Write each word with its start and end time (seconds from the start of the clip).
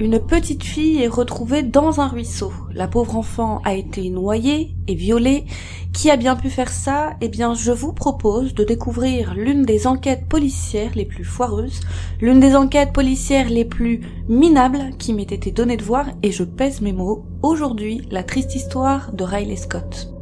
une 0.00 0.20
petite 0.20 0.62
fille 0.62 1.02
est 1.02 1.08
retrouvée 1.08 1.62
dans 1.62 2.00
un 2.00 2.06
ruisseau. 2.06 2.52
La 2.72 2.86
pauvre 2.86 3.16
enfant 3.16 3.60
a 3.64 3.74
été 3.74 4.08
noyée 4.10 4.76
et 4.86 4.94
violée. 4.94 5.44
Qui 5.92 6.10
a 6.10 6.16
bien 6.16 6.36
pu 6.36 6.50
faire 6.50 6.70
ça? 6.70 7.14
Eh 7.20 7.28
bien, 7.28 7.54
je 7.54 7.72
vous 7.72 7.92
propose 7.92 8.54
de 8.54 8.62
découvrir 8.62 9.34
l'une 9.34 9.64
des 9.64 9.86
enquêtes 9.86 10.28
policières 10.28 10.92
les 10.94 11.04
plus 11.04 11.24
foireuses, 11.24 11.80
l'une 12.20 12.38
des 12.38 12.54
enquêtes 12.54 12.92
policières 12.92 13.48
les 13.48 13.64
plus 13.64 14.02
minables 14.28 14.90
qui 14.98 15.12
m'ait 15.14 15.22
été 15.22 15.50
donnée 15.50 15.76
de 15.76 15.82
voir, 15.82 16.06
et 16.22 16.30
je 16.30 16.44
pèse 16.44 16.80
mes 16.80 16.92
mots, 16.92 17.24
aujourd'hui, 17.42 18.02
la 18.10 18.22
triste 18.22 18.54
histoire 18.54 19.12
de 19.12 19.24
Riley 19.24 19.56
Scott. 19.56 20.12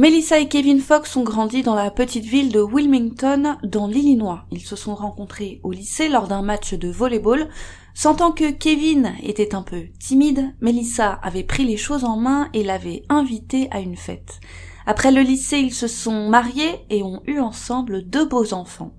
Melissa 0.00 0.38
et 0.38 0.46
Kevin 0.46 0.78
Fox 0.78 1.16
ont 1.16 1.24
grandi 1.24 1.62
dans 1.62 1.74
la 1.74 1.90
petite 1.90 2.24
ville 2.24 2.52
de 2.52 2.60
Wilmington, 2.60 3.56
dans 3.64 3.88
l'Illinois. 3.88 4.44
Ils 4.52 4.64
se 4.64 4.76
sont 4.76 4.94
rencontrés 4.94 5.58
au 5.64 5.72
lycée 5.72 6.08
lors 6.08 6.28
d'un 6.28 6.40
match 6.40 6.72
de 6.74 6.88
volleyball. 6.88 7.48
Sentant 7.94 8.30
que 8.30 8.52
Kevin 8.52 9.14
était 9.24 9.56
un 9.56 9.62
peu 9.62 9.86
timide, 9.98 10.54
Melissa 10.60 11.14
avait 11.20 11.42
pris 11.42 11.64
les 11.64 11.76
choses 11.76 12.04
en 12.04 12.16
main 12.16 12.48
et 12.54 12.62
l'avait 12.62 13.02
invité 13.08 13.66
à 13.72 13.80
une 13.80 13.96
fête. 13.96 14.38
Après 14.86 15.10
le 15.10 15.22
lycée, 15.22 15.58
ils 15.58 15.74
se 15.74 15.88
sont 15.88 16.28
mariés 16.28 16.76
et 16.90 17.02
ont 17.02 17.20
eu 17.26 17.40
ensemble 17.40 18.02
deux 18.08 18.24
beaux 18.24 18.54
enfants. 18.54 18.94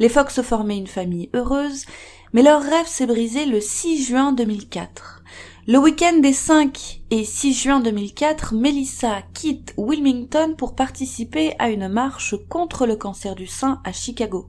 Les 0.00 0.10
Fox 0.10 0.42
formaient 0.42 0.76
une 0.76 0.86
famille 0.86 1.30
heureuse, 1.32 1.86
mais 2.34 2.42
leur 2.42 2.60
rêve 2.60 2.86
s'est 2.86 3.06
brisé 3.06 3.46
le 3.46 3.62
6 3.62 4.04
juin 4.04 4.32
2004. 4.32 5.21
Le 5.68 5.78
week-end 5.78 6.18
des 6.18 6.32
5 6.32 7.02
et 7.12 7.24
6 7.24 7.54
juin 7.54 7.78
2004, 7.78 8.52
Melissa 8.52 9.22
quitte 9.32 9.72
Wilmington 9.76 10.56
pour 10.58 10.74
participer 10.74 11.54
à 11.60 11.70
une 11.70 11.86
marche 11.86 12.34
contre 12.48 12.84
le 12.84 12.96
cancer 12.96 13.36
du 13.36 13.46
sein 13.46 13.80
à 13.84 13.92
Chicago. 13.92 14.48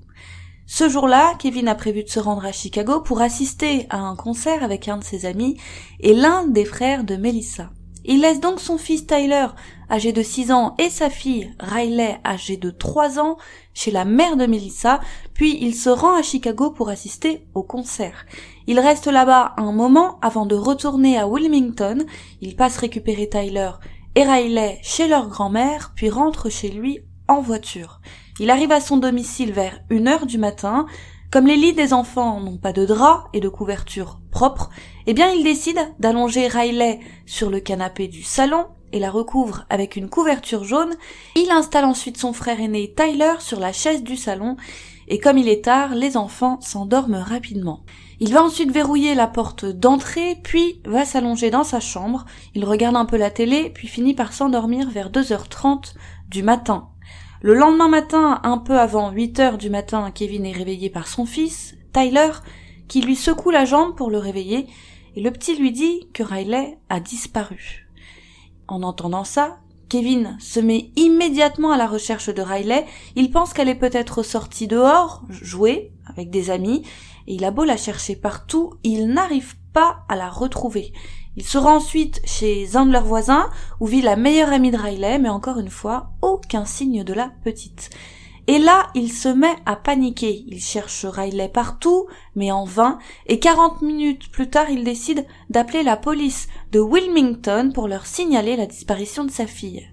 Ce 0.66 0.90
jour-là, 0.90 1.36
Kevin 1.38 1.68
a 1.68 1.76
prévu 1.76 2.04
de 2.04 2.10
se 2.10 2.20
rendre 2.20 2.44
à 2.44 2.52
Chicago 2.52 3.00
pour 3.00 3.22
assister 3.22 3.86
à 3.92 4.00
un 4.00 4.16
concert 4.16 4.64
avec 4.64 4.88
un 4.88 4.98
de 4.98 5.04
ses 5.04 5.28
amis 5.28 5.56
et 6.00 6.16
l'un 6.16 6.48
des 6.48 6.66
frères 6.66 7.04
de 7.04 7.16
Melissa. 7.16 7.70
Il 8.06 8.22
laisse 8.22 8.40
donc 8.40 8.60
son 8.60 8.80
fils 8.80 9.06
Tyler, 9.06 9.48
âgé 9.92 10.14
de 10.14 10.24
6 10.24 10.52
ans, 10.52 10.74
et 10.80 10.90
sa 10.90 11.12
fille 11.12 11.54
Riley, 11.60 12.20
âgée 12.26 12.58
de 12.58 12.72
3 12.72 13.20
ans, 13.20 13.38
chez 13.74 13.92
la 13.92 14.06
mère 14.06 14.38
de 14.38 14.46
Melissa, 14.46 15.00
puis 15.34 15.58
il 15.62 15.76
se 15.76 15.90
rend 15.90 16.16
à 16.16 16.22
Chicago 16.22 16.72
pour 16.72 16.90
assister 16.90 17.48
au 17.54 17.64
concert. 17.64 18.26
Il 18.68 18.80
reste 18.80 19.08
là-bas 19.08 19.54
un 19.58 19.72
moment 19.72 20.20
avant 20.22 20.46
de 20.46 20.56
retourner 20.56 21.18
à 21.18 21.28
Wilmington, 21.28 22.06
il 22.42 22.56
passe 22.56 22.78
récupérer 22.78 23.30
Tyler 23.30 23.72
et 24.16 24.24
Riley 24.24 24.80
chez 24.84 25.08
leur 25.08 25.28
grand-mère, 25.28 25.94
puis 25.96 26.10
rentre 26.10 26.50
chez 26.50 26.70
lui 26.70 27.00
en 27.28 27.42
voiture. 27.42 28.00
Il 28.40 28.50
arrive 28.50 28.72
à 28.72 28.80
son 28.80 28.98
domicile 28.98 29.52
vers 29.52 29.80
une 29.90 30.08
heure 30.08 30.26
du 30.26 30.38
matin, 30.38 30.86
comme 31.32 31.48
les 31.48 31.56
lits 31.56 31.74
des 31.74 31.94
enfants 31.94 32.40
n'ont 32.40 32.58
pas 32.58 32.74
de 32.74 32.86
drap 32.86 33.26
et 33.34 33.40
de 33.40 33.50
couverture 33.50 34.20
propre, 34.30 34.70
eh 35.08 35.14
bien 35.14 35.32
il 35.32 35.44
décide 35.44 35.80
d'allonger 35.98 36.48
Riley 36.48 37.00
sur 37.26 37.50
le 37.50 37.60
canapé 37.60 38.08
du 38.08 38.22
salon 38.22 38.66
et 38.94 39.00
la 39.00 39.12
recouvre 39.12 39.66
avec 39.70 39.98
une 39.98 40.10
couverture 40.10 40.64
jaune. 40.64 40.96
Il 41.36 41.52
installe 41.52 41.84
ensuite 41.84 42.18
son 42.18 42.32
frère 42.32 42.62
aîné 42.62 42.94
Tyler 42.96 43.34
sur 43.40 43.60
la 43.60 43.74
chaise 43.74 44.04
du 44.04 44.16
salon 44.16 44.56
et 45.08 45.20
comme 45.20 45.38
il 45.38 45.50
est 45.50 45.66
tard, 45.66 45.96
les 45.96 46.18
enfants 46.18 46.60
s'endorment 46.62 47.16
rapidement. 47.16 47.84
Il 48.20 48.34
va 48.34 48.44
ensuite 48.44 48.72
verrouiller 48.72 49.16
la 49.16 49.28
porte 49.28 49.66
d'entrée, 49.66 50.38
puis 50.44 50.82
va 50.86 51.04
s'allonger 51.04 51.50
dans 51.50 51.64
sa 51.64 51.80
chambre, 51.80 52.26
il 52.56 52.64
regarde 52.64 52.96
un 52.96 53.06
peu 53.06 53.18
la 53.18 53.32
télé, 53.32 53.70
puis 53.70 53.88
finit 53.88 54.14
par 54.14 54.34
s'endormir 54.34 54.90
vers 54.90 55.10
2h30 55.10 55.94
du 56.30 56.44
matin. 56.44 56.88
Le 57.42 57.54
lendemain 57.54 57.90
matin, 57.90 58.40
un 58.44 58.58
peu 58.58 58.80
avant 58.80 59.12
8 59.12 59.40
heures 59.40 59.58
du 59.58 59.70
matin, 59.70 60.10
Kevin 60.12 60.46
est 60.46 60.54
réveillé 60.54 60.90
par 60.90 61.08
son 61.08 61.26
fils, 61.26 61.76
Tyler, 61.92 62.32
qui 62.88 63.02
lui 63.02 63.18
secoue 63.18 63.52
la 63.52 63.66
jambe 63.66 63.96
pour 63.96 64.10
le 64.10 64.20
réveiller, 64.20 64.68
et 65.16 65.22
le 65.22 65.32
petit 65.32 65.58
lui 65.58 65.72
dit 65.72 66.08
que 66.14 66.24
Riley 66.24 66.78
a 66.90 67.00
disparu. 67.00 67.83
En 68.68 68.84
entendant 68.84 69.24
ça, 69.24 69.58
Kevin 69.90 70.38
se 70.40 70.60
met 70.60 70.92
immédiatement 70.96 71.72
à 71.72 71.78
la 71.78 71.88
recherche 71.88 72.30
de 72.30 72.42
Riley. 72.42 72.86
Il 73.16 73.30
pense 73.30 73.54
qu'elle 73.54 73.70
est 73.70 73.76
peut-être 73.76 74.24
sortie 74.24 74.68
dehors, 74.68 75.22
jouer 75.30 75.92
avec 76.08 76.30
des 76.30 76.50
amis, 76.50 76.84
et 77.28 77.36
il 77.36 77.46
a 77.46 77.52
beau 77.52 77.64
la 77.64 77.78
chercher 77.78 78.16
partout, 78.16 78.74
il 78.84 79.08
n'arrive 79.08 79.56
pas 79.72 80.00
à 80.10 80.16
la 80.16 80.30
retrouver. 80.30 80.94
Il 81.36 81.44
se 81.44 81.58
rend 81.58 81.76
ensuite 81.76 82.22
chez 82.26 82.76
un 82.76 82.86
de 82.86 82.92
leurs 82.92 83.06
voisins, 83.06 83.50
où 83.80 83.86
vit 83.86 84.02
la 84.02 84.16
meilleure 84.16 84.52
amie 84.52 84.72
de 84.72 84.78
Riley, 84.78 85.20
mais 85.20 85.30
encore 85.30 85.60
une 85.60 85.70
fois, 85.70 86.12
aucun 86.22 86.66
signe 86.66 87.04
de 87.04 87.14
la 87.14 87.32
petite. 87.44 87.90
Et 88.48 88.60
là, 88.60 88.88
il 88.94 89.12
se 89.12 89.30
met 89.30 89.56
à 89.66 89.78
paniquer. 89.78 90.44
Il 90.48 90.60
cherche 90.60 91.06
Riley 91.06 91.48
partout, 91.48 92.08
mais 92.36 92.52
en 92.52 92.66
vain, 92.66 93.00
et 93.28 93.40
quarante 93.40 93.82
minutes 93.82 94.30
plus 94.32 94.50
tard, 94.50 94.70
il 94.70 94.84
décide 94.84 95.26
d'appeler 95.50 95.82
la 95.82 95.96
police 95.96 96.48
de 96.74 96.80
Wilmington 96.80 97.72
pour 97.74 97.88
leur 97.88 98.06
signaler 98.06 98.58
la 98.58 98.66
disparition 98.66 99.24
de 99.24 99.32
sa 99.32 99.48
fille. 99.48 99.88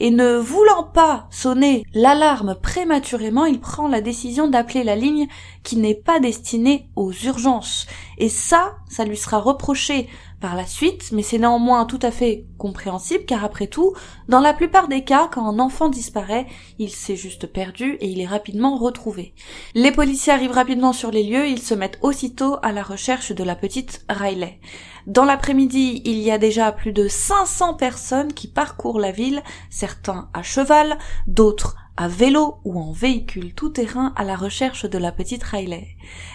Et 0.00 0.10
ne 0.10 0.36
voulant 0.36 0.82
pas 0.82 1.28
sonner 1.30 1.84
l'alarme 1.94 2.56
prématurément, 2.60 3.44
il 3.44 3.60
prend 3.60 3.86
la 3.86 4.00
décision 4.00 4.48
d'appeler 4.48 4.82
la 4.82 4.96
ligne 4.96 5.28
qui 5.62 5.76
n'est 5.76 5.94
pas 5.94 6.18
destinée 6.18 6.88
aux 6.96 7.12
urgences. 7.12 7.86
Et 8.18 8.28
ça, 8.28 8.76
ça 8.88 9.04
lui 9.04 9.16
sera 9.16 9.38
reproché 9.38 10.08
par 10.42 10.56
la 10.56 10.66
suite, 10.66 11.12
mais 11.12 11.22
c'est 11.22 11.38
néanmoins 11.38 11.86
tout 11.86 12.00
à 12.02 12.10
fait 12.10 12.44
compréhensible 12.58 13.24
car 13.24 13.44
après 13.44 13.68
tout, 13.68 13.94
dans 14.28 14.40
la 14.40 14.52
plupart 14.52 14.88
des 14.88 15.04
cas, 15.04 15.28
quand 15.32 15.46
un 15.46 15.60
enfant 15.60 15.88
disparaît, 15.88 16.46
il 16.80 16.90
s'est 16.90 17.14
juste 17.14 17.46
perdu 17.46 17.96
et 18.00 18.08
il 18.08 18.20
est 18.20 18.26
rapidement 18.26 18.76
retrouvé. 18.76 19.34
Les 19.74 19.92
policiers 19.92 20.32
arrivent 20.32 20.50
rapidement 20.50 20.92
sur 20.92 21.12
les 21.12 21.22
lieux, 21.22 21.46
ils 21.46 21.62
se 21.62 21.74
mettent 21.74 22.00
aussitôt 22.02 22.56
à 22.62 22.72
la 22.72 22.82
recherche 22.82 23.30
de 23.30 23.44
la 23.44 23.54
petite 23.54 24.04
Riley. 24.08 24.58
Dans 25.06 25.24
l'après-midi, 25.24 26.02
il 26.04 26.18
y 26.18 26.32
a 26.32 26.38
déjà 26.38 26.72
plus 26.72 26.92
de 26.92 27.06
500 27.06 27.74
personnes 27.74 28.32
qui 28.32 28.48
parcourent 28.48 29.00
la 29.00 29.12
ville, 29.12 29.44
certains 29.70 30.28
à 30.34 30.42
cheval, 30.42 30.98
d'autres 31.28 31.76
à 31.96 32.08
vélo 32.08 32.58
ou 32.64 32.78
en 32.78 32.92
véhicule 32.92 33.54
tout-terrain 33.54 34.12
à 34.16 34.24
la 34.24 34.36
recherche 34.36 34.88
de 34.88 34.98
la 34.98 35.12
petite 35.12 35.42
Riley. 35.42 35.88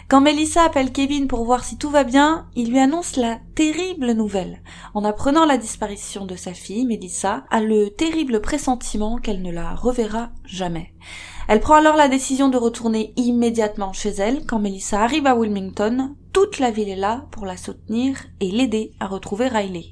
Quand 0.08 0.22
Melissa 0.22 0.64
appelle 0.64 0.92
Kevin 0.92 1.28
pour 1.28 1.44
voir 1.46 1.64
si 1.64 1.78
tout 1.78 1.90
va 1.90 2.04
bien, 2.04 2.48
il 2.56 2.70
lui 2.70 2.80
annonce 2.80 3.16
la 3.16 3.40
terrible 3.56 4.12
nouvelle. 4.12 4.62
En 4.94 5.04
apprenant 5.04 5.46
la 5.46 5.58
disparition 5.58 6.26
de 6.26 6.36
sa 6.36 6.54
fille, 6.54 6.86
Melissa 6.86 7.46
a 7.50 7.60
le 7.60 7.90
terrible 7.90 8.42
pressentiment 8.42 9.18
qu'elle 9.18 9.42
ne 9.42 9.52
la 9.52 9.74
reverra 9.74 10.30
jamais. 10.46 10.94
Elle 11.48 11.62
prend 11.62 11.76
alors 11.76 11.96
la 11.96 12.10
décision 12.10 12.50
de 12.50 12.58
retourner 12.58 13.14
immédiatement 13.16 13.94
chez 13.94 14.10
elle. 14.10 14.46
Quand 14.46 14.60
Melissa 14.60 15.02
arrive 15.02 15.28
à 15.28 15.36
Wilmington, 15.36 16.16
toute 16.34 16.60
la 16.60 16.72
ville 16.72 16.90
est 16.90 16.96
là 16.98 17.26
pour 17.32 17.46
la 17.46 17.56
soutenir 17.56 18.18
et 18.42 18.52
l'aider 18.52 18.92
à 19.00 19.08
retrouver 19.08 19.48
Riley. 19.48 19.86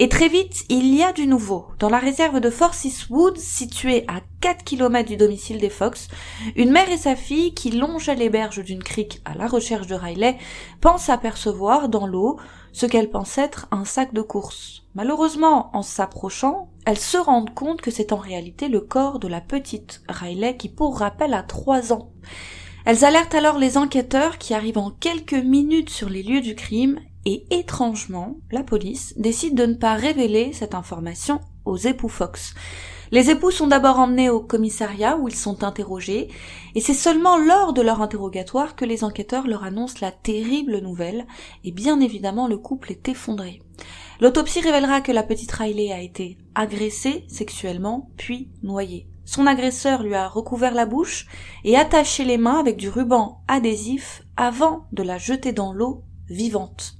Et 0.00 0.08
très 0.08 0.28
vite, 0.28 0.64
il 0.68 0.94
y 0.94 1.02
a 1.02 1.12
du 1.12 1.26
nouveau. 1.26 1.66
Dans 1.80 1.88
la 1.88 1.98
réserve 1.98 2.38
de 2.38 2.50
Forsyth 2.50 3.08
Woods, 3.10 3.34
située 3.36 4.04
à 4.06 4.20
4 4.40 4.62
km 4.62 5.08
du 5.08 5.16
domicile 5.16 5.58
des 5.58 5.70
Fox, 5.70 6.06
une 6.54 6.70
mère 6.70 6.88
et 6.88 6.96
sa 6.96 7.16
fille, 7.16 7.52
qui 7.52 7.72
longeaient 7.72 8.14
les 8.14 8.28
berges 8.28 8.62
d'une 8.62 8.84
crique 8.84 9.20
à 9.24 9.34
la 9.34 9.48
recherche 9.48 9.88
de 9.88 9.96
Riley, 9.96 10.38
pensent 10.80 11.08
apercevoir 11.08 11.88
dans 11.88 12.06
l'eau 12.06 12.38
ce 12.72 12.86
qu'elles 12.86 13.10
pensent 13.10 13.38
être 13.38 13.66
un 13.72 13.84
sac 13.84 14.14
de 14.14 14.22
course. 14.22 14.84
Malheureusement, 14.94 15.68
en 15.76 15.82
s'approchant, 15.82 16.68
elles 16.86 16.96
se 16.96 17.18
rendent 17.18 17.52
compte 17.52 17.80
que 17.80 17.90
c'est 17.90 18.12
en 18.12 18.18
réalité 18.18 18.68
le 18.68 18.80
corps 18.80 19.18
de 19.18 19.26
la 19.26 19.40
petite 19.40 20.02
Riley 20.08 20.56
qui, 20.56 20.68
pour 20.68 21.00
rappel, 21.00 21.34
a 21.34 21.42
trois 21.42 21.92
ans. 21.92 22.12
Elles 22.84 23.04
alertent 23.04 23.34
alors 23.34 23.58
les 23.58 23.76
enquêteurs 23.76 24.38
qui 24.38 24.54
arrivent 24.54 24.78
en 24.78 24.92
quelques 24.92 25.34
minutes 25.34 25.90
sur 25.90 26.08
les 26.08 26.22
lieux 26.22 26.40
du 26.40 26.54
crime 26.54 27.00
et 27.28 27.44
étrangement, 27.50 28.38
la 28.50 28.62
police 28.62 29.12
décide 29.18 29.54
de 29.54 29.66
ne 29.66 29.74
pas 29.74 29.92
révéler 29.92 30.54
cette 30.54 30.74
information 30.74 31.40
aux 31.66 31.76
époux 31.76 32.08
Fox. 32.08 32.54
Les 33.10 33.28
époux 33.28 33.50
sont 33.50 33.66
d'abord 33.66 33.98
emmenés 33.98 34.30
au 34.30 34.40
commissariat 34.40 35.18
où 35.18 35.28
ils 35.28 35.34
sont 35.34 35.62
interrogés, 35.62 36.28
et 36.74 36.80
c'est 36.80 36.94
seulement 36.94 37.36
lors 37.36 37.74
de 37.74 37.82
leur 37.82 38.00
interrogatoire 38.00 38.76
que 38.76 38.86
les 38.86 39.04
enquêteurs 39.04 39.46
leur 39.46 39.62
annoncent 39.64 39.98
la 40.00 40.10
terrible 40.10 40.78
nouvelle, 40.78 41.26
et 41.64 41.70
bien 41.70 42.00
évidemment 42.00 42.48
le 42.48 42.56
couple 42.56 42.92
est 42.92 43.10
effondré. 43.10 43.60
L'autopsie 44.22 44.62
révélera 44.62 45.02
que 45.02 45.12
la 45.12 45.22
petite 45.22 45.52
Riley 45.52 45.92
a 45.92 46.00
été 46.00 46.38
agressée 46.54 47.26
sexuellement, 47.28 48.08
puis 48.16 48.50
noyée. 48.62 49.06
Son 49.26 49.46
agresseur 49.46 50.02
lui 50.02 50.14
a 50.14 50.28
recouvert 50.28 50.72
la 50.72 50.86
bouche 50.86 51.26
et 51.62 51.76
attaché 51.76 52.24
les 52.24 52.38
mains 52.38 52.58
avec 52.58 52.78
du 52.78 52.88
ruban 52.88 53.42
adhésif 53.48 54.22
avant 54.38 54.86
de 54.92 55.02
la 55.02 55.18
jeter 55.18 55.52
dans 55.52 55.74
l'eau 55.74 56.04
vivante. 56.30 56.97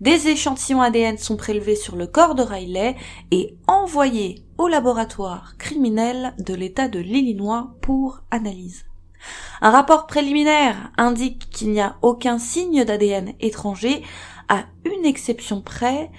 Des 0.00 0.28
échantillons 0.28 0.82
ADN 0.82 1.18
sont 1.18 1.36
prélevés 1.36 1.76
sur 1.76 1.96
le 1.96 2.06
corps 2.06 2.34
de 2.34 2.42
Riley 2.42 2.96
et 3.30 3.56
envoyés 3.66 4.44
au 4.58 4.68
laboratoire 4.68 5.56
criminel 5.58 6.34
de 6.38 6.54
l'État 6.54 6.88
de 6.88 6.98
l'Illinois 6.98 7.74
pour 7.80 8.22
analyse. 8.30 8.84
Un 9.60 9.70
rapport 9.70 10.06
préliminaire 10.06 10.90
indique 10.98 11.48
qu'il 11.50 11.72
n'y 11.72 11.80
a 11.80 11.96
aucun 12.02 12.38
signe 12.38 12.84
d'ADN 12.84 13.32
étranger, 13.40 14.02
à 14.48 14.64
une 14.84 15.04
exception 15.04 15.60
près, 15.60 16.10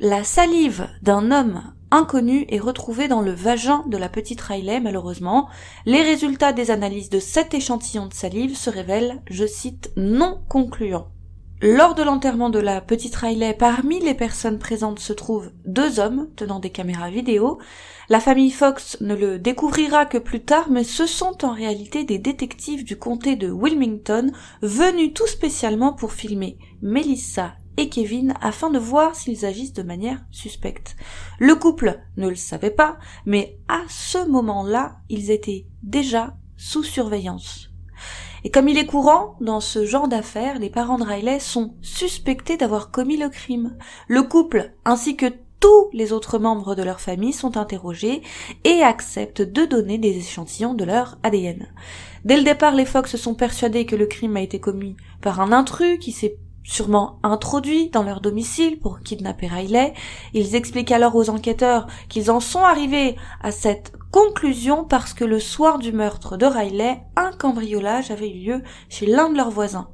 la 0.00 0.24
salive 0.24 0.88
d'un 1.02 1.30
homme 1.30 1.62
inconnu 1.90 2.46
est 2.48 2.58
retrouvée 2.58 3.08
dans 3.08 3.20
le 3.20 3.32
vagin 3.32 3.84
de 3.86 3.96
la 3.96 4.08
petite 4.08 4.40
Riley 4.40 4.80
malheureusement. 4.80 5.48
Les 5.86 6.02
résultats 6.02 6.52
des 6.52 6.70
analyses 6.70 7.10
de 7.10 7.20
cet 7.20 7.54
échantillon 7.54 8.06
de 8.06 8.14
salive 8.14 8.56
se 8.56 8.70
révèlent, 8.70 9.22
je 9.30 9.46
cite, 9.46 9.92
non 9.96 10.40
concluants. 10.48 11.13
Lors 11.64 11.94
de 11.94 12.02
l'enterrement 12.02 12.50
de 12.50 12.58
la 12.58 12.82
petite 12.82 13.16
Riley, 13.16 13.54
parmi 13.54 13.98
les 13.98 14.12
personnes 14.12 14.58
présentes 14.58 14.98
se 14.98 15.14
trouvent 15.14 15.50
deux 15.64 15.98
hommes 15.98 16.28
tenant 16.36 16.60
des 16.60 16.68
caméras 16.68 17.08
vidéo. 17.08 17.58
La 18.10 18.20
famille 18.20 18.50
Fox 18.50 18.98
ne 19.00 19.14
le 19.14 19.38
découvrira 19.38 20.04
que 20.04 20.18
plus 20.18 20.42
tard, 20.42 20.70
mais 20.70 20.84
ce 20.84 21.06
sont 21.06 21.42
en 21.42 21.54
réalité 21.54 22.04
des 22.04 22.18
détectives 22.18 22.84
du 22.84 22.98
comté 22.98 23.36
de 23.36 23.50
Wilmington 23.50 24.30
venus 24.60 25.14
tout 25.14 25.26
spécialement 25.26 25.94
pour 25.94 26.12
filmer 26.12 26.58
Melissa 26.82 27.54
et 27.78 27.88
Kevin 27.88 28.34
afin 28.42 28.68
de 28.68 28.78
voir 28.78 29.14
s'ils 29.14 29.46
agissent 29.46 29.72
de 29.72 29.82
manière 29.82 30.22
suspecte. 30.30 30.96
Le 31.38 31.54
couple 31.54 31.98
ne 32.18 32.28
le 32.28 32.36
savait 32.36 32.72
pas, 32.72 32.98
mais 33.24 33.58
à 33.68 33.80
ce 33.88 34.28
moment-là, 34.28 34.96
ils 35.08 35.30
étaient 35.30 35.64
déjà 35.82 36.36
sous 36.58 36.82
surveillance. 36.82 37.73
Et 38.44 38.50
comme 38.50 38.68
il 38.68 38.76
est 38.76 38.86
courant, 38.86 39.36
dans 39.40 39.60
ce 39.60 39.86
genre 39.86 40.06
d'affaires, 40.06 40.58
les 40.58 40.68
parents 40.68 40.98
de 40.98 41.04
Riley 41.04 41.40
sont 41.40 41.74
suspectés 41.80 42.58
d'avoir 42.58 42.90
commis 42.90 43.16
le 43.16 43.30
crime. 43.30 43.76
Le 44.06 44.22
couple, 44.22 44.72
ainsi 44.84 45.16
que 45.16 45.32
tous 45.60 45.88
les 45.94 46.12
autres 46.12 46.38
membres 46.38 46.74
de 46.74 46.82
leur 46.82 47.00
famille 47.00 47.32
sont 47.32 47.56
interrogés 47.56 48.20
et 48.64 48.82
acceptent 48.82 49.40
de 49.40 49.64
donner 49.64 49.96
des 49.96 50.18
échantillons 50.18 50.74
de 50.74 50.84
leur 50.84 51.16
ADN. 51.22 51.68
Dès 52.26 52.36
le 52.36 52.42
départ, 52.42 52.74
les 52.74 52.84
Fox 52.84 53.16
sont 53.16 53.34
persuadés 53.34 53.86
que 53.86 53.96
le 53.96 54.04
crime 54.04 54.36
a 54.36 54.42
été 54.42 54.60
commis 54.60 54.94
par 55.22 55.40
un 55.40 55.50
intrus 55.50 55.98
qui 55.98 56.12
s'est 56.12 56.36
sûrement 56.64 57.18
introduit 57.22 57.90
dans 57.90 58.02
leur 58.02 58.20
domicile 58.20 58.78
pour 58.78 59.00
kidnapper 59.00 59.46
Riley. 59.46 59.94
Ils 60.32 60.54
expliquent 60.54 60.92
alors 60.92 61.14
aux 61.14 61.30
enquêteurs 61.30 61.86
qu'ils 62.10 62.30
en 62.30 62.40
sont 62.40 62.62
arrivés 62.62 63.16
à 63.42 63.50
cette 63.50 63.92
conclusion 64.14 64.84
parce 64.84 65.12
que 65.12 65.24
le 65.24 65.40
soir 65.40 65.80
du 65.80 65.90
meurtre 65.90 66.36
de 66.36 66.46
Riley, 66.46 67.02
un 67.16 67.32
cambriolage 67.32 68.12
avait 68.12 68.30
eu 68.30 68.44
lieu 68.44 68.62
chez 68.88 69.06
l'un 69.06 69.28
de 69.28 69.36
leurs 69.36 69.50
voisins. 69.50 69.88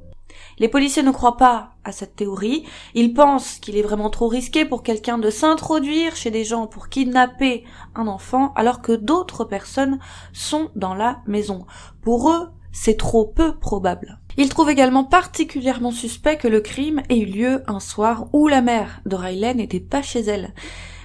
Les 0.59 0.67
policiers 0.67 1.01
ne 1.01 1.09
croient 1.09 1.37
pas 1.37 1.71
à 1.83 1.91
cette 1.91 2.17
théorie. 2.17 2.63
Ils 2.93 3.15
pensent 3.15 3.55
qu'il 3.55 3.77
est 3.77 3.81
vraiment 3.81 4.11
trop 4.11 4.27
risqué 4.27 4.63
pour 4.63 4.83
quelqu'un 4.83 5.17
de 5.17 5.31
s'introduire 5.31 6.15
chez 6.15 6.29
des 6.29 6.43
gens 6.43 6.67
pour 6.67 6.89
kidnapper 6.89 7.63
un 7.95 8.05
enfant 8.05 8.53
alors 8.55 8.83
que 8.83 8.91
d'autres 8.91 9.43
personnes 9.43 9.97
sont 10.33 10.69
dans 10.75 10.93
la 10.93 11.21
maison. 11.25 11.65
Pour 12.03 12.29
eux, 12.29 12.49
c'est 12.71 12.97
trop 12.97 13.25
peu 13.25 13.57
probable. 13.57 14.19
Il 14.37 14.49
trouve 14.49 14.69
également 14.69 15.03
particulièrement 15.03 15.91
suspect 15.91 16.37
que 16.37 16.47
le 16.47 16.61
crime 16.61 17.01
ait 17.09 17.17
eu 17.17 17.25
lieu 17.25 17.63
un 17.65 17.79
soir 17.79 18.27
où 18.33 18.47
la 18.47 18.61
mère 18.61 19.01
de 19.07 19.15
Riley 19.15 19.55
n'était 19.55 19.79
pas 19.79 20.03
chez 20.03 20.19
elle. 20.19 20.53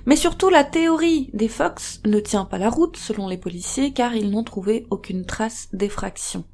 Mais 0.06 0.17
surtout, 0.17 0.49
la 0.49 0.64
théorie 0.64 1.31
des 1.35 1.49
Fox 1.49 2.00
ne 2.06 2.20
tient 2.20 2.44
pas 2.44 2.58
la 2.58 2.70
route 2.70 2.97
selon 2.97 3.29
les 3.29 3.37
policiers 3.37 3.93
car 3.93 4.14
ils 4.14 4.31
n'ont 4.31 4.44
trouvé 4.44 4.87
aucune 4.91 5.26
trace 5.26 5.69
d'effraction. 5.73 6.44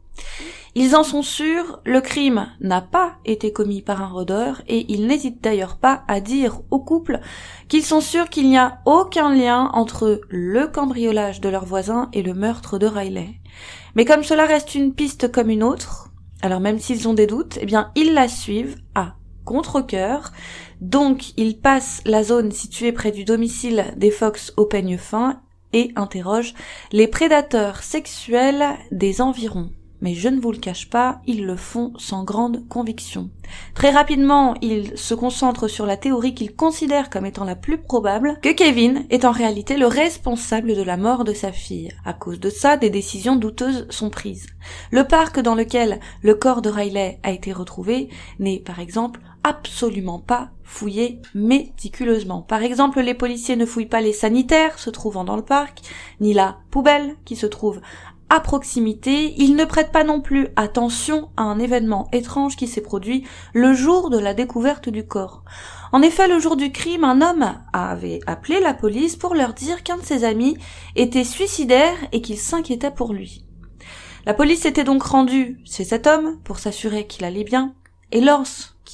Ils 0.75 0.96
en 0.96 1.04
sont 1.04 1.22
sûrs, 1.22 1.81
le 1.84 2.00
crime 2.00 2.49
n'a 2.60 2.81
pas 2.81 3.16
été 3.26 3.52
commis 3.52 3.82
par 3.82 4.02
un 4.02 4.08
rôdeur 4.08 4.62
et 4.69 4.90
ils 4.90 5.06
n'hésitent 5.06 5.43
d'ailleurs 5.43 5.76
pas 5.76 6.02
à 6.08 6.20
dire 6.20 6.60
au 6.70 6.78
couple 6.78 7.20
qu'ils 7.69 7.84
sont 7.84 8.00
sûrs 8.00 8.31
qu'il 8.31 8.49
n'y 8.49 8.56
a 8.56 8.78
aucun 8.87 9.34
lien 9.34 9.70
entre 9.75 10.22
le 10.31 10.66
cambriolage 10.66 11.43
de 11.43 11.50
leur 11.50 11.66
voisin 11.66 12.08
et 12.14 12.22
le 12.22 12.32
meurtre 12.32 12.78
de 12.78 12.87
Riley. 12.87 13.34
Mais 13.94 14.06
comme 14.06 14.22
cela 14.22 14.46
reste 14.46 14.75
une 14.75 14.94
piste 14.94 15.31
comme 15.31 15.50
une 15.50 15.62
autre, 15.62 16.08
alors 16.40 16.60
même 16.60 16.78
s'ils 16.78 17.06
ont 17.06 17.14
des 17.14 17.26
doutes, 17.26 17.58
eh 17.60 17.66
bien 17.66 17.90
ils 17.94 18.14
la 18.14 18.28
suivent 18.28 18.76
à 18.94 19.16
contre-cœur. 19.44 20.32
Donc 20.82 21.32
ils 21.37 21.61
passent 21.61 22.02
la 22.06 22.25
zone 22.25 22.50
située 22.50 22.90
près 22.90 23.12
du 23.12 23.25
domicile 23.25 23.94
des 23.96 24.11
Fox 24.11 24.52
au 24.56 24.64
peigne 24.64 24.99
fin 24.99 25.40
et 25.73 25.93
interrogent 25.94 26.55
les 26.90 27.06
prédateurs 27.06 27.84
sexuels 27.84 28.64
des 28.90 29.20
environs 29.20 29.70
mais 30.02 30.14
je 30.14 30.29
ne 30.29 30.40
vous 30.40 30.52
le 30.52 30.58
cache 30.58 30.90
pas, 30.90 31.23
ils 31.26 31.46
le 31.46 31.56
font 31.56 31.93
sans 31.96 32.25
grande 32.25 32.69
conviction. 32.69 33.31
Très 33.75 33.90
rapidement, 33.90 34.55
ils 34.61 34.99
se 34.99 35.14
concentrent 35.14 35.69
sur 35.69 35.87
la 35.87 35.96
théorie 35.96 36.34
qu'ils 36.34 36.55
considèrent 36.55 37.08
comme 37.08 37.25
étant 37.25 37.44
la 37.44 37.55
plus 37.55 37.78
probable, 37.78 38.38
que 38.43 38.52
Kevin 38.52 39.06
est 39.11 39.25
en 39.25 39.31
réalité 39.31 39.76
le 39.76 39.87
responsable 39.87 40.75
de 40.75 40.82
la 40.82 40.96
mort 40.96 41.23
de 41.23 41.32
sa 41.32 41.52
fille. 41.52 41.93
À 42.05 42.12
cause 42.12 42.40
de 42.40 42.50
ça, 42.50 42.76
des 42.76 42.90
décisions 42.90 43.37
douteuses 43.37 43.87
sont 43.90 44.11
prises. 44.11 44.49
Le 44.90 45.05
parc 45.05 45.38
dans 45.38 45.55
lequel 45.55 46.00
le 46.23 46.35
corps 46.35 46.62
de 46.62 46.70
Riley 46.70 47.20
a 47.23 47.31
été 47.31 47.52
retrouvé 47.52 48.08
n'est, 48.40 48.58
par 48.58 48.81
exemple, 48.81 49.20
absolument 49.44 50.18
pas 50.18 50.50
fouillé 50.64 51.20
méticuleusement. 51.34 52.42
Par 52.42 52.62
exemple, 52.62 53.00
les 53.00 53.14
policiers 53.14 53.56
ne 53.56 53.66
fouillent 53.66 53.86
pas 53.86 54.00
les 54.00 54.12
sanitaires 54.12 54.78
se 54.78 54.90
trouvant 54.90 55.24
dans 55.24 55.36
le 55.36 55.44
parc, 55.44 55.80
ni 56.20 56.32
la 56.32 56.58
poubelle 56.70 57.16
qui 57.24 57.36
se 57.36 57.46
trouve 57.46 57.80
à 58.32 58.40
proximité, 58.40 59.34
il 59.36 59.56
ne 59.56 59.66
prête 59.66 59.92
pas 59.92 60.04
non 60.04 60.22
plus 60.22 60.48
attention 60.56 61.28
à 61.36 61.42
un 61.42 61.58
événement 61.58 62.08
étrange 62.12 62.56
qui 62.56 62.66
s'est 62.66 62.80
produit 62.80 63.26
le 63.52 63.74
jour 63.74 64.08
de 64.08 64.16
la 64.16 64.32
découverte 64.32 64.88
du 64.88 65.06
corps. 65.06 65.44
En 65.92 66.00
effet, 66.00 66.28
le 66.28 66.38
jour 66.38 66.56
du 66.56 66.72
crime, 66.72 67.04
un 67.04 67.20
homme 67.20 67.52
avait 67.74 68.20
appelé 68.26 68.58
la 68.58 68.72
police 68.72 69.16
pour 69.16 69.34
leur 69.34 69.52
dire 69.52 69.82
qu'un 69.82 69.98
de 69.98 70.02
ses 70.02 70.24
amis 70.24 70.56
était 70.96 71.24
suicidaire 71.24 71.94
et 72.12 72.22
qu'il 72.22 72.38
s'inquiétait 72.38 72.90
pour 72.90 73.12
lui. 73.12 73.44
La 74.24 74.32
police 74.32 74.64
était 74.64 74.82
donc 74.82 75.02
rendue 75.02 75.60
chez 75.66 75.84
cet 75.84 76.06
homme 76.06 76.38
pour 76.42 76.58
s'assurer 76.58 77.06
qu'il 77.06 77.26
allait 77.26 77.44
bien, 77.44 77.74
et 78.12 78.22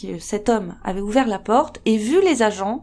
lorsque 0.04 0.20
cet 0.20 0.48
homme 0.48 0.76
avait 0.84 1.00
ouvert 1.00 1.26
la 1.26 1.38
porte 1.38 1.80
et 1.84 1.96
vu 1.96 2.20
les 2.22 2.42
agents, 2.42 2.82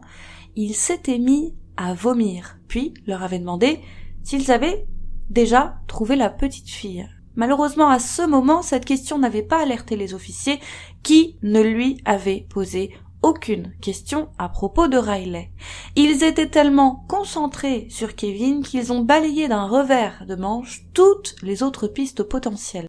il 0.54 0.74
s'était 0.74 1.18
mis 1.18 1.54
à 1.76 1.94
vomir, 1.94 2.58
puis 2.68 2.94
leur 3.06 3.22
avait 3.22 3.38
demandé 3.38 3.80
s'ils 4.22 4.50
avaient 4.50 4.86
déjà 5.30 5.76
trouvé 5.86 6.16
la 6.16 6.30
petite 6.30 6.68
fille. 6.70 7.08
Malheureusement, 7.34 7.88
à 7.88 7.98
ce 7.98 8.22
moment, 8.22 8.62
cette 8.62 8.86
question 8.86 9.18
n'avait 9.18 9.42
pas 9.42 9.62
alerté 9.62 9.96
les 9.96 10.14
officiers 10.14 10.58
qui 11.02 11.36
ne 11.42 11.60
lui 11.60 12.00
avaient 12.06 12.46
posé 12.48 12.94
aucune 13.22 13.72
question 13.80 14.28
à 14.38 14.48
propos 14.48 14.88
de 14.88 14.96
Riley. 14.96 15.50
Ils 15.96 16.22
étaient 16.22 16.48
tellement 16.48 17.04
concentrés 17.08 17.88
sur 17.90 18.14
Kevin 18.14 18.62
qu'ils 18.62 18.92
ont 18.92 19.00
balayé 19.00 19.48
d'un 19.48 19.66
revers 19.66 20.24
de 20.26 20.34
manche 20.34 20.86
toutes 20.94 21.36
les 21.42 21.62
autres 21.62 21.88
pistes 21.88 22.22
potentielles. 22.22 22.88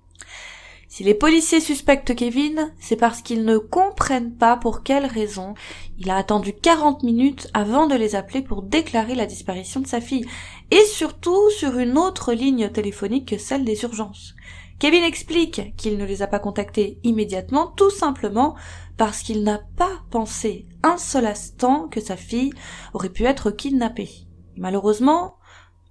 Si 0.97 1.03
les 1.03 1.13
policiers 1.13 1.61
suspectent 1.61 2.15
Kevin, 2.15 2.73
c'est 2.79 2.95
parce 2.95 3.21
qu'ils 3.21 3.45
ne 3.45 3.59
comprennent 3.59 4.33
pas 4.33 4.57
pour 4.57 4.81
quelle 4.81 5.05
raison 5.05 5.53
il 5.99 6.09
a 6.09 6.15
attendu 6.15 6.53
40 6.53 7.03
minutes 7.03 7.49
avant 7.53 7.85
de 7.85 7.93
les 7.93 8.15
appeler 8.15 8.41
pour 8.41 8.63
déclarer 8.63 9.13
la 9.13 9.27
disparition 9.27 9.79
de 9.79 9.85
sa 9.85 10.01
fille, 10.01 10.25
et 10.71 10.83
surtout 10.85 11.51
sur 11.51 11.77
une 11.77 11.99
autre 11.99 12.33
ligne 12.33 12.69
téléphonique 12.69 13.27
que 13.27 13.37
celle 13.37 13.63
des 13.63 13.83
urgences. 13.83 14.33
Kevin 14.79 15.03
explique 15.03 15.75
qu'il 15.75 15.99
ne 15.99 16.03
les 16.03 16.23
a 16.23 16.27
pas 16.27 16.39
contactés 16.39 16.97
immédiatement, 17.03 17.67
tout 17.67 17.91
simplement 17.91 18.55
parce 18.97 19.21
qu'il 19.21 19.43
n'a 19.43 19.59
pas 19.75 20.01
pensé 20.09 20.65
un 20.81 20.97
seul 20.97 21.27
instant 21.27 21.89
que 21.89 22.01
sa 22.01 22.15
fille 22.15 22.53
aurait 22.95 23.09
pu 23.09 23.25
être 23.25 23.51
kidnappée. 23.51 24.09
Malheureusement, 24.55 25.35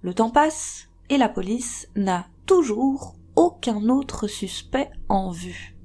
le 0.01 0.13
temps 0.13 0.31
passe 0.31 0.89
et 1.09 1.17
la 1.17 1.29
police 1.29 1.87
n'a 1.95 2.27
toujours 2.45 3.16
aucun 3.37 3.87
autre 3.87 4.27
suspect 4.27 4.89
en 5.07 5.31
vue. 5.31 5.77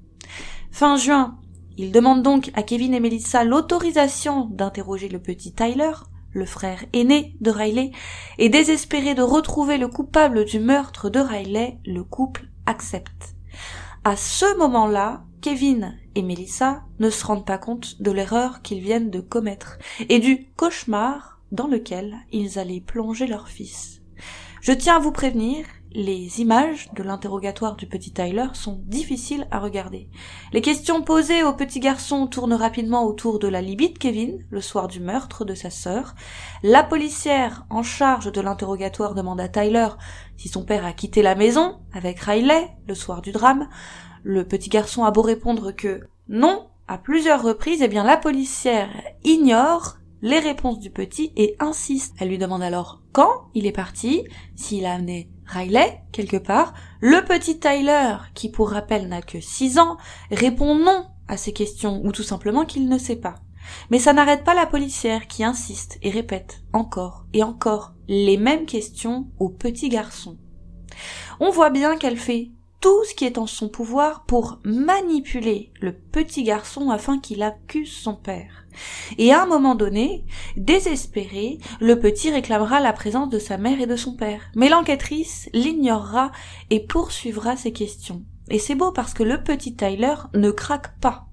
Fin 0.73 0.97
juin, 0.97 1.39
il 1.77 1.93
demande 1.93 2.23
donc 2.23 2.51
à 2.55 2.63
Kevin 2.63 2.95
et 2.95 3.01
Melissa 3.01 3.45
l'autorisation 3.45 4.47
d'interroger 4.47 5.09
le 5.09 5.21
petit 5.21 5.53
Tyler, 5.53 5.93
le 6.33 6.47
frère 6.47 6.85
aîné 6.93 7.37
de 7.41 7.51
Riley, 7.51 7.93
et 8.39 8.49
désespéré 8.49 9.15
de 9.15 9.23
retrouver 9.23 9.79
le 9.79 9.89
coupable 9.89 10.45
du 10.45 10.59
meurtre 10.59 11.11
de 11.11 11.21
Riley, 11.21 11.79
le 11.85 12.03
couple 12.03 12.49
accepte. 12.67 13.37
À 14.03 14.17
ce 14.17 14.57
moment-là, 14.59 15.25
Kevin 15.43 15.99
et 16.15 16.23
Melissa 16.23 16.85
ne 17.01 17.11
se 17.11 17.25
rendent 17.25 17.47
pas 17.47 17.59
compte 17.59 18.01
de 18.01 18.11
l'erreur 18.11 18.63
qu'ils 18.63 18.81
viennent 18.81 19.11
de 19.11 19.21
commettre 19.21 19.79
et 20.09 20.21
du 20.21 20.49
cauchemar 20.57 21.41
dans 21.53 21.67
lequel 21.67 22.17
ils 22.33 22.59
allaient 22.59 22.81
plonger 22.81 23.27
leur 23.27 23.49
fils. 23.49 24.01
Je 24.63 24.73
tiens 24.73 24.97
à 24.97 25.01
vous 25.01 25.13
prévenir, 25.13 25.67
les 25.95 26.41
images 26.41 26.89
de 26.95 27.03
l'interrogatoire 27.03 27.77
du 27.77 27.87
petit 27.87 28.13
Tyler 28.13 28.47
sont 28.55 28.81
difficiles 28.87 29.47
à 29.51 29.59
regarder. 29.59 30.09
Les 30.53 30.61
questions 30.61 31.03
posées 31.03 31.43
au 31.43 31.53
petit 31.53 31.81
garçon 31.81 32.27
tournent 32.27 32.55
rapidement 32.55 33.05
autour 33.05 33.39
de 33.39 33.49
la 33.49 33.61
libye 33.61 33.93
de 33.93 33.99
Kevin, 33.99 34.39
le 34.51 34.61
soir 34.61 34.89
du 34.89 35.01
meurtre 35.01 35.45
de 35.45 35.55
sa 35.55 35.71
sœur. 35.71 36.15
La 36.63 36.83
policière 36.83 37.67
en 37.71 37.83
charge 37.83 38.33
de 38.33 38.41
l'interrogatoire 38.41 39.15
demande 39.15 39.41
à 39.41 39.49
Tyler 39.49 39.89
si 40.37 40.49
son 40.49 40.65
père 40.65 40.85
a 40.85 40.93
quitté 40.93 41.23
la 41.23 41.35
maison 41.35 41.79
avec 41.93 42.21
Riley 42.21 42.71
le 42.87 42.95
soir 42.95 43.23
du 43.23 43.33
drame. 43.33 43.69
Le 44.23 44.47
petit 44.47 44.71
garçon 44.71 45.05
a 45.05 45.11
beau 45.11 45.23
répondre 45.23 45.73
que 45.73 46.03
non, 46.29 46.67
à 46.89 46.99
plusieurs 46.99 47.43
reprises, 47.43 47.83
eh 47.83 47.89
bien 47.89 48.05
la 48.05 48.17
policière 48.17 48.91
ignore 49.25 49.97
les 50.23 50.39
réponses 50.39 50.79
du 50.79 50.91
petit 50.91 51.33
et 51.37 51.57
insiste. 51.59 52.15
Elle 52.19 52.29
lui 52.29 52.39
demande 52.39 52.63
alors 52.63 53.03
quand 53.13 53.49
il 53.55 53.67
est 53.67 53.73
parti, 53.73 54.25
s'il 54.55 54.87
a 54.87 54.95
amené 54.95 55.29
Riley, 55.53 56.01
quelque 56.13 56.39
part, 56.39 56.73
le 57.01 57.25
petit 57.25 57.59
Tyler, 57.59 58.17
qui 58.35 58.49
pour 58.51 58.71
rappel 58.71 59.09
n'a 59.09 59.21
que 59.21 59.41
6 59.41 59.79
ans, 59.79 59.99
répond 60.31 60.75
non 60.75 61.07
à 61.29 61.37
ces 61.37 61.53
questions, 61.53 62.01
ou 62.05 62.13
tout 62.13 62.23
simplement 62.23 62.65
qu'il 62.65 62.89
ne 62.89 62.99
sait 62.99 63.17
pas. 63.17 63.37
Mais 63.91 63.99
ça 63.99 64.13
n'arrête 64.13 64.45
pas 64.45 64.55
la 64.55 64.67
policière 64.67 65.27
qui 65.27 65.45
insiste 65.45 65.99
et 66.03 66.11
répète 66.11 66.63
encore 66.73 67.27
et 67.33 67.43
encore 67.43 67.95
les 68.09 68.37
mêmes 68.37 68.67
questions 68.67 69.29
au 69.39 69.49
petit 69.49 69.89
garçon. 69.89 70.39
On 71.39 71.51
voit 71.51 71.71
bien 71.71 71.97
qu'elle 71.97 72.19
fait 72.19 72.51
tout 72.83 73.05
ce 73.05 73.15
qui 73.15 73.25
est 73.25 73.39
en 73.39 73.47
son 73.47 73.69
pouvoir 73.69 74.25
pour 74.25 74.59
manipuler 74.65 75.71
le 75.81 75.93
petit 75.93 76.43
garçon 76.43 76.91
afin 76.91 77.21
qu'il 77.21 77.45
accuse 77.45 77.93
son 77.93 78.15
père. 78.15 78.67
Et 79.19 79.33
à 79.33 79.43
un 79.43 79.47
moment 79.47 79.77
donné, 79.77 80.25
désespéré, 80.57 81.59
le 81.81 82.01
petit 82.01 82.31
réclamera 82.31 82.81
la 82.81 82.93
présence 82.93 83.31
de 83.31 83.39
sa 83.39 83.57
mère 83.57 83.81
et 83.81 83.87
de 83.87 83.95
son 83.95 84.15
père. 84.15 84.43
Mais 84.57 84.69
l'enquêtrice 84.69 85.49
l'ignorera 85.55 86.33
et 86.71 86.81
poursuivra 86.81 87.57
ses 87.57 87.73
questions. 87.73 88.25
Et 88.51 88.59
c'est 88.59 88.75
beau 88.75 88.91
parce 88.91 89.15
que 89.15 89.23
le 89.23 89.45
petit 89.45 89.77
Tyler 89.77 90.17
ne 90.35 90.51
craque 90.51 90.99
pas. 90.99 91.29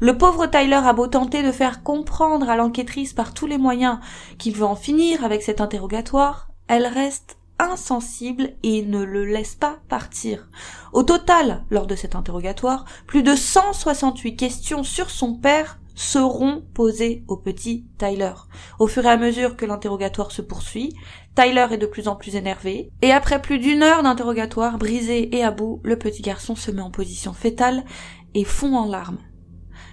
Le 0.00 0.18
pauvre 0.18 0.46
Tyler 0.46 0.74
a 0.74 0.92
beau 0.92 1.06
tenter 1.06 1.42
de 1.42 1.50
faire 1.50 1.82
comprendre 1.82 2.50
à 2.50 2.56
l'enquêtrice 2.56 3.14
par 3.14 3.32
tous 3.32 3.46
les 3.46 3.58
moyens 3.58 4.00
qu'il 4.36 4.54
veut 4.54 4.66
en 4.66 4.76
finir 4.76 5.24
avec 5.24 5.42
cet 5.42 5.62
interrogatoire, 5.62 6.48
elle 6.68 6.86
reste 6.86 7.37
insensible 7.58 8.54
et 8.62 8.82
ne 8.82 9.02
le 9.02 9.24
laisse 9.24 9.54
pas 9.54 9.78
partir. 9.88 10.48
Au 10.92 11.02
total, 11.02 11.64
lors 11.70 11.86
de 11.86 11.96
cet 11.96 12.14
interrogatoire, 12.14 12.84
plus 13.06 13.22
de 13.22 13.34
168 13.34 14.36
questions 14.36 14.82
sur 14.82 15.10
son 15.10 15.34
père 15.34 15.78
seront 15.94 16.62
posées 16.74 17.24
au 17.26 17.36
petit 17.36 17.84
Tyler. 17.98 18.32
Au 18.78 18.86
fur 18.86 19.04
et 19.04 19.10
à 19.10 19.16
mesure 19.16 19.56
que 19.56 19.66
l'interrogatoire 19.66 20.30
se 20.30 20.42
poursuit, 20.42 20.94
Tyler 21.34 21.66
est 21.72 21.78
de 21.78 21.86
plus 21.86 22.06
en 22.06 22.14
plus 22.14 22.36
énervé, 22.36 22.90
et 23.02 23.10
après 23.10 23.42
plus 23.42 23.58
d'une 23.58 23.82
heure 23.82 24.04
d'interrogatoire 24.04 24.78
brisé 24.78 25.36
et 25.36 25.42
à 25.42 25.50
bout, 25.50 25.80
le 25.82 25.98
petit 25.98 26.22
garçon 26.22 26.54
se 26.54 26.70
met 26.70 26.82
en 26.82 26.90
position 26.90 27.32
fétale 27.32 27.84
et 28.34 28.44
fond 28.44 28.76
en 28.76 28.86
larmes. 28.86 29.18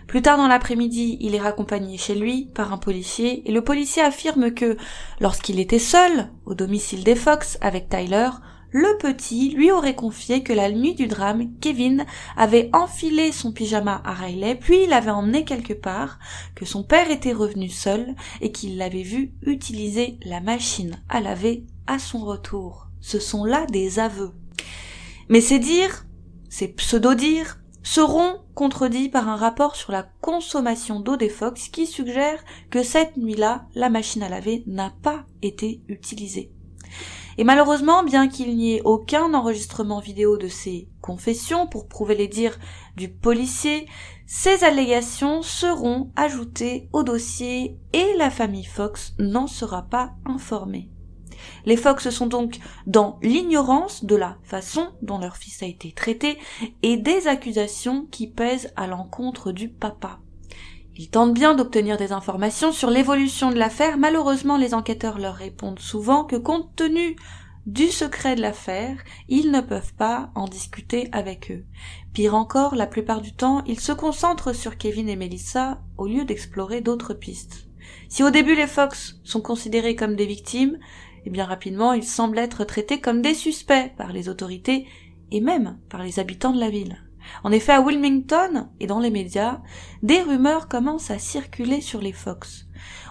Plus 0.07 0.21
tard 0.21 0.37
dans 0.37 0.47
l'après-midi, 0.47 1.17
il 1.19 1.33
est 1.33 1.39
raccompagné 1.39 1.97
chez 1.97 2.15
lui 2.15 2.45
par 2.53 2.71
un 2.71 2.77
policier 2.77 3.47
et 3.49 3.51
le 3.51 3.63
policier 3.63 4.03
affirme 4.03 4.51
que 4.51 4.77
lorsqu'il 5.19 5.59
était 5.59 5.79
seul 5.79 6.29
au 6.45 6.53
domicile 6.53 7.03
des 7.03 7.15
Fox 7.15 7.57
avec 7.61 7.89
Tyler, 7.89 8.29
le 8.77 8.97
petit 8.97 9.51
lui 9.51 9.71
aurait 9.71 9.95
confié 9.95 10.43
que 10.43 10.51
la 10.51 10.69
nuit 10.69 10.95
du 10.95 11.07
drame, 11.07 11.49
Kevin 11.61 12.05
avait 12.35 12.69
enfilé 12.73 13.31
son 13.31 13.53
pyjama 13.53 14.01
à 14.03 14.13
Riley, 14.13 14.55
puis 14.55 14.85
l'avait 14.85 15.11
emmené 15.11 15.45
quelque 15.45 15.73
part, 15.73 16.19
que 16.55 16.65
son 16.65 16.83
père 16.83 17.09
était 17.09 17.31
revenu 17.31 17.69
seul 17.69 18.15
et 18.41 18.51
qu'il 18.51 18.77
l'avait 18.77 19.01
vu 19.01 19.31
utiliser 19.43 20.19
la 20.25 20.41
machine 20.41 21.01
à 21.07 21.21
laver 21.21 21.63
à 21.87 21.99
son 21.99 22.19
retour. 22.19 22.87
Ce 22.99 23.17
sont 23.17 23.45
là 23.45 23.65
des 23.67 23.97
aveux. 23.99 24.33
Mais 25.29 25.41
ces 25.41 25.59
dires, 25.59 26.05
ces 26.49 26.67
pseudo-dires, 26.67 27.59
seront 27.85 28.39
contredits 28.55 29.09
par 29.09 29.29
un 29.29 29.35
rapport 29.35 29.75
sur 29.75 29.91
la 29.91 30.03
consommation 30.19 30.99
d'eau 30.99 31.15
des 31.15 31.29
Fox 31.29 31.69
qui 31.69 31.85
suggère 31.85 32.43
que 32.71 32.83
cette 32.83 33.15
nuit-là, 33.15 33.67
la 33.75 33.89
machine 33.89 34.23
à 34.23 34.27
laver 34.27 34.63
n'a 34.65 34.91
pas 35.03 35.23
été 35.43 35.81
utilisée. 35.87 36.51
Et 37.37 37.43
malheureusement, 37.43 38.03
bien 38.03 38.27
qu'il 38.27 38.55
n'y 38.55 38.75
ait 38.75 38.81
aucun 38.85 39.33
enregistrement 39.33 39.99
vidéo 39.99 40.37
de 40.37 40.47
ces 40.47 40.89
confessions 41.01 41.67
pour 41.67 41.87
prouver 41.87 42.15
les 42.15 42.27
dires 42.27 42.57
du 42.95 43.09
policier, 43.09 43.87
ces 44.25 44.63
allégations 44.63 45.43
seront 45.43 46.11
ajoutées 46.15 46.89
au 46.91 47.03
dossier 47.03 47.77
et 47.93 48.13
la 48.17 48.31
famille 48.31 48.65
Fox 48.65 49.13
n'en 49.19 49.47
sera 49.47 49.83
pas 49.83 50.13
informée. 50.25 50.89
Les 51.65 51.77
Fox 51.77 52.09
sont 52.09 52.27
donc 52.27 52.59
dans 52.87 53.19
l'ignorance 53.21 54.03
de 54.05 54.15
la 54.15 54.37
façon 54.43 54.89
dont 55.01 55.17
leur 55.17 55.37
fils 55.37 55.63
a 55.63 55.67
été 55.67 55.91
traité 55.91 56.37
et 56.83 56.97
des 56.97 57.27
accusations 57.27 58.05
qui 58.11 58.27
pèsent 58.27 58.71
à 58.75 58.87
l'encontre 58.87 59.51
du 59.51 59.69
papa. 59.69 60.19
Ils 60.97 61.09
tentent 61.09 61.33
bien 61.33 61.55
d'obtenir 61.55 61.97
des 61.97 62.13
informations 62.13 62.71
sur 62.71 62.89
l'évolution 62.89 63.51
de 63.51 63.57
l'affaire, 63.57 63.97
malheureusement 63.97 64.57
les 64.57 64.73
enquêteurs 64.73 65.19
leur 65.19 65.35
répondent 65.35 65.79
souvent 65.79 66.23
que 66.23 66.37
compte 66.37 66.73
tenu 66.75 67.17
du 67.65 67.87
secret 67.87 68.35
de 68.35 68.41
l'affaire, 68.41 68.97
ils 69.27 69.51
ne 69.51 69.59
peuvent 69.59 69.93
pas 69.95 70.29
en 70.35 70.47
discuter 70.47 71.09
avec 71.11 71.51
eux. 71.51 71.65
Pire 72.13 72.35
encore, 72.35 72.75
la 72.75 72.85
plupart 72.85 73.21
du 73.21 73.33
temps, 73.33 73.63
ils 73.65 73.79
se 73.79 73.91
concentrent 73.91 74.53
sur 74.53 74.77
Kevin 74.77 75.09
et 75.09 75.15
Melissa 75.15 75.81
au 75.97 76.05
lieu 76.05 76.25
d'explorer 76.25 76.81
d'autres 76.81 77.15
pistes. 77.15 77.67
Si 78.07 78.23
au 78.23 78.29
début 78.29 78.55
les 78.55 78.67
Fox 78.67 79.19
sont 79.23 79.41
considérés 79.41 79.95
comme 79.95 80.15
des 80.15 80.27
victimes, 80.27 80.77
et 81.25 81.29
bien 81.29 81.45
rapidement 81.45 81.93
ils 81.93 82.03
semblent 82.03 82.37
être 82.37 82.63
traités 82.63 83.01
comme 83.01 83.21
des 83.21 83.33
suspects 83.33 83.91
par 83.97 84.13
les 84.13 84.29
autorités 84.29 84.87
et 85.31 85.41
même 85.41 85.77
par 85.89 86.03
les 86.03 86.19
habitants 86.19 86.53
de 86.53 86.59
la 86.59 86.69
ville. 86.69 87.01
En 87.43 87.51
effet, 87.51 87.73
à 87.73 87.81
Wilmington 87.81 88.67
et 88.79 88.87
dans 88.87 88.99
les 88.99 89.09
médias, 89.09 89.59
des 90.03 90.21
rumeurs 90.21 90.67
commencent 90.67 91.11
à 91.11 91.19
circuler 91.19 91.81
sur 91.81 91.99
les 91.99 92.11
Fox. 92.11 92.67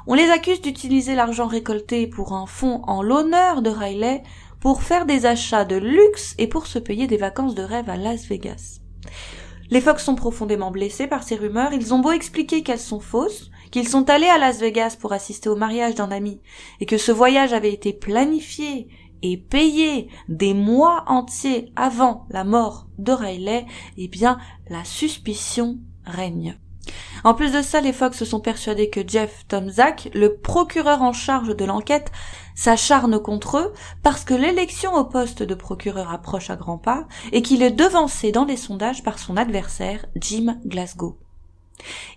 On 0.06 0.14
les 0.14 0.30
accuse 0.30 0.61
d'utiliser 0.61 1.14
l'argent 1.14 1.47
récolté 1.47 2.06
pour 2.06 2.33
un 2.33 2.47
fonds 2.47 2.83
en 2.87 3.02
l'honneur 3.02 3.62
de 3.62 3.71
Riley 3.71 4.23
pour 4.61 4.83
faire 4.83 5.06
des 5.06 5.26
achats 5.26 5.64
de 5.64 5.76
luxe 5.76 6.35
et 6.38 6.47
pour 6.47 6.66
se 6.66 6.78
payer 6.78 7.06
des 7.06 7.16
vacances 7.16 7.54
de 7.54 7.62
rêve 7.62 7.90
à 7.90 7.97
Las 7.97 8.26
Vegas. 8.26 8.80
Les 9.71 9.80
Fox 9.80 10.04
sont 10.04 10.14
profondément 10.14 10.71
blessés 10.71 11.06
par 11.06 11.23
ces 11.23 11.37
rumeurs, 11.37 11.73
ils 11.73 11.94
ont 11.94 11.99
beau 11.99 12.12
expliquer 12.12 12.62
qu'elles 12.62 12.78
sont 12.78 13.00
fausses, 13.00 13.50
qu'ils 13.74 13.88
sont 13.88 14.08
allés 14.08 14.28
à 14.28 14.38
Las 14.38 14.60
Vegas 14.60 14.96
pour 15.00 15.12
assister 15.12 15.48
au 15.48 15.56
mariage 15.56 15.96
d'un 15.96 16.12
ami, 16.12 16.40
et 16.78 16.86
que 16.86 16.96
ce 16.96 17.10
voyage 17.10 17.52
avait 17.52 17.72
été 17.72 17.92
planifié 17.92 18.86
et 19.22 19.36
payé 19.36 20.08
des 20.28 20.54
mois 20.54 21.02
entiers 21.08 21.72
avant 21.74 22.24
la 22.30 22.44
mort 22.44 22.86
de 22.98 23.10
Riley, 23.10 23.66
eh 23.96 24.06
bien, 24.06 24.38
la 24.70 24.84
suspicion 24.84 25.80
règne. 26.04 26.56
En 27.24 27.34
plus 27.34 27.50
de 27.50 27.62
ça, 27.62 27.80
les 27.80 27.92
Fox 27.92 28.16
se 28.16 28.24
sont 28.24 28.38
persuadés 28.38 28.90
que 28.90 29.00
Jeff 29.04 29.44
Tomzak, 29.48 30.08
le 30.14 30.36
procureur 30.36 31.02
en 31.02 31.12
charge 31.12 31.56
de 31.56 31.64
l'enquête, 31.64 32.12
s'acharne 32.54 33.18
contre 33.18 33.58
eux 33.58 33.72
parce 34.04 34.22
que 34.22 34.34
l'élection 34.34 34.94
au 34.94 35.04
poste 35.04 35.42
de 35.42 35.54
procureur 35.56 36.12
approche 36.12 36.48
à 36.48 36.54
grands 36.54 36.78
pas 36.78 37.08
et 37.32 37.42
qu'il 37.42 37.60
est 37.60 37.72
devancé 37.72 38.30
dans 38.30 38.44
les 38.44 38.56
sondages 38.56 39.02
par 39.02 39.18
son 39.18 39.36
adversaire, 39.36 40.06
Jim 40.14 40.60
Glasgow. 40.64 41.18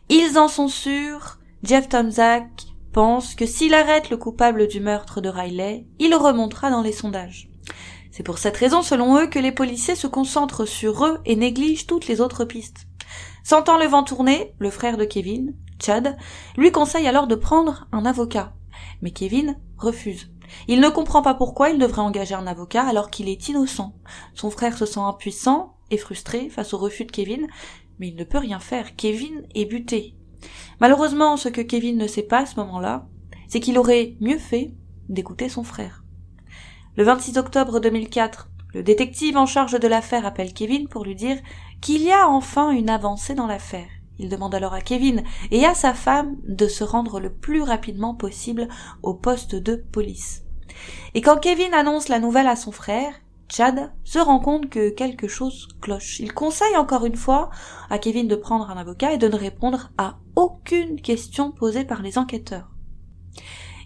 Ils 0.09 0.37
en 0.37 0.47
sont 0.47 0.67
sûrs, 0.67 1.36
Jeff 1.63 1.89
Tomzak 1.89 2.67
pense 2.93 3.33
que 3.33 3.45
s'il 3.45 3.73
arrête 3.73 4.09
le 4.09 4.17
coupable 4.17 4.67
du 4.67 4.79
meurtre 4.79 5.21
de 5.21 5.29
Riley, 5.29 5.87
il 5.99 6.13
remontera 6.13 6.69
dans 6.69 6.81
les 6.81 6.91
sondages. 6.91 7.49
C'est 8.11 8.23
pour 8.23 8.37
cette 8.37 8.57
raison, 8.57 8.81
selon 8.81 9.17
eux, 9.17 9.27
que 9.27 9.39
les 9.39 9.51
policiers 9.51 9.95
se 9.95 10.07
concentrent 10.07 10.67
sur 10.67 11.05
eux 11.05 11.19
et 11.25 11.35
négligent 11.35 11.87
toutes 11.87 12.07
les 12.07 12.21
autres 12.21 12.45
pistes. 12.45 12.87
Sentant 13.43 13.77
le 13.77 13.85
vent 13.85 14.03
tourner, 14.03 14.53
le 14.59 14.69
frère 14.69 14.97
de 14.97 15.05
Kevin, 15.05 15.55
Chad, 15.83 16.17
lui 16.57 16.71
conseille 16.71 17.07
alors 17.07 17.27
de 17.27 17.35
prendre 17.35 17.87
un 17.91 18.05
avocat. 18.05 18.53
Mais 19.01 19.11
Kevin 19.11 19.57
refuse. 19.77 20.31
Il 20.67 20.79
ne 20.79 20.89
comprend 20.89 21.21
pas 21.21 21.33
pourquoi 21.33 21.69
il 21.69 21.79
devrait 21.79 22.01
engager 22.01 22.35
un 22.35 22.47
avocat 22.47 22.85
alors 22.85 23.09
qu'il 23.09 23.29
est 23.29 23.49
innocent. 23.49 23.95
Son 24.33 24.49
frère 24.49 24.77
se 24.77 24.85
sent 24.85 24.99
impuissant 24.99 25.75
et 25.91 25.97
frustré 25.97 26.49
face 26.49 26.73
au 26.73 26.77
refus 26.77 27.05
de 27.05 27.11
Kevin, 27.11 27.47
mais 27.99 28.09
il 28.09 28.15
ne 28.15 28.23
peut 28.23 28.37
rien 28.37 28.59
faire. 28.59 28.95
Kevin 28.95 29.47
est 29.55 29.65
buté. 29.65 30.16
Malheureusement, 30.79 31.37
ce 31.37 31.49
que 31.49 31.61
Kevin 31.61 31.97
ne 31.97 32.07
sait 32.07 32.23
pas 32.23 32.39
à 32.39 32.45
ce 32.45 32.57
moment-là, 32.57 33.07
c'est 33.47 33.59
qu'il 33.59 33.77
aurait 33.77 34.15
mieux 34.19 34.37
fait 34.37 34.71
d'écouter 35.09 35.49
son 35.49 35.63
frère. 35.63 36.03
Le 36.95 37.03
26 37.03 37.37
octobre 37.37 37.79
2004, 37.79 38.49
le 38.73 38.83
détective 38.83 39.37
en 39.37 39.45
charge 39.45 39.79
de 39.79 39.87
l'affaire 39.87 40.25
appelle 40.25 40.53
Kevin 40.53 40.87
pour 40.87 41.05
lui 41.05 41.15
dire 41.15 41.37
qu'il 41.81 42.01
y 42.01 42.11
a 42.11 42.27
enfin 42.27 42.71
une 42.71 42.89
avancée 42.89 43.35
dans 43.35 43.47
l'affaire. 43.47 43.87
Il 44.19 44.29
demande 44.29 44.55
alors 44.55 44.73
à 44.73 44.81
Kevin 44.81 45.23
et 45.51 45.65
à 45.65 45.75
sa 45.75 45.93
femme 45.93 46.35
de 46.47 46.67
se 46.67 46.83
rendre 46.83 47.19
le 47.19 47.31
plus 47.31 47.61
rapidement 47.61 48.15
possible 48.15 48.67
au 49.03 49.13
poste 49.13 49.55
de 49.55 49.75
police. 49.75 50.43
Et 51.13 51.21
quand 51.21 51.37
Kevin 51.37 51.73
annonce 51.73 52.09
la 52.09 52.19
nouvelle 52.19 52.47
à 52.47 52.55
son 52.55 52.71
frère, 52.71 53.13
Chad 53.49 53.91
se 54.03 54.19
rend 54.19 54.39
compte 54.39 54.69
que 54.69 54.89
quelque 54.89 55.27
chose 55.27 55.69
cloche. 55.81 56.19
Il 56.19 56.33
conseille 56.33 56.75
encore 56.75 57.05
une 57.05 57.15
fois 57.15 57.49
à 57.89 57.97
Kevin 57.97 58.27
de 58.27 58.35
prendre 58.35 58.69
un 58.69 58.77
avocat 58.77 59.13
et 59.13 59.17
de 59.17 59.27
ne 59.27 59.35
répondre 59.35 59.91
à 59.97 60.17
aucune 60.37 61.01
question 61.01 61.51
posée 61.51 61.83
par 61.83 62.03
les 62.03 62.19
enquêteurs. 62.19 62.69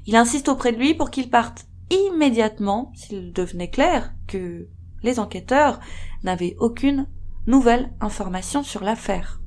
Il 0.05 0.17
insiste 0.17 0.49
auprès 0.49 0.73
de 0.73 0.77
lui 0.77 0.93
pour 0.93 1.09
qu'il 1.09 1.29
parte 1.29 1.65
immédiatement 1.89 2.91
s'il 2.93 3.31
devenait 3.31 3.69
clair 3.69 4.13
que 4.27 4.67
les 5.01 5.19
enquêteurs 5.19 5.79
n'avaient 6.23 6.57
aucune 6.59 7.07
nouvelle 7.47 7.93
information 8.01 8.63
sur 8.63 8.83
l'affaire. 8.83 9.41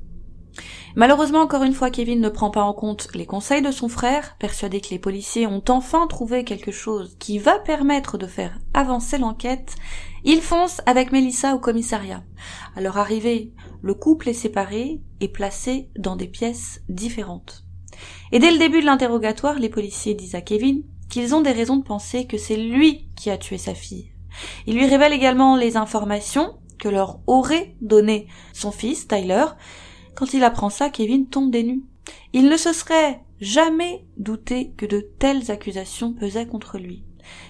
Malheureusement, 0.95 1.41
encore 1.41 1.63
une 1.63 1.73
fois, 1.73 1.91
Kevin 1.91 2.21
ne 2.21 2.29
prend 2.29 2.49
pas 2.49 2.63
en 2.63 2.73
compte 2.73 3.09
les 3.13 3.25
conseils 3.25 3.61
de 3.61 3.71
son 3.71 3.89
frère, 3.89 4.35
persuadé 4.39 4.81
que 4.81 4.89
les 4.89 4.99
policiers 4.99 5.45
ont 5.45 5.63
enfin 5.69 6.07
trouvé 6.07 6.43
quelque 6.43 6.71
chose 6.71 7.17
qui 7.19 7.37
va 7.37 7.59
permettre 7.59 8.17
de 8.17 8.25
faire 8.27 8.57
avancer 8.73 9.17
l'enquête. 9.17 9.75
Il 10.23 10.41
fonce 10.41 10.81
avec 10.85 11.11
Melissa 11.11 11.53
au 11.53 11.59
commissariat. 11.59 12.23
À 12.75 12.81
leur 12.81 12.97
arrivée, 12.97 13.53
le 13.81 13.93
couple 13.93 14.29
est 14.29 14.33
séparé 14.33 15.01
et 15.19 15.27
placé 15.27 15.89
dans 15.97 16.15
des 16.15 16.27
pièces 16.27 16.81
différentes. 16.89 17.63
Et 18.31 18.39
dès 18.39 18.51
le 18.51 18.57
début 18.57 18.81
de 18.81 18.85
l'interrogatoire, 18.85 19.59
les 19.59 19.69
policiers 19.69 20.13
disent 20.13 20.35
à 20.35 20.41
Kevin 20.41 20.83
qu'ils 21.09 21.35
ont 21.35 21.41
des 21.41 21.51
raisons 21.51 21.77
de 21.77 21.83
penser 21.83 22.25
que 22.25 22.37
c'est 22.37 22.57
lui 22.57 23.07
qui 23.15 23.29
a 23.29 23.37
tué 23.37 23.57
sa 23.57 23.73
fille. 23.73 24.11
Ils 24.67 24.75
lui 24.75 24.85
révèlent 24.85 25.13
également 25.13 25.55
les 25.55 25.77
informations 25.77 26.57
que 26.77 26.89
leur 26.89 27.19
aurait 27.27 27.75
donné 27.81 28.27
son 28.53 28.71
fils, 28.71 29.07
Tyler, 29.07 29.45
quand 30.15 30.33
il 30.33 30.43
apprend 30.43 30.69
ça, 30.69 30.89
Kevin 30.89 31.27
tombe 31.27 31.51
des 31.51 31.63
nues. 31.63 31.83
Il 32.33 32.47
ne 32.47 32.57
se 32.57 32.71
serait 32.71 33.21
jamais 33.41 34.05
douté 34.17 34.71
que 34.77 34.85
de 34.85 35.01
telles 35.01 35.51
accusations 35.51 36.13
pesaient 36.13 36.47
contre 36.47 36.77
lui. 36.77 37.03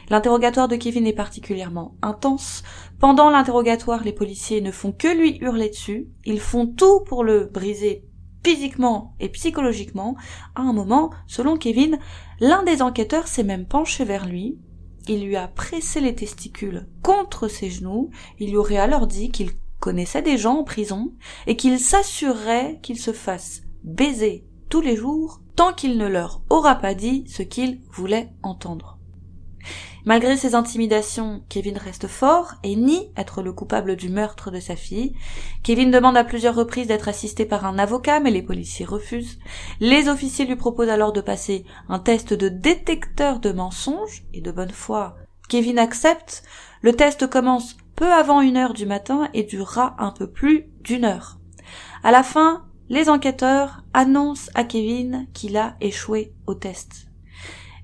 L'interrogatoire 0.10 0.68
de 0.68 0.76
Kevin 0.76 1.08
est 1.08 1.14
particulièrement 1.14 1.96
intense. 2.02 2.64
Pendant 3.00 3.30
l'interrogatoire, 3.30 4.04
les 4.04 4.14
policiers 4.14 4.62
ne 4.62 4.72
font 4.72 4.92
que 4.92 5.08
lui 5.08 5.38
hurler 5.42 5.70
dessus. 5.70 6.08
Ils 6.26 6.40
font 6.40 6.68
tout 6.68 7.02
pour 7.02 7.24
le 7.24 7.46
briser 7.46 8.06
physiquement 8.44 9.16
et 9.20 9.30
psychologiquement. 9.30 10.16
À 10.54 10.62
un 10.62 10.74
moment, 10.74 11.10
selon 11.28 11.58
Kevin, 11.58 11.98
l'un 12.40 12.64
des 12.64 12.82
enquêteurs 12.82 13.28
s'est 13.28 13.44
même 13.44 13.66
penché 13.66 14.06
vers 14.06 14.28
lui. 14.28 14.60
Il 15.08 15.26
lui 15.26 15.36
a 15.36 15.48
pressé 15.48 16.00
les 16.00 16.16
testicules 16.16 16.88
contre 17.02 17.48
ses 17.48 17.70
genoux. 17.70 18.12
Il 18.40 18.52
lui 18.52 18.58
aurait 18.58 18.78
alors 18.78 19.08
dit 19.08 19.32
qu'il 19.32 19.52
connaissait 19.80 20.22
des 20.22 20.38
gens 20.38 20.60
en 20.60 20.64
prison 20.64 21.14
et 21.48 21.56
qu'il 21.56 21.80
s'assurerait 21.80 22.80
qu'ils 22.82 23.00
se 23.00 23.14
fassent 23.14 23.64
baiser 23.84 24.46
tous 24.70 24.82
les 24.82 24.96
jours 24.96 25.42
tant 25.56 25.74
qu'il 25.74 25.98
ne 25.98 26.08
leur 26.08 26.42
aura 26.50 26.76
pas 26.76 26.94
dit 26.94 27.24
ce 27.28 27.44
qu'il 27.44 27.82
voulait 27.92 28.30
entendre. 28.44 28.95
Malgré 30.06 30.38
ses 30.38 30.54
intimidations, 30.54 31.44
Kevin 31.50 31.80
reste 31.80 32.08
fort 32.08 32.54
et 32.64 32.76
nie 32.76 33.12
être 33.18 33.42
le 33.42 33.52
coupable 33.54 33.96
du 33.96 34.10
meurtre 34.10 34.52
de 34.52 34.60
sa 34.60 34.76
fille. 34.76 35.16
Kevin 35.64 35.90
demande 35.90 36.16
à 36.16 36.24
plusieurs 36.24 36.54
reprises 36.54 36.88
d'être 36.88 37.08
assisté 37.08 37.44
par 37.46 37.66
un 37.66 37.80
avocat, 37.80 38.20
mais 38.20 38.30
les 38.30 38.44
policiers 38.44 38.86
refusent. 38.86 39.40
Les 39.80 40.08
officiers 40.08 40.46
lui 40.46 40.56
proposent 40.56 40.90
alors 40.90 41.12
de 41.12 41.22
passer 41.22 41.66
un 41.90 41.98
test 41.98 42.34
de 42.34 42.50
détecteur 42.50 43.40
de 43.40 43.52
mensonges, 43.52 44.24
et 44.34 44.42
de 44.42 44.52
bonne 44.52 44.72
foi, 44.72 45.16
Kevin 45.50 45.80
accepte. 45.80 46.44
Le 46.82 46.94
test 46.94 47.28
commence 47.28 47.76
peu 47.96 48.12
avant 48.12 48.42
une 48.42 48.58
heure 48.58 48.74
du 48.74 48.86
matin 48.86 49.30
et 49.34 49.44
durera 49.44 49.96
un 49.98 50.12
peu 50.12 50.30
plus 50.30 50.68
d'une 50.82 51.06
heure. 51.06 51.40
À 52.04 52.12
la 52.12 52.22
fin, 52.22 52.66
les 52.90 53.10
enquêteurs 53.10 53.84
annoncent 53.94 54.52
à 54.54 54.64
Kevin 54.64 55.28
qu'il 55.34 55.58
a 55.58 55.76
échoué 55.82 56.34
au 56.46 56.54
test. 56.54 57.05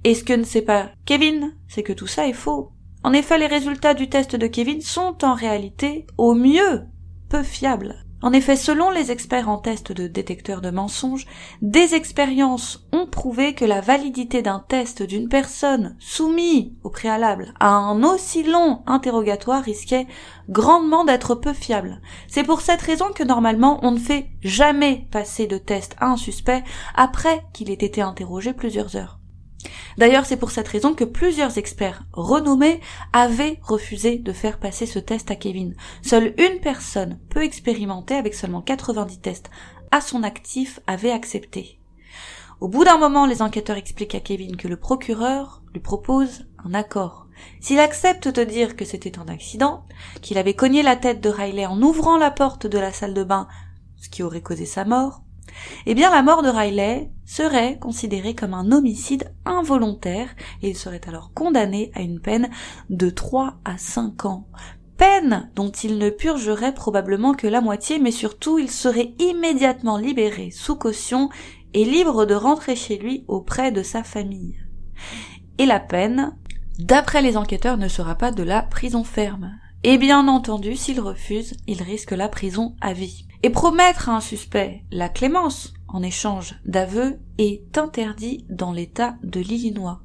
Et 0.03 0.15
ce 0.15 0.23
que 0.23 0.33
ne 0.33 0.43
sait 0.43 0.63
pas 0.63 0.89
Kevin, 1.05 1.55
c'est 1.67 1.83
que 1.83 1.93
tout 1.93 2.07
ça 2.07 2.27
est 2.27 2.33
faux. 2.33 2.71
En 3.03 3.13
effet, 3.13 3.37
les 3.37 3.47
résultats 3.47 3.93
du 3.93 4.09
test 4.09 4.35
de 4.35 4.47
Kevin 4.47 4.81
sont 4.81 5.23
en 5.23 5.33
réalité, 5.33 6.05
au 6.17 6.33
mieux, 6.33 6.83
peu 7.29 7.43
fiables. 7.43 8.05
En 8.23 8.33
effet, 8.33 8.55
selon 8.55 8.91
les 8.91 9.09
experts 9.09 9.49
en 9.49 9.57
test 9.57 9.91
de 9.91 10.05
détecteurs 10.05 10.61
de 10.61 10.69
mensonges, 10.69 11.25
des 11.63 11.95
expériences 11.95 12.87
ont 12.93 13.07
prouvé 13.07 13.55
que 13.55 13.65
la 13.65 13.81
validité 13.81 14.43
d'un 14.43 14.59
test 14.59 15.01
d'une 15.01 15.27
personne 15.27 15.95
soumise 15.99 16.71
au 16.83 16.91
préalable 16.91 17.55
à 17.59 17.69
un 17.69 18.03
aussi 18.03 18.43
long 18.43 18.83
interrogatoire 18.85 19.63
risquait 19.63 20.05
grandement 20.49 21.03
d'être 21.03 21.33
peu 21.33 21.53
fiable. 21.53 21.99
C'est 22.27 22.43
pour 22.43 22.61
cette 22.61 22.81
raison 22.83 23.07
que 23.15 23.23
normalement 23.23 23.79
on 23.81 23.91
ne 23.91 23.99
fait 23.99 24.29
jamais 24.43 25.07
passer 25.11 25.47
de 25.47 25.57
test 25.57 25.95
à 25.99 26.07
un 26.07 26.17
suspect 26.17 26.63
après 26.95 27.41
qu'il 27.53 27.71
ait 27.71 27.73
été 27.73 28.01
interrogé 28.01 28.53
plusieurs 28.53 28.95
heures. 28.95 29.20
D'ailleurs, 29.97 30.25
c'est 30.25 30.37
pour 30.37 30.51
cette 30.51 30.67
raison 30.67 30.93
que 30.93 31.03
plusieurs 31.03 31.57
experts 31.57 32.03
renommés 32.13 32.79
avaient 33.13 33.59
refusé 33.61 34.17
de 34.17 34.33
faire 34.33 34.59
passer 34.59 34.85
ce 34.85 34.99
test 34.99 35.31
à 35.31 35.35
Kevin. 35.35 35.75
Seule 36.01 36.33
une 36.37 36.59
personne 36.59 37.19
peu 37.29 37.43
expérimentée 37.43 38.15
avec 38.15 38.33
seulement 38.33 38.61
90 38.61 39.19
tests 39.19 39.49
à 39.91 40.01
son 40.01 40.23
actif 40.23 40.79
avait 40.87 41.11
accepté. 41.11 41.79
Au 42.61 42.67
bout 42.67 42.83
d'un 42.83 42.97
moment, 42.97 43.25
les 43.25 43.41
enquêteurs 43.41 43.77
expliquent 43.77 44.15
à 44.15 44.19
Kevin 44.19 44.55
que 44.55 44.67
le 44.67 44.77
procureur 44.77 45.63
lui 45.73 45.79
propose 45.79 46.45
un 46.63 46.75
accord. 46.75 47.27
S'il 47.59 47.79
accepte 47.79 48.27
de 48.27 48.43
dire 48.43 48.75
que 48.75 48.85
c'était 48.85 49.17
un 49.17 49.27
accident, 49.27 49.85
qu'il 50.21 50.37
avait 50.37 50.53
cogné 50.53 50.83
la 50.83 50.95
tête 50.95 51.21
de 51.21 51.29
Riley 51.29 51.65
en 51.65 51.81
ouvrant 51.81 52.17
la 52.17 52.29
porte 52.29 52.67
de 52.67 52.77
la 52.77 52.93
salle 52.93 53.15
de 53.15 53.23
bain, 53.23 53.47
ce 53.97 54.09
qui 54.09 54.21
aurait 54.21 54.41
causé 54.41 54.65
sa 54.65 54.85
mort, 54.85 55.23
eh 55.85 55.93
bien 55.95 56.11
la 56.11 56.23
mort 56.23 56.43
de 56.43 56.49
Riley 56.49 57.11
serait 57.25 57.77
considérée 57.79 58.35
comme 58.35 58.53
un 58.53 58.71
homicide 58.71 59.33
involontaire 59.45 60.29
et 60.61 60.69
il 60.69 60.77
serait 60.77 61.01
alors 61.07 61.31
condamné 61.33 61.91
à 61.95 62.01
une 62.01 62.19
peine 62.19 62.49
de 62.89 63.09
3 63.09 63.59
à 63.65 63.77
5 63.77 64.25
ans. 64.25 64.47
Peine 64.97 65.49
dont 65.55 65.71
il 65.71 65.97
ne 65.97 66.09
purgerait 66.09 66.73
probablement 66.73 67.33
que 67.33 67.47
la 67.47 67.61
moitié, 67.61 67.97
mais 67.97 68.11
surtout 68.11 68.59
il 68.59 68.69
serait 68.69 69.13
immédiatement 69.19 69.97
libéré 69.97 70.51
sous 70.51 70.75
caution 70.75 71.29
et 71.73 71.85
libre 71.85 72.25
de 72.25 72.35
rentrer 72.35 72.75
chez 72.75 72.97
lui 72.97 73.25
auprès 73.27 73.71
de 73.71 73.81
sa 73.81 74.03
famille. 74.03 74.57
Et 75.57 75.65
la 75.65 75.79
peine, 75.79 76.37
d'après 76.79 77.21
les 77.21 77.37
enquêteurs, 77.37 77.77
ne 77.77 77.87
sera 77.87 78.15
pas 78.15 78.31
de 78.31 78.43
la 78.43 78.61
prison 78.61 79.03
ferme. 79.03 79.57
Et 79.83 79.97
bien 79.97 80.27
entendu, 80.27 80.75
s'il 80.75 80.99
refuse, 80.99 81.55
il 81.65 81.81
risque 81.81 82.11
la 82.11 82.29
prison 82.29 82.75
à 82.81 82.93
vie 82.93 83.25
et 83.43 83.49
promettre 83.49 84.09
à 84.09 84.15
un 84.15 84.21
suspect 84.21 84.83
la 84.91 85.09
clémence 85.09 85.73
en 85.87 86.03
échange 86.03 86.55
d'aveux 86.65 87.19
est 87.37 87.77
interdit 87.77 88.45
dans 88.49 88.71
l'État 88.71 89.15
de 89.23 89.39
l'Illinois. 89.39 90.01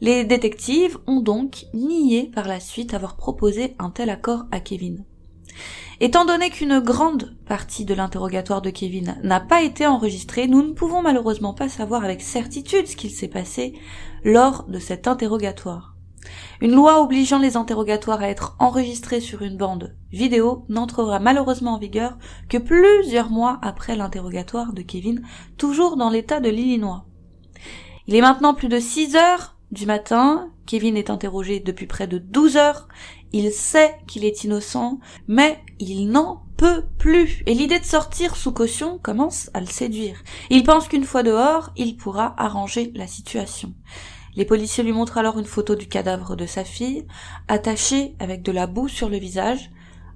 Les 0.00 0.24
détectives 0.24 0.98
ont 1.06 1.20
donc 1.20 1.66
nié 1.74 2.30
par 2.34 2.48
la 2.48 2.60
suite 2.60 2.94
avoir 2.94 3.16
proposé 3.16 3.76
un 3.78 3.90
tel 3.90 4.10
accord 4.10 4.46
à 4.50 4.60
Kevin. 4.60 5.04
Étant 6.02 6.24
donné 6.24 6.48
qu'une 6.48 6.80
grande 6.80 7.36
partie 7.46 7.84
de 7.84 7.92
l'interrogatoire 7.92 8.62
de 8.62 8.70
Kevin 8.70 9.18
n'a 9.22 9.40
pas 9.40 9.62
été 9.62 9.86
enregistrée, 9.86 10.48
nous 10.48 10.62
ne 10.62 10.72
pouvons 10.72 11.02
malheureusement 11.02 11.52
pas 11.52 11.68
savoir 11.68 12.04
avec 12.04 12.22
certitude 12.22 12.86
ce 12.86 12.96
qu'il 12.96 13.10
s'est 13.10 13.28
passé 13.28 13.74
lors 14.24 14.64
de 14.64 14.78
cet 14.78 15.06
interrogatoire. 15.06 15.89
Une 16.60 16.74
loi 16.74 17.00
obligeant 17.00 17.38
les 17.38 17.56
interrogatoires 17.56 18.20
à 18.20 18.28
être 18.28 18.56
enregistrés 18.58 19.20
sur 19.20 19.42
une 19.42 19.56
bande 19.56 19.94
vidéo 20.12 20.64
n'entrera 20.68 21.18
malheureusement 21.18 21.74
en 21.74 21.78
vigueur 21.78 22.18
que 22.48 22.58
plusieurs 22.58 23.30
mois 23.30 23.58
après 23.62 23.96
l'interrogatoire 23.96 24.72
de 24.72 24.82
Kevin, 24.82 25.22
toujours 25.56 25.96
dans 25.96 26.10
l'état 26.10 26.40
de 26.40 26.50
l'Illinois. 26.50 27.06
Il 28.06 28.14
est 28.14 28.20
maintenant 28.20 28.54
plus 28.54 28.68
de 28.68 28.80
6 28.80 29.16
heures 29.16 29.56
du 29.70 29.86
matin, 29.86 30.50
Kevin 30.66 30.96
est 30.96 31.10
interrogé 31.10 31.60
depuis 31.60 31.86
près 31.86 32.08
de 32.08 32.18
12 32.18 32.56
heures, 32.56 32.88
il 33.32 33.52
sait 33.52 33.96
qu'il 34.08 34.24
est 34.24 34.42
innocent, 34.44 34.98
mais 35.28 35.62
il 35.78 36.08
n'en 36.08 36.42
peut 36.56 36.84
plus, 36.98 37.42
et 37.46 37.54
l'idée 37.54 37.78
de 37.78 37.84
sortir 37.84 38.36
sous 38.36 38.52
caution 38.52 38.98
commence 38.98 39.48
à 39.54 39.60
le 39.60 39.66
séduire. 39.66 40.22
Il 40.50 40.64
pense 40.64 40.88
qu'une 40.88 41.04
fois 41.04 41.22
dehors, 41.22 41.70
il 41.76 41.96
pourra 41.96 42.34
arranger 42.36 42.92
la 42.96 43.06
situation. 43.06 43.72
Les 44.40 44.46
policiers 44.46 44.82
lui 44.82 44.92
montrent 44.92 45.18
alors 45.18 45.38
une 45.38 45.44
photo 45.44 45.74
du 45.74 45.86
cadavre 45.86 46.34
de 46.34 46.46
sa 46.46 46.64
fille, 46.64 47.06
attachée 47.46 48.14
avec 48.18 48.40
de 48.40 48.52
la 48.52 48.66
boue 48.66 48.88
sur 48.88 49.10
le 49.10 49.18
visage. 49.18 49.70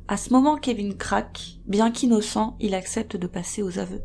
À 0.09 0.17
ce 0.17 0.33
moment, 0.33 0.57
Kevin 0.57 0.97
craque. 0.97 1.59
Bien 1.67 1.91
qu'innocent, 1.91 2.57
il 2.59 2.75
accepte 2.75 3.19
de 3.19 3.27
passer 3.27 3.63
aux 3.63 3.79
aveux. 3.79 4.01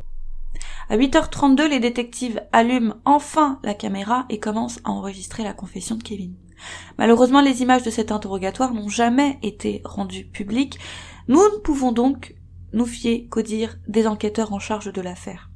À 0.90 0.98
8h32, 0.98 1.70
les 1.70 1.80
détectives 1.80 2.42
allument 2.52 2.96
enfin 3.06 3.60
la 3.64 3.72
caméra 3.72 4.26
et 4.28 4.38
commencent 4.38 4.80
à 4.84 4.90
enregistrer 4.90 5.42
la 5.42 5.54
confession 5.54 5.96
de 5.96 6.02
Kevin. 6.02 6.34
Malheureusement, 6.98 7.40
les 7.40 7.62
images 7.62 7.84
de 7.84 7.90
cet 7.90 8.12
interrogatoire 8.12 8.74
n'ont 8.74 8.90
jamais 8.90 9.38
été 9.42 9.80
rendues 9.86 10.26
publiques. 10.26 10.78
Nous 11.28 11.40
ne 11.40 11.60
pouvons 11.60 11.92
donc 11.92 12.36
nous 12.74 12.84
fier 12.84 13.26
qu'au 13.30 13.40
dire 13.40 13.78
des 13.88 14.06
enquêteurs 14.06 14.52
en 14.52 14.58
charge 14.58 14.92
de 14.92 15.00
l'affaire. 15.00 15.50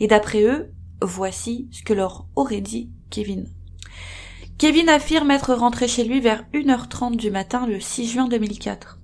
Et 0.00 0.06
d'après 0.06 0.42
eux, 0.42 0.72
voici 1.02 1.68
ce 1.70 1.82
que 1.82 1.92
leur 1.92 2.26
aurait 2.34 2.62
dit 2.62 2.90
Kevin. 3.10 3.46
Kevin 4.60 4.90
affirme 4.90 5.30
être 5.30 5.54
rentré 5.54 5.88
chez 5.88 6.04
lui 6.04 6.20
vers 6.20 6.44
1h30 6.52 7.16
du 7.16 7.30
matin 7.30 7.66
le 7.66 7.80
6 7.80 8.10
juin 8.10 8.28
2004. 8.28 8.98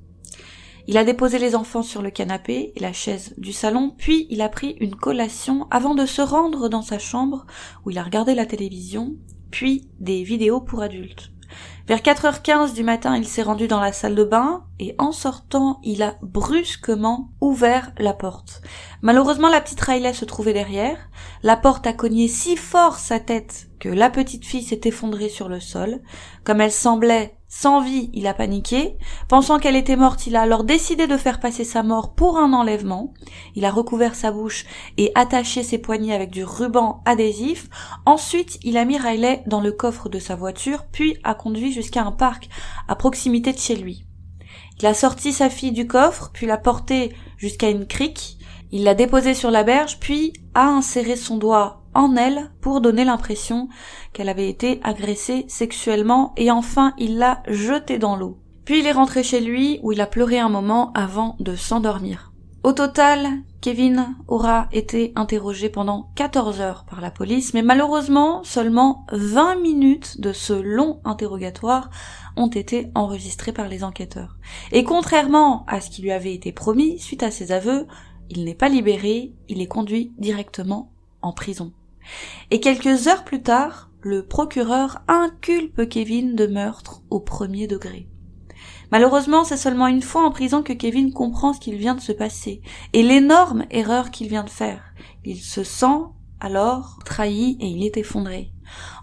Il 0.86 0.98
a 0.98 1.04
déposé 1.04 1.38
les 1.38 1.56
enfants 1.56 1.82
sur 1.82 2.02
le 2.02 2.10
canapé 2.10 2.74
et 2.76 2.80
la 2.80 2.92
chaise 2.92 3.32
du 3.38 3.54
salon, 3.54 3.94
puis 3.96 4.26
il 4.28 4.42
a 4.42 4.50
pris 4.50 4.76
une 4.80 4.94
collation 4.94 5.66
avant 5.70 5.94
de 5.94 6.04
se 6.04 6.20
rendre 6.20 6.68
dans 6.68 6.82
sa 6.82 6.98
chambre 6.98 7.46
où 7.86 7.90
il 7.90 7.96
a 7.96 8.02
regardé 8.02 8.34
la 8.34 8.44
télévision, 8.44 9.16
puis 9.50 9.88
des 9.98 10.24
vidéos 10.24 10.60
pour 10.60 10.82
adultes. 10.82 11.32
Vers 11.86 12.00
4h15 12.00 12.74
du 12.74 12.82
matin, 12.82 13.16
il 13.16 13.28
s'est 13.28 13.44
rendu 13.44 13.68
dans 13.68 13.78
la 13.78 13.92
salle 13.92 14.16
de 14.16 14.24
bain 14.24 14.64
et 14.80 14.96
en 14.98 15.12
sortant, 15.12 15.78
il 15.84 16.02
a 16.02 16.16
brusquement 16.20 17.30
ouvert 17.40 17.92
la 17.98 18.12
porte. 18.12 18.60
Malheureusement, 19.02 19.48
la 19.48 19.60
petite 19.60 19.80
Riley 19.80 20.12
se 20.12 20.24
trouvait 20.24 20.52
derrière. 20.52 20.98
La 21.44 21.56
porte 21.56 21.86
a 21.86 21.92
cogné 21.92 22.26
si 22.26 22.56
fort 22.56 22.98
sa 22.98 23.20
tête 23.20 23.68
que 23.78 23.88
la 23.88 24.10
petite 24.10 24.44
fille 24.44 24.64
s'est 24.64 24.80
effondrée 24.82 25.28
sur 25.28 25.48
le 25.48 25.60
sol. 25.60 26.00
Comme 26.42 26.60
elle 26.60 26.72
semblait 26.72 27.35
sans 27.58 27.80
vie, 27.80 28.10
il 28.12 28.26
a 28.26 28.34
paniqué. 28.34 28.98
Pensant 29.28 29.58
qu'elle 29.58 29.76
était 29.76 29.96
morte, 29.96 30.26
il 30.26 30.36
a 30.36 30.42
alors 30.42 30.62
décidé 30.62 31.06
de 31.06 31.16
faire 31.16 31.40
passer 31.40 31.64
sa 31.64 31.82
mort 31.82 32.12
pour 32.14 32.36
un 32.36 32.52
enlèvement. 32.52 33.14
Il 33.54 33.64
a 33.64 33.70
recouvert 33.70 34.14
sa 34.14 34.30
bouche 34.30 34.66
et 34.98 35.10
attaché 35.14 35.62
ses 35.62 35.78
poignets 35.78 36.14
avec 36.14 36.30
du 36.30 36.44
ruban 36.44 37.02
adhésif. 37.06 37.70
Ensuite, 38.04 38.58
il 38.62 38.76
a 38.76 38.84
mis 38.84 38.98
Riley 38.98 39.42
dans 39.46 39.62
le 39.62 39.72
coffre 39.72 40.10
de 40.10 40.18
sa 40.18 40.36
voiture, 40.36 40.84
puis 40.92 41.16
a 41.24 41.32
conduit 41.32 41.72
jusqu'à 41.72 42.02
un 42.02 42.12
parc 42.12 42.50
à 42.88 42.94
proximité 42.94 43.54
de 43.54 43.58
chez 43.58 43.76
lui. 43.76 44.04
Il 44.78 44.86
a 44.86 44.92
sorti 44.92 45.32
sa 45.32 45.48
fille 45.48 45.72
du 45.72 45.86
coffre, 45.86 46.30
puis 46.34 46.44
l'a 46.44 46.58
portée 46.58 47.14
jusqu'à 47.38 47.70
une 47.70 47.86
crique. 47.86 48.36
Il 48.70 48.84
l'a 48.84 48.94
déposée 48.94 49.32
sur 49.32 49.50
la 49.50 49.62
berge, 49.62 49.98
puis 49.98 50.34
a 50.52 50.66
inséré 50.66 51.16
son 51.16 51.38
doigt 51.38 51.85
en 51.96 52.14
elle 52.14 52.50
pour 52.60 52.80
donner 52.80 53.04
l'impression 53.04 53.68
qu'elle 54.12 54.28
avait 54.28 54.48
été 54.48 54.80
agressée 54.84 55.46
sexuellement 55.48 56.32
et 56.36 56.50
enfin 56.50 56.94
il 56.98 57.18
l'a 57.18 57.42
jetée 57.48 57.98
dans 57.98 58.16
l'eau. 58.16 58.38
Puis 58.64 58.80
il 58.80 58.86
est 58.86 58.92
rentré 58.92 59.22
chez 59.22 59.40
lui 59.40 59.80
où 59.82 59.92
il 59.92 60.00
a 60.00 60.06
pleuré 60.06 60.38
un 60.38 60.48
moment 60.48 60.92
avant 60.94 61.36
de 61.40 61.56
s'endormir. 61.56 62.32
Au 62.64 62.72
total, 62.72 63.28
Kevin 63.60 64.16
aura 64.26 64.68
été 64.72 65.12
interrogé 65.14 65.68
pendant 65.68 66.10
14 66.16 66.60
heures 66.60 66.84
par 66.84 67.00
la 67.00 67.12
police, 67.12 67.54
mais 67.54 67.62
malheureusement, 67.62 68.42
seulement 68.42 69.06
20 69.12 69.60
minutes 69.60 70.20
de 70.20 70.32
ce 70.32 70.52
long 70.52 71.00
interrogatoire 71.04 71.90
ont 72.36 72.48
été 72.48 72.90
enregistrées 72.96 73.52
par 73.52 73.68
les 73.68 73.84
enquêteurs. 73.84 74.36
Et 74.72 74.82
contrairement 74.82 75.64
à 75.68 75.80
ce 75.80 75.90
qui 75.90 76.02
lui 76.02 76.10
avait 76.10 76.34
été 76.34 76.50
promis, 76.50 76.98
suite 76.98 77.22
à 77.22 77.30
ses 77.30 77.52
aveux, 77.52 77.86
il 78.30 78.44
n'est 78.44 78.54
pas 78.54 78.68
libéré, 78.68 79.32
il 79.48 79.62
est 79.62 79.68
conduit 79.68 80.12
directement 80.18 80.90
en 81.22 81.32
prison. 81.32 81.72
Et 82.50 82.60
quelques 82.60 83.08
heures 83.08 83.24
plus 83.24 83.42
tard, 83.42 83.90
le 84.00 84.24
procureur 84.24 85.02
inculpe 85.08 85.88
Kevin 85.88 86.36
de 86.36 86.46
meurtre 86.46 87.02
au 87.10 87.20
premier 87.20 87.66
degré. 87.66 88.08
Malheureusement, 88.92 89.44
c'est 89.44 89.56
seulement 89.56 89.88
une 89.88 90.02
fois 90.02 90.24
en 90.24 90.30
prison 90.30 90.62
que 90.62 90.72
Kevin 90.72 91.12
comprend 91.12 91.52
ce 91.52 91.60
qu'il 91.60 91.76
vient 91.76 91.94
de 91.94 92.00
se 92.00 92.12
passer 92.12 92.62
et 92.92 93.02
l'énorme 93.02 93.64
erreur 93.70 94.10
qu'il 94.10 94.28
vient 94.28 94.44
de 94.44 94.50
faire. 94.50 94.94
Il 95.24 95.38
se 95.38 95.64
sent 95.64 96.04
alors 96.40 96.98
trahi 97.04 97.56
et 97.60 97.66
il 97.66 97.84
est 97.84 97.96
effondré. 97.96 98.52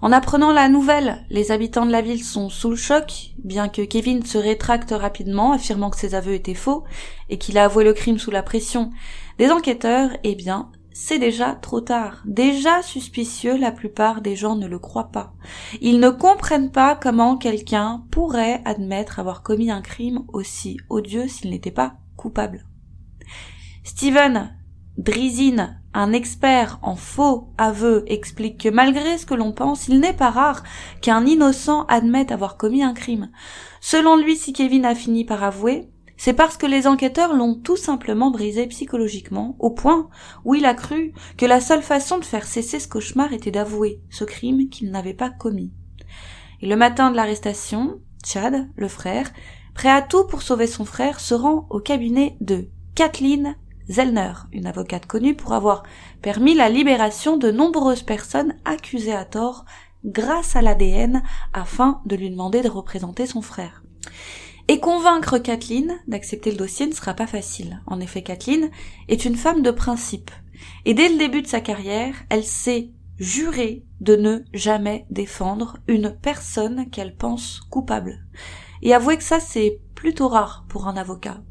En 0.02 0.12
apprenant 0.12 0.52
la 0.52 0.70
nouvelle, 0.70 1.26
les 1.30 1.52
habitants 1.52 1.86
de 1.86 1.92
la 1.92 2.02
ville 2.02 2.24
sont 2.24 2.50
sous 2.50 2.70
le 2.70 2.76
choc, 2.76 3.32
bien 3.44 3.70
que 3.70 3.82
Kevin 3.82 4.26
se 4.26 4.38
rétracte 4.38 4.92
rapidement, 4.92 5.54
affirmant 5.54 5.89
que 5.89 5.98
ses 5.98 6.16
aveux 6.16 6.34
étaient 6.34 6.54
faux 6.54 6.84
et 7.30 7.38
qu'il 7.38 7.58
a 7.58 7.66
avoué 7.66 7.84
le 7.84 7.94
crime 7.94 8.20
sous 8.20 8.32
la 8.32 8.44
pression 8.44 8.92
des 9.38 9.50
enquêteurs, 9.50 10.12
eh 10.24 10.36
bien, 10.36 10.70
c'est 10.94 11.20
déjà 11.20 11.56
trop 11.56 11.82
tard. 11.82 12.22
Déjà 12.26 12.82
suspicieux, 12.84 13.58
la 13.58 13.72
plupart 13.72 14.22
des 14.22 14.36
gens 14.36 14.56
ne 14.56 14.68
le 14.68 14.80
croient 14.80 15.12
pas. 15.12 15.34
Ils 15.82 16.00
ne 16.00 16.10
comprennent 16.10 16.72
pas 16.72 16.96
comment 16.96 17.36
quelqu'un 17.36 18.04
pourrait 18.12 18.62
admettre 18.64 19.20
avoir 19.20 19.42
commis 19.44 19.72
un 19.72 19.82
crime 19.82 20.24
aussi 20.32 20.78
odieux 20.90 21.28
s'il 21.28 21.50
n'était 21.50 21.72
pas 21.72 21.96
coupable. 22.16 22.66
Steven 23.84 24.56
Drizin, 24.98 25.76
un 25.96 26.14
expert 26.14 26.78
en 26.84 26.96
faux 26.96 27.50
aveux, 27.58 28.04
explique 28.06 28.62
que 28.62 28.70
malgré 28.70 29.18
ce 29.18 29.26
que 29.26 29.34
l'on 29.34 29.52
pense, 29.52 29.88
il 29.88 30.00
n'est 30.00 30.14
pas 30.14 30.30
rare 30.30 30.64
qu'un 31.02 31.26
innocent 31.26 31.86
admette 31.86 32.32
avoir 32.32 32.58
commis 32.58 32.84
un 32.84 32.94
crime. 32.94 33.32
Selon 33.82 34.16
lui, 34.16 34.38
si 34.38 34.54
Kevin 34.54 34.86
a 34.86 34.94
fini 34.94 35.26
par 35.26 35.44
avouer, 35.44 35.90
c'est 36.24 36.32
parce 36.32 36.56
que 36.56 36.66
les 36.66 36.88
enquêteurs 36.88 37.34
l'ont 37.34 37.54
tout 37.54 37.76
simplement 37.76 38.32
brisé 38.32 38.66
psychologiquement, 38.68 39.58
au 39.60 39.72
point 39.72 40.08
où 40.46 40.56
il 40.56 40.64
a 40.64 40.74
cru 40.74 41.12
que 41.36 41.46
la 41.46 41.60
seule 41.60 41.82
façon 41.82 42.18
de 42.18 42.24
faire 42.24 42.46
cesser 42.46 42.80
ce 42.80 42.88
cauchemar 42.88 43.34
était 43.34 43.52
d'avouer 43.52 44.00
ce 44.10 44.24
crime 44.24 44.70
qu'il 44.70 44.90
n'avait 44.90 45.14
pas 45.14 45.30
commis. 45.30 45.74
Et 46.62 46.68
le 46.68 46.78
matin 46.78 47.12
de 47.12 47.18
l'arrestation, 47.18 48.00
Chad, 48.26 48.70
le 48.78 48.88
frère, 48.88 49.34
prêt 49.74 49.90
à 49.90 50.02
tout 50.02 50.26
pour 50.26 50.44
sauver 50.44 50.66
son 50.66 50.86
frère, 50.86 51.20
se 51.20 51.34
rend 51.34 51.68
au 51.70 51.82
cabinet 51.82 52.38
de 52.40 52.70
Kathleen 52.96 53.58
Zellner, 53.90 54.32
une 54.54 54.66
avocate 54.66 55.06
connue 55.06 55.36
pour 55.36 55.52
avoir 55.52 55.84
permis 56.22 56.54
la 56.54 56.70
libération 56.70 57.36
de 57.36 57.52
nombreuses 57.52 58.04
personnes 58.04 58.56
accusées 58.64 59.12
à 59.12 59.26
tort 59.26 59.66
grâce 60.06 60.56
à 60.56 60.62
l'ADN 60.62 61.22
afin 61.52 62.00
de 62.06 62.16
lui 62.16 62.30
demander 62.30 62.62
de 62.62 62.70
représenter 62.70 63.26
son 63.26 63.42
frère. 63.42 63.84
Et 64.69 64.80
convaincre 64.80 65.38
Kathleen 65.39 65.99
d'accepter 66.08 66.52
le 66.52 66.58
dossier 66.58 66.88
ne 66.88 66.93
sera 66.93 67.13
pas 67.13 67.28
facile. 67.28 67.82
En 67.86 67.99
effet, 67.99 68.21
Kathleen 68.21 68.71
est 69.10 69.26
une 69.26 69.36
femme 69.36 69.62
de 69.62 69.71
principe. 69.71 70.32
Et 70.86 70.93
dès 70.93 71.10
le 71.10 71.17
début 71.17 71.41
de 71.41 71.47
sa 71.47 71.60
carrière, 71.60 72.15
elle 72.30 72.45
s'est 72.45 72.89
jurée 73.19 73.84
de 73.99 74.15
ne 74.15 74.39
jamais 74.54 75.06
défendre 75.10 75.78
une 75.88 76.15
personne 76.21 76.89
qu'elle 76.89 77.15
pense 77.15 77.60
coupable. 77.69 78.26
Et 78.82 78.93
avouez 78.93 79.17
que 79.17 79.23
ça, 79.23 79.39
c'est 79.39 79.80
plutôt 79.95 80.30
rare 80.30 80.65
pour 80.69 80.88
un 80.88 80.97
avocat. 80.97 81.41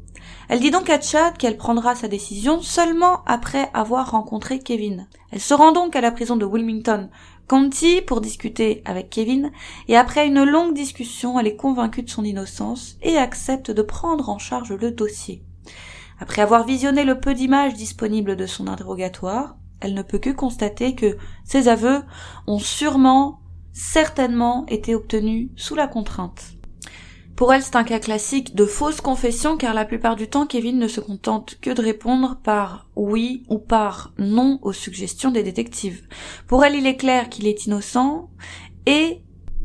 Elle 0.49 0.59
dit 0.59 0.71
donc 0.71 0.89
à 0.89 0.99
Chad 0.99 1.37
qu'elle 1.37 1.57
prendra 1.57 1.95
sa 1.95 2.07
décision 2.07 2.61
seulement 2.61 3.23
après 3.25 3.69
avoir 3.73 4.11
rencontré 4.11 4.59
Kevin. 4.59 5.07
Elle 5.31 5.39
se 5.39 5.53
rend 5.53 5.71
donc 5.71 5.95
à 5.95 6.01
la 6.01 6.11
prison 6.11 6.35
de 6.35 6.45
Wilmington 6.45 7.09
Conti 7.47 8.01
pour 8.01 8.21
discuter 8.21 8.81
avec 8.85 9.09
Kevin 9.09 9.51
et 9.87 9.97
après 9.97 10.27
une 10.27 10.43
longue 10.43 10.73
discussion, 10.73 11.37
elle 11.37 11.47
est 11.47 11.57
convaincue 11.57 12.03
de 12.03 12.09
son 12.09 12.23
innocence 12.23 12.97
et 13.01 13.17
accepte 13.17 13.69
de 13.69 13.81
prendre 13.81 14.29
en 14.29 14.39
charge 14.39 14.71
le 14.71 14.91
dossier. 14.91 15.43
Après 16.19 16.41
avoir 16.41 16.65
visionné 16.65 17.03
le 17.03 17.19
peu 17.19 17.33
d'images 17.33 17.73
disponibles 17.73 18.37
de 18.37 18.45
son 18.45 18.67
interrogatoire, 18.67 19.57
elle 19.81 19.93
ne 19.93 20.01
peut 20.01 20.19
que 20.19 20.29
constater 20.29 20.95
que 20.95 21.17
ses 21.43 21.67
aveux 21.67 22.01
ont 22.47 22.59
sûrement, 22.59 23.41
certainement 23.73 24.65
été 24.67 24.95
obtenus 24.95 25.49
sous 25.57 25.75
la 25.75 25.87
contrainte. 25.87 26.52
Pour 27.35 27.51
elle, 27.51 27.63
c'est 27.63 27.75
un 27.75 27.83
cas 27.83 27.99
classique 27.99 28.55
de 28.55 28.65
fausse 28.65 29.01
confession 29.01 29.57
car 29.57 29.73
la 29.73 29.85
plupart 29.85 30.15
du 30.15 30.27
temps, 30.27 30.45
Kevin 30.45 30.77
ne 30.77 30.87
se 30.87 30.99
contente 30.99 31.57
que 31.61 31.71
de 31.71 31.81
répondre 31.81 32.37
par 32.43 32.87
oui 32.95 33.43
ou 33.49 33.57
par 33.57 34.13
non 34.19 34.59
aux 34.61 34.73
suggestions 34.73 35.31
des 35.31 35.41
détectives. 35.41 36.03
Pour 36.47 36.63
elle, 36.63 36.75
il 36.75 36.85
est 36.85 36.95
clair 36.95 37.29
qu'il 37.29 37.47
est 37.47 37.65
innocent 37.65 38.29
et 38.85 39.23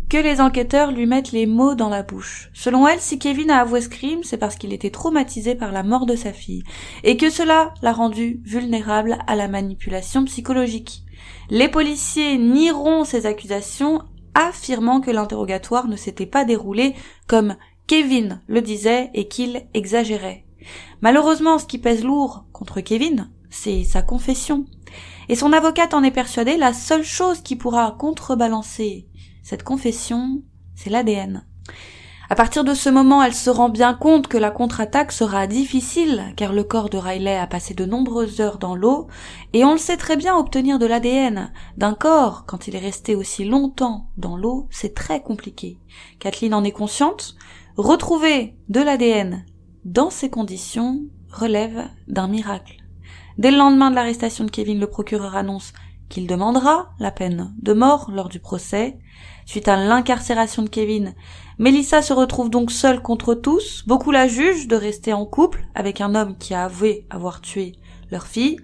que 0.08 0.16
les 0.16 0.40
enquêteurs 0.40 0.92
lui 0.92 1.04
mettent 1.04 1.32
les 1.32 1.44
mots 1.44 1.74
dans 1.74 1.90
la 1.90 2.02
bouche. 2.02 2.50
Selon 2.54 2.88
elle, 2.88 3.00
si 3.00 3.18
Kevin 3.18 3.50
a 3.50 3.60
avoué 3.60 3.82
ce 3.82 3.90
crime, 3.90 4.22
c'est 4.22 4.38
parce 4.38 4.56
qu'il 4.56 4.72
était 4.72 4.90
traumatisé 4.90 5.54
par 5.54 5.70
la 5.70 5.82
mort 5.82 6.06
de 6.06 6.16
sa 6.16 6.32
fille, 6.32 6.64
et 7.04 7.18
que 7.18 7.28
cela 7.28 7.74
l'a 7.82 7.92
rendu 7.92 8.40
vulnérable 8.42 9.18
à 9.26 9.36
la 9.36 9.48
manipulation 9.48 10.24
psychologique. 10.24 11.02
Les 11.50 11.68
policiers 11.68 12.38
nieront 12.38 13.04
ces 13.04 13.26
accusations 13.26 14.02
affirmant 14.38 15.00
que 15.00 15.10
l'interrogatoire 15.10 15.88
ne 15.88 15.96
s'était 15.96 16.26
pas 16.26 16.44
déroulé 16.44 16.94
comme 17.26 17.56
Kevin 17.88 18.40
le 18.46 18.62
disait 18.62 19.10
et 19.14 19.26
qu'il 19.26 19.66
exagérait. 19.74 20.44
Malheureusement, 21.00 21.58
ce 21.58 21.66
qui 21.66 21.78
pèse 21.78 22.04
lourd 22.04 22.46
contre 22.52 22.80
Kevin, 22.80 23.30
c'est 23.50 23.82
sa 23.84 24.02
confession. 24.02 24.66
Et 25.28 25.34
son 25.34 25.52
avocate 25.52 25.92
en 25.92 26.02
est 26.02 26.10
persuadée, 26.10 26.56
la 26.56 26.72
seule 26.72 27.04
chose 27.04 27.40
qui 27.40 27.56
pourra 27.56 27.96
contrebalancer 27.98 29.08
cette 29.42 29.62
confession, 29.62 30.42
c'est 30.74 30.90
l'ADN. 30.90 31.46
À 32.30 32.34
partir 32.34 32.62
de 32.62 32.74
ce 32.74 32.90
moment, 32.90 33.22
elle 33.22 33.32
se 33.32 33.48
rend 33.48 33.70
bien 33.70 33.94
compte 33.94 34.28
que 34.28 34.36
la 34.36 34.50
contre-attaque 34.50 35.12
sera 35.12 35.46
difficile, 35.46 36.34
car 36.36 36.52
le 36.52 36.62
corps 36.62 36.90
de 36.90 36.98
Riley 36.98 37.38
a 37.38 37.46
passé 37.46 37.72
de 37.72 37.86
nombreuses 37.86 38.42
heures 38.42 38.58
dans 38.58 38.74
l'eau, 38.74 39.06
et 39.54 39.64
on 39.64 39.72
le 39.72 39.78
sait 39.78 39.96
très 39.96 40.18
bien, 40.18 40.36
obtenir 40.36 40.78
de 40.78 40.84
l'ADN 40.84 41.50
d'un 41.78 41.94
corps, 41.94 42.44
quand 42.46 42.68
il 42.68 42.76
est 42.76 42.80
resté 42.80 43.14
aussi 43.14 43.46
longtemps 43.46 44.10
dans 44.18 44.36
l'eau, 44.36 44.66
c'est 44.70 44.94
très 44.94 45.22
compliqué. 45.22 45.78
Kathleen 46.18 46.52
en 46.52 46.64
est 46.64 46.70
consciente, 46.70 47.34
retrouver 47.78 48.56
de 48.68 48.82
l'ADN 48.82 49.46
dans 49.86 50.10
ces 50.10 50.28
conditions 50.28 51.00
relève 51.30 51.88
d'un 52.08 52.28
miracle. 52.28 52.76
Dès 53.38 53.50
le 53.50 53.56
lendemain 53.56 53.90
de 53.90 53.94
l'arrestation 53.94 54.44
de 54.44 54.50
Kevin, 54.50 54.80
le 54.80 54.86
procureur 54.86 55.34
annonce 55.34 55.72
qu'il 56.08 56.26
demandera 56.26 56.90
la 56.98 57.10
peine 57.10 57.54
de 57.60 57.72
mort 57.72 58.10
lors 58.10 58.28
du 58.28 58.40
procès. 58.40 58.98
Suite 59.46 59.68
à 59.68 59.76
l'incarcération 59.76 60.62
de 60.62 60.68
Kevin, 60.68 61.14
Melissa 61.60 62.02
se 62.02 62.12
retrouve 62.12 62.50
donc 62.50 62.70
seule 62.70 63.02
contre 63.02 63.34
tous. 63.34 63.82
Beaucoup 63.84 64.12
la 64.12 64.28
jugent 64.28 64.68
de 64.68 64.76
rester 64.76 65.12
en 65.12 65.26
couple 65.26 65.64
avec 65.74 66.00
un 66.00 66.14
homme 66.14 66.36
qui 66.38 66.54
a 66.54 66.64
avoué 66.64 67.04
avoir 67.10 67.40
tué 67.40 67.72
leur 68.12 68.28
fille. 68.28 68.58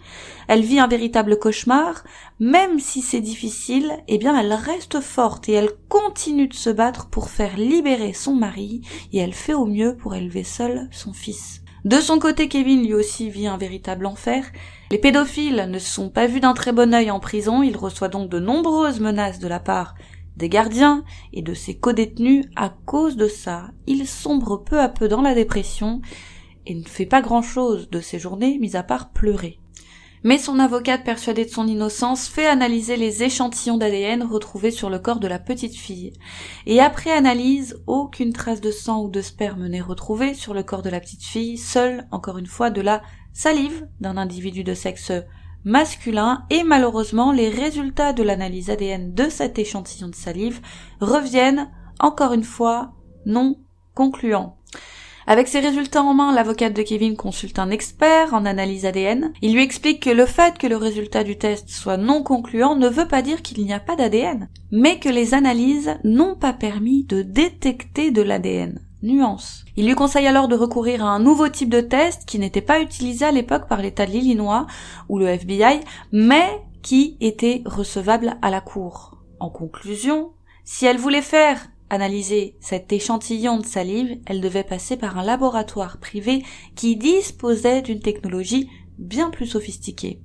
Elle 0.47 0.63
vit 0.63 0.79
un 0.79 0.87
véritable 0.87 1.41
cauchemar. 1.41 2.05
Même 2.39 2.79
si 2.79 3.03
c'est 3.03 3.21
difficile, 3.21 3.93
eh 4.07 4.17
bien 4.17 4.39
elle 4.39 4.53
reste 4.53 5.01
forte 5.01 5.49
et 5.49 5.53
elle 5.55 5.71
continue 5.89 6.47
de 6.47 6.55
se 6.55 6.71
battre 6.71 7.09
pour 7.09 7.31
faire 7.31 7.57
libérer 7.57 8.13
son 8.13 8.37
mari 8.37 8.83
et 9.13 9.19
elle 9.19 9.35
fait 9.35 9.55
au 9.55 9.67
mieux 9.67 9.97
pour 9.97 10.15
élever 10.15 10.45
seule 10.45 10.89
son 10.93 11.13
fils. 11.13 11.63
De 11.85 12.01
son 12.01 12.21
côté, 12.21 12.49
Kevin 12.49 12.83
lui 12.83 12.95
aussi 12.95 13.29
vit 13.29 13.49
un 13.49 13.59
véritable 13.59 14.07
enfer. 14.07 14.45
Les 14.93 14.99
pédophiles 14.99 15.67
ne 15.69 15.79
sont 15.81 16.11
pas 16.11 16.29
vus 16.29 16.41
d'un 16.41 16.55
très 16.55 16.73
bon 16.73 16.95
œil 16.95 17.11
en 17.11 17.21
prison, 17.21 17.63
il 17.63 17.77
reçoit 17.77 18.09
donc 18.09 18.31
de 18.31 18.39
nombreuses 18.39 19.01
menaces 19.01 19.41
de 19.41 19.49
la 19.49 19.61
part 19.61 19.95
des 20.37 20.49
gardiens 20.49 21.05
et 21.33 21.43
de 21.43 21.55
ses 21.55 21.77
codétenus 21.77 22.47
à 22.57 22.71
cause 22.87 23.17
de 23.17 23.29
ça. 23.29 23.71
Il 23.87 24.07
sombre 24.07 24.57
peu 24.57 24.81
à 24.81 24.89
peu 24.89 25.09
dans 25.09 25.23
la 25.23 25.35
dépression 25.35 26.01
et 26.67 26.75
ne 26.75 26.85
fait 26.85 27.07
pas 27.07 27.23
grand 27.23 27.43
chose 27.43 27.89
de 27.91 28.01
ses 28.01 28.19
journées, 28.19 28.59
mis 28.59 28.77
à 28.77 28.83
part 28.83 29.11
pleurer. 29.11 29.61
Mais 30.27 30.39
son 30.39 30.59
avocate 30.59 31.05
persuadée 31.05 31.45
de 31.45 31.51
son 31.51 31.67
innocence 31.67 32.29
fait 32.29 32.47
analyser 32.47 32.97
les 32.97 33.23
échantillons 33.23 33.77
d'ADN 33.77 34.23
retrouvés 34.23 34.71
sur 34.71 34.89
le 34.89 34.99
corps 34.99 35.21
de 35.21 35.29
la 35.29 35.39
petite 35.39 35.77
fille. 35.77 36.15
Et 36.65 36.81
après 36.81 37.13
analyse, 37.13 37.79
aucune 37.87 38.33
trace 38.33 38.63
de 38.63 38.71
sang 38.71 39.03
ou 39.03 39.11
de 39.11 39.21
sperme 39.21 39.67
n'est 39.67 39.83
retrouvée 39.83 40.33
sur 40.33 40.55
le 40.55 40.63
corps 40.63 40.81
de 40.81 40.89
la 40.89 41.01
petite 41.01 41.25
fille, 41.25 41.59
seule, 41.59 42.09
encore 42.11 42.39
une 42.39 42.47
fois, 42.47 42.71
de 42.71 42.81
la 42.81 43.03
salive 43.35 43.87
d'un 44.01 44.17
individu 44.17 44.65
de 44.65 44.73
sexe 44.73 45.13
masculin 45.65 46.45
et 46.51 46.63
malheureusement 46.63 47.33
les 47.33 47.49
résultats 47.49 48.13
de 48.13 48.23
l'analyse 48.23 48.71
ADN 48.71 49.15
de 49.15 49.29
cet 49.29 49.59
échantillon 49.59 50.09
de 50.09 50.15
salive 50.15 50.61
reviennent 51.01 51.71
encore 51.99 52.33
une 52.33 52.45
fois 52.45 52.93
non 53.27 53.57
concluants. 53.95 54.57
Avec 55.27 55.49
ces 55.49 55.61
résultats 55.61 56.03
en 56.03 56.13
main, 56.13 56.35
l'avocate 56.35 56.75
de 56.75 56.83
Kevin 56.83 57.17
consulte 57.17 57.59
un 57.59 57.71
expert 57.71 58.35
en 58.35 58.45
analyse 58.45 58.85
ADN. 58.85 59.33
Il 59.41 59.55
lui 59.55 59.63
explique 59.63 60.03
que 60.03 60.11
le 60.11 60.27
fait 60.27 60.59
que 60.59 60.67
le 60.67 60.77
résultat 60.77 61.25
du 61.25 61.39
test 61.39 61.71
soit 61.71 61.97
non 61.97 62.23
concluant 62.23 62.77
ne 62.77 62.89
veut 62.89 63.09
pas 63.09 63.23
dire 63.23 63.41
qu'il 63.41 63.65
n'y 63.65 63.73
a 63.73 63.81
pas 63.81 63.97
d'ADN, 63.97 64.51
mais 64.71 64.99
que 64.99 65.09
les 65.09 65.33
analyses 65.33 65.97
n'ont 66.05 66.35
pas 66.35 66.53
permis 66.53 67.05
de 67.05 67.23
détecter 67.23 68.11
de 68.11 68.21
l'ADN. 68.21 68.81
Nuance. 69.05 69.65
Il 69.77 69.87
lui 69.87 69.95
conseille 69.95 70.27
alors 70.27 70.49
de 70.49 70.57
recourir 70.57 71.05
à 71.05 71.11
un 71.11 71.21
nouveau 71.21 71.49
type 71.49 71.69
de 71.69 71.81
test 71.81 72.25
qui 72.27 72.39
n'était 72.39 72.61
pas 72.61 72.81
utilisé 72.81 73.25
à 73.25 73.33
l'époque 73.33 73.69
par 73.69 73.81
l'État 73.81 74.07
de 74.07 74.11
l'Illinois 74.11 74.67
ou 75.09 75.19
le 75.19 75.29
FBI, 75.29 75.81
mais 76.11 76.61
qui 76.83 77.17
était 77.21 77.63
recevable 77.67 78.37
à 78.43 78.51
la 78.51 78.61
Cour. 78.61 79.19
En 79.41 79.51
conclusion, 79.51 80.33
si 80.65 80.87
elle 80.87 80.99
voulait 80.99 81.23
faire 81.23 81.69
analyser 81.91 82.57
cet 82.61 82.93
échantillon 82.93 83.59
de 83.59 83.67
salive, 83.67 84.19
elle 84.27 84.41
devait 84.41 84.65
passer 84.65 84.97
par 84.97 85.19
un 85.19 85.23
laboratoire 85.23 85.99
privé 85.99 86.43
qui 86.75 86.97
disposait 86.97 87.83
d'une 87.83 88.01
technologie 88.01 88.69
bien 88.99 89.31
plus 89.31 89.47
sophistiquée. 89.47 90.21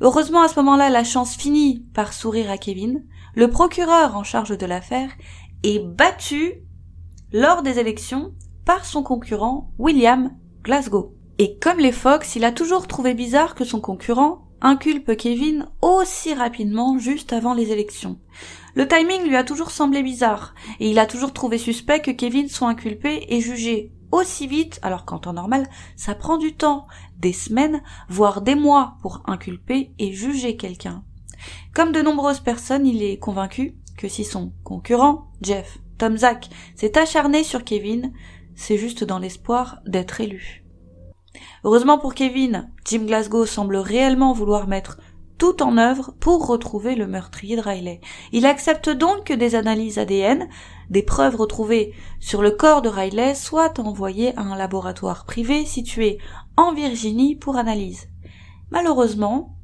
Heureusement 0.00 0.42
à 0.42 0.48
ce 0.48 0.56
moment-là, 0.56 0.90
la 0.90 1.04
chance 1.04 1.36
finit 1.36 1.84
par 1.94 2.12
sourire 2.12 2.50
à 2.50 2.58
Kevin. 2.58 3.04
Le 3.34 3.48
procureur 3.48 4.16
en 4.16 4.24
charge 4.24 4.56
de 4.58 4.66
l'affaire 4.66 5.10
est 5.62 5.78
battu 5.78 6.64
lors 7.32 7.62
des 7.62 7.78
élections 7.78 8.32
par 8.64 8.84
son 8.84 9.02
concurrent 9.02 9.70
William 9.78 10.30
Glasgow. 10.62 11.14
Et 11.38 11.58
comme 11.58 11.78
les 11.78 11.92
Fox, 11.92 12.36
il 12.36 12.44
a 12.44 12.52
toujours 12.52 12.86
trouvé 12.86 13.14
bizarre 13.14 13.54
que 13.54 13.64
son 13.64 13.80
concurrent 13.80 14.46
inculpe 14.60 15.16
Kevin 15.16 15.66
aussi 15.80 16.34
rapidement 16.34 16.98
juste 16.98 17.32
avant 17.32 17.54
les 17.54 17.72
élections. 17.72 18.18
Le 18.74 18.86
timing 18.86 19.22
lui 19.26 19.36
a 19.36 19.44
toujours 19.44 19.70
semblé 19.70 20.02
bizarre, 20.02 20.54
et 20.80 20.90
il 20.90 20.98
a 20.98 21.06
toujours 21.06 21.32
trouvé 21.32 21.56
suspect 21.56 22.00
que 22.00 22.10
Kevin 22.10 22.48
soit 22.48 22.68
inculpé 22.68 23.26
et 23.28 23.40
jugé 23.40 23.92
aussi 24.12 24.46
vite, 24.46 24.78
alors 24.82 25.04
qu'en 25.04 25.18
temps 25.18 25.32
normal, 25.32 25.66
ça 25.96 26.14
prend 26.14 26.36
du 26.36 26.54
temps, 26.54 26.86
des 27.18 27.32
semaines, 27.32 27.82
voire 28.08 28.42
des 28.42 28.54
mois 28.54 28.96
pour 29.02 29.22
inculper 29.26 29.92
et 29.98 30.12
juger 30.12 30.56
quelqu'un. 30.56 31.04
Comme 31.74 31.92
de 31.92 32.02
nombreuses 32.02 32.40
personnes, 32.40 32.86
il 32.86 33.02
est 33.02 33.18
convaincu 33.18 33.76
que 33.96 34.08
si 34.08 34.24
son 34.24 34.52
concurrent, 34.64 35.30
Jeff 35.40 35.78
Tom 36.00 36.16
s'est 36.16 36.98
acharné 36.98 37.44
sur 37.44 37.62
Kevin, 37.62 38.14
c'est 38.54 38.78
juste 38.78 39.04
dans 39.04 39.18
l'espoir 39.18 39.80
d'être 39.86 40.22
élu. 40.22 40.64
Heureusement 41.62 41.98
pour 41.98 42.14
Kevin, 42.14 42.70
Jim 42.86 43.04
Glasgow 43.04 43.44
semble 43.44 43.76
réellement 43.76 44.32
vouloir 44.32 44.66
mettre 44.66 44.98
tout 45.36 45.62
en 45.62 45.76
œuvre 45.76 46.14
pour 46.18 46.46
retrouver 46.46 46.94
le 46.94 47.06
meurtrier 47.06 47.56
de 47.56 47.60
Riley. 47.60 48.00
Il 48.32 48.46
accepte 48.46 48.88
donc 48.88 49.24
que 49.24 49.34
des 49.34 49.54
analyses 49.54 49.98
ADN, 49.98 50.48
des 50.88 51.02
preuves 51.02 51.36
retrouvées 51.36 51.92
sur 52.18 52.40
le 52.40 52.50
corps 52.50 52.80
de 52.80 52.88
Riley 52.88 53.34
soient 53.34 53.78
envoyées 53.78 54.34
à 54.38 54.40
un 54.40 54.56
laboratoire 54.56 55.26
privé 55.26 55.66
situé 55.66 56.16
en 56.56 56.72
Virginie 56.72 57.36
pour 57.36 57.56
analyse. 57.56 58.08
Malheureusement, 58.70 59.54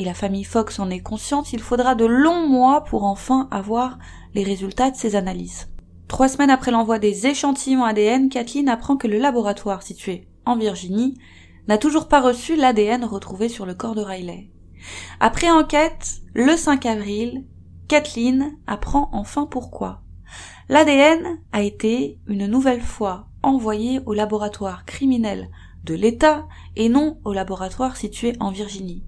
et 0.00 0.04
la 0.04 0.14
famille 0.14 0.44
Fox 0.44 0.78
en 0.78 0.88
est 0.88 1.02
consciente, 1.02 1.52
il 1.52 1.60
faudra 1.60 1.94
de 1.94 2.06
longs 2.06 2.48
mois 2.48 2.84
pour 2.84 3.04
enfin 3.04 3.48
avoir 3.50 3.98
les 4.34 4.42
résultats 4.42 4.90
de 4.90 4.96
ces 4.96 5.14
analyses. 5.14 5.68
Trois 6.08 6.28
semaines 6.28 6.48
après 6.48 6.70
l'envoi 6.70 6.98
des 6.98 7.26
échantillons 7.26 7.84
ADN, 7.84 8.30
Kathleen 8.30 8.70
apprend 8.70 8.96
que 8.96 9.06
le 9.06 9.18
laboratoire 9.18 9.82
situé 9.82 10.26
en 10.46 10.56
Virginie 10.56 11.18
n'a 11.68 11.76
toujours 11.76 12.08
pas 12.08 12.22
reçu 12.22 12.56
l'ADN 12.56 13.04
retrouvé 13.04 13.50
sur 13.50 13.66
le 13.66 13.74
corps 13.74 13.94
de 13.94 14.00
Riley. 14.00 14.48
Après 15.20 15.50
enquête, 15.50 16.22
le 16.32 16.56
5 16.56 16.86
avril, 16.86 17.44
Kathleen 17.86 18.56
apprend 18.66 19.10
enfin 19.12 19.44
pourquoi. 19.44 20.00
L'ADN 20.70 21.40
a 21.52 21.60
été 21.60 22.18
une 22.26 22.46
nouvelle 22.46 22.80
fois 22.80 23.26
envoyé 23.42 24.00
au 24.06 24.14
laboratoire 24.14 24.86
criminel 24.86 25.50
de 25.84 25.92
l'État 25.92 26.46
et 26.74 26.88
non 26.88 27.18
au 27.26 27.34
laboratoire 27.34 27.98
situé 27.98 28.32
en 28.40 28.50
Virginie. 28.50 29.04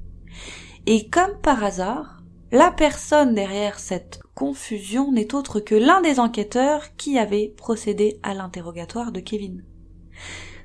Et 0.86 1.08
comme 1.08 1.38
par 1.40 1.62
hasard, 1.62 2.22
la 2.50 2.72
personne 2.72 3.34
derrière 3.34 3.78
cette 3.78 4.20
confusion 4.34 5.12
n'est 5.12 5.34
autre 5.34 5.60
que 5.60 5.76
l'un 5.76 6.00
des 6.00 6.18
enquêteurs 6.18 6.96
qui 6.96 7.18
avait 7.18 7.54
procédé 7.56 8.18
à 8.24 8.34
l'interrogatoire 8.34 9.12
de 9.12 9.20
Kevin. 9.20 9.64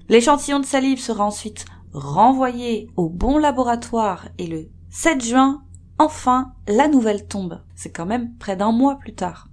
L'échantillon 0.10 0.60
de 0.60 0.66
salive 0.66 1.00
sera 1.00 1.24
ensuite 1.24 1.66
renvoyé 1.94 2.90
au 2.98 3.10
bon 3.10 3.38
laboratoire 3.38 4.30
et 4.40 4.48
le 4.48 4.70
7 4.90 5.24
juin, 5.24 5.64
enfin, 6.00 6.54
la 6.68 6.88
nouvelle 6.88 7.28
tombe. 7.28 7.62
C'est 7.76 7.92
quand 7.92 8.08
même 8.08 8.36
près 8.38 8.56
d'un 8.56 8.72
mois 8.72 8.98
plus 8.98 9.14
tard. 9.14 9.50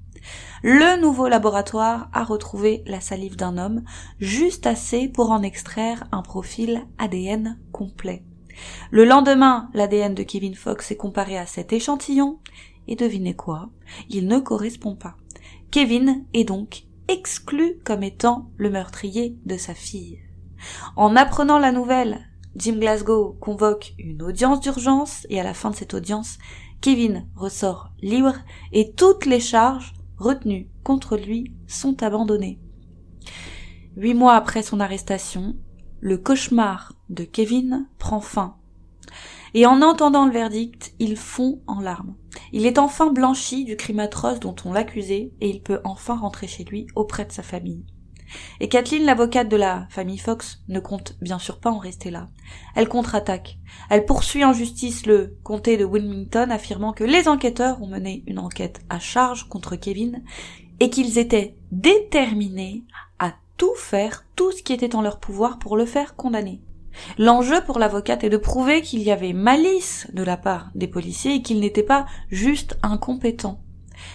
Le 0.63 0.99
nouveau 0.99 1.29
laboratoire 1.29 2.09
a 2.15 2.25
retrouvé 2.25 2.83
la 2.87 3.01
salive 3.01 3.37
d'un 3.37 3.59
homme, 3.59 3.83
juste 4.19 4.67
assez 4.67 5.09
pour 5.09 5.31
en 5.31 5.43
extraire 5.43 6.05
un 6.11 6.23
profil 6.23 6.87
ADN 6.97 7.59
complet. 7.71 8.25
Le 8.91 9.05
lendemain, 9.05 9.71
l'ADN 9.75 10.15
de 10.15 10.23
Kevin 10.23 10.55
Fox 10.55 10.91
est 10.91 10.97
comparé 10.97 11.37
à 11.39 11.47
cet 11.47 11.73
échantillon, 11.73 12.39
et 12.87 12.97
devinez 12.97 13.35
quoi, 13.35 13.71
il 14.09 14.27
ne 14.27 14.39
correspond 14.39 14.95
pas. 14.95 15.17
Kevin 15.71 16.25
est 16.35 16.45
donc 16.45 16.85
exclu 17.09 17.79
comme 17.85 18.03
étant 18.03 18.51
le 18.57 18.71
meurtrier 18.71 19.37
de 19.45 19.57
sa 19.57 19.75
fille. 19.75 20.21
En 20.97 21.17
apprenant 21.17 21.59
la 21.59 21.73
nouvelle, 21.73 22.21
Jim 22.57 22.77
Glasgow 22.79 23.37
convoque 23.41 23.95
une 23.99 24.23
audience 24.23 24.61
d'urgence 24.61 25.27
et 25.29 25.41
à 25.41 25.43
la 25.43 25.55
fin 25.55 25.71
de 25.71 25.77
cette 25.77 25.95
audience, 25.95 26.39
Kevin 26.81 27.27
ressort 27.35 27.91
libre 28.01 28.35
et 28.73 28.93
toutes 28.93 29.27
les 29.27 29.41
charges 29.41 29.95
retenues 30.19 30.69
contre 30.85 31.17
lui 31.17 31.53
sont 31.67 32.03
abandonnées. 32.03 32.61
Huit 33.97 34.15
mois 34.15 34.35
après 34.35 34.63
son 34.63 34.81
arrestation, 34.81 35.57
le 36.05 36.19
cauchemar 36.19 36.93
de 37.09 37.25
Kevin 37.25 37.87
prend 37.99 38.21
fin. 38.21 38.57
Et 39.55 39.65
en 39.65 39.81
entendant 39.81 40.27
le 40.27 40.33
verdict, 40.33 40.93
il 40.99 41.17
fond 41.17 41.63
en 41.67 41.81
larmes. 41.81 42.15
Il 42.53 42.67
est 42.67 42.79
enfin 42.79 43.11
blanchi 43.11 43.65
du 43.65 43.75
crime 43.79 44.01
atroce 44.01 44.39
dont 44.39 44.55
on 44.67 44.75
l'accusait 44.75 45.33
et 45.41 45.49
il 45.49 45.63
peut 45.63 45.81
enfin 45.83 46.15
rentrer 46.15 46.47
chez 46.47 46.63
lui 46.63 46.87
auprès 46.95 47.25
de 47.25 47.33
sa 47.33 47.43
famille. 47.43 47.87
Et 48.61 48.69
Kathleen, 48.69 49.07
l'avocate 49.07 49.49
de 49.49 49.57
la 49.57 49.87
famille 49.89 50.19
Fox, 50.19 50.63
ne 50.69 50.79
compte 50.79 51.17
bien 51.23 51.39
sûr 51.39 51.59
pas 51.59 51.71
en 51.71 51.79
rester 51.79 52.11
là. 52.11 52.29
Elle 52.75 52.89
contre-attaque. 52.89 53.59
Elle 53.89 54.05
poursuit 54.05 54.45
en 54.45 54.53
justice 54.53 55.07
le 55.07 55.39
comté 55.43 55.79
de 55.79 55.87
Wilmington, 55.87 56.51
affirmant 56.51 56.93
que 56.93 57.05
les 57.05 57.29
enquêteurs 57.29 57.81
ont 57.81 57.89
mené 57.89 58.25
une 58.27 58.39
enquête 58.39 58.83
à 58.91 58.99
charge 58.99 59.49
contre 59.49 59.77
Kevin 59.77 60.23
et 60.81 60.91
qu'ils 60.91 61.17
étaient 61.17 61.57
déterminés 61.73 62.85
tout 63.57 63.75
faire, 63.77 64.25
tout 64.37 64.53
ce 64.53 64.63
qui 64.63 64.73
était 64.73 64.95
en 64.95 65.03
leur 65.03 65.19
pouvoir 65.19 65.59
pour 65.59 65.77
le 65.77 65.87
faire 65.87 66.17
condamner. 66.17 66.61
L'enjeu 67.19 67.63
pour 67.65 67.79
l'avocate 67.79 68.25
est 68.25 68.31
de 68.31 68.37
prouver 68.37 68.83
qu'il 68.83 69.03
y 69.03 69.11
avait 69.11 69.33
malice 69.33 70.07
de 70.13 70.23
la 70.23 70.37
part 70.37 70.71
des 70.75 70.87
policiers 70.87 71.35
et 71.35 71.43
qu'ils 71.43 71.61
n'étaient 71.61 71.83
pas 71.83 72.07
juste 72.31 72.79
incompétents. 72.83 73.61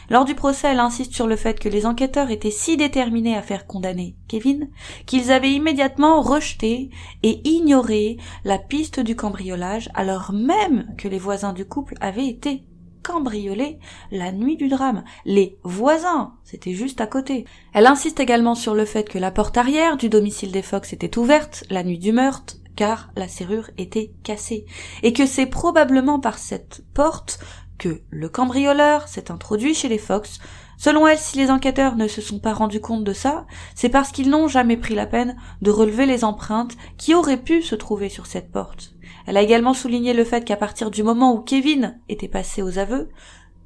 Lors 0.10 0.26
du 0.26 0.36
procès, 0.36 0.68
elle 0.70 0.80
insiste 0.80 1.14
sur 1.14 1.28
le 1.28 1.36
fait 1.36 1.60
que 1.60 1.70
les 1.70 1.86
enquêteurs 1.86 2.32
étaient 2.32 2.52
si 2.52 2.78
déterminés 2.78 3.38
à 3.38 3.42
faire 3.42 3.66
condamner 3.66 4.16
Kevin 4.28 4.70
qu'ils 5.06 5.32
avaient 5.32 5.52
immédiatement 5.52 6.22
rejeté 6.22 6.90
et 7.24 7.48
ignoré 7.48 8.18
la 8.44 8.58
piste 8.58 9.00
du 9.00 9.16
cambriolage 9.16 9.90
alors 9.94 10.32
même 10.34 10.94
que 10.98 11.08
les 11.08 11.20
voisins 11.20 11.54
du 11.54 11.66
couple 11.66 11.96
avaient 12.02 12.28
été 12.28 12.64
cambriolés 13.04 13.80
la 14.12 14.32
nuit 14.32 14.58
du 14.58 14.68
drame. 14.68 15.04
Les 15.26 15.58
voisins, 15.64 16.34
c'était 16.44 16.74
juste 16.74 17.02
à 17.02 17.08
côté. 17.08 17.46
Elle 17.74 17.88
insiste 17.88 18.20
également 18.20 18.56
sur 18.56 18.76
le 18.76 18.86
fait 18.86 19.08
que 19.10 19.18
la 19.18 19.32
porte 19.32 19.58
arrière 19.58 19.98
du 19.98 20.10
domicile 20.10 20.52
des 20.52 20.62
Fox 20.62 20.94
était 20.94 21.18
ouverte 21.18 21.64
la 21.70 21.84
nuit 21.84 22.00
du 22.00 22.12
meurtre 22.12 22.56
car 22.76 23.10
la 23.18 23.28
serrure 23.28 23.70
était 23.78 24.14
cassée 24.24 24.66
et 25.04 25.12
que 25.12 25.26
c'est 25.26 25.48
probablement 25.48 26.20
par 26.20 26.38
cette 26.38 26.82
porte 26.94 27.40
que 27.78 28.02
le 28.10 28.30
cambrioleur 28.30 29.08
s'est 29.08 29.32
introduit 29.32 29.74
chez 29.74 29.90
les 29.90 29.98
Fox. 29.98 30.40
Selon 30.78 31.08
elle, 31.08 31.18
si 31.18 31.38
les 31.38 31.52
enquêteurs 31.52 31.96
ne 31.96 32.08
se 32.08 32.22
sont 32.22 32.40
pas 32.40 32.54
rendus 32.54 32.80
compte 32.80 33.04
de 33.04 33.12
ça, 33.12 33.46
c'est 33.76 33.90
parce 33.90 34.12
qu'ils 34.12 34.30
n'ont 34.30 34.48
jamais 34.48 34.78
pris 34.78 34.96
la 34.96 35.08
peine 35.08 35.36
de 35.62 35.72
relever 35.72 36.06
les 36.06 36.24
empreintes 36.24 36.78
qui 36.98 37.14
auraient 37.14 37.42
pu 37.42 37.62
se 37.62 37.76
trouver 37.76 38.08
sur 38.08 38.28
cette 38.28 38.52
porte. 38.52 38.94
Elle 39.30 39.38
a 39.38 39.44
également 39.44 39.76
souligné 39.76 40.14
le 40.14 40.24
fait 40.24 40.44
qu'à 40.44 40.58
partir 40.58 40.90
du 40.90 41.04
moment 41.04 41.36
où 41.36 41.42
Kevin 41.42 42.00
était 42.10 42.28
passé 42.28 42.64
aux 42.64 42.80
aveux, 42.80 43.10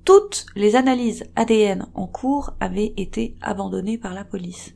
toutes 0.03 0.45
les 0.57 0.75
analyses 0.75 1.23
ADN 1.37 1.87
en 1.93 2.05
cours 2.05 2.51
avaient 2.59 2.93
été 2.97 3.37
abandonnées 3.41 3.97
par 3.97 4.13
la 4.13 4.25
police. 4.25 4.75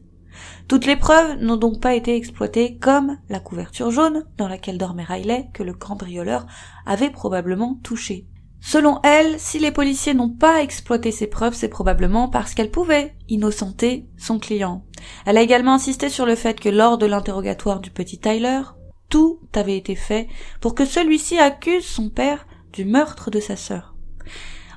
Toutes 0.69 0.85
les 0.85 0.95
preuves 0.95 1.41
n'ont 1.41 1.57
donc 1.57 1.81
pas 1.81 1.93
été 1.93 2.15
exploitées 2.15 2.77
comme 2.77 3.17
la 3.27 3.41
couverture 3.41 3.91
jaune 3.91 4.23
dans 4.37 4.47
laquelle 4.47 4.77
dormait 4.77 5.03
Riley 5.03 5.49
que 5.53 5.61
le 5.61 5.73
cambrioleur 5.73 6.45
avait 6.85 7.09
probablement 7.09 7.77
touché. 7.83 8.25
Selon 8.61 9.01
elle, 9.03 9.41
si 9.41 9.59
les 9.59 9.71
policiers 9.71 10.13
n'ont 10.13 10.29
pas 10.29 10.63
exploité 10.63 11.11
ces 11.11 11.27
preuves, 11.27 11.53
c'est 11.53 11.67
probablement 11.67 12.29
parce 12.29 12.53
qu'elle 12.53 12.71
pouvait 12.71 13.13
innocenter 13.27 14.07
son 14.17 14.39
client. 14.39 14.85
Elle 15.25 15.37
a 15.37 15.41
également 15.41 15.73
insisté 15.73 16.07
sur 16.07 16.25
le 16.25 16.35
fait 16.35 16.57
que 16.61 16.69
lors 16.69 16.97
de 16.97 17.05
l'interrogatoire 17.05 17.81
du 17.81 17.91
petit 17.91 18.19
Tyler, 18.19 18.61
tout 19.09 19.39
avait 19.53 19.77
été 19.77 19.95
fait 19.95 20.27
pour 20.61 20.75
que 20.75 20.85
celui-ci 20.85 21.37
accuse 21.37 21.85
son 21.85 22.09
père 22.09 22.47
du 22.73 22.85
meurtre 22.85 23.31
de 23.31 23.39
sa 23.39 23.55
sœur. 23.55 23.95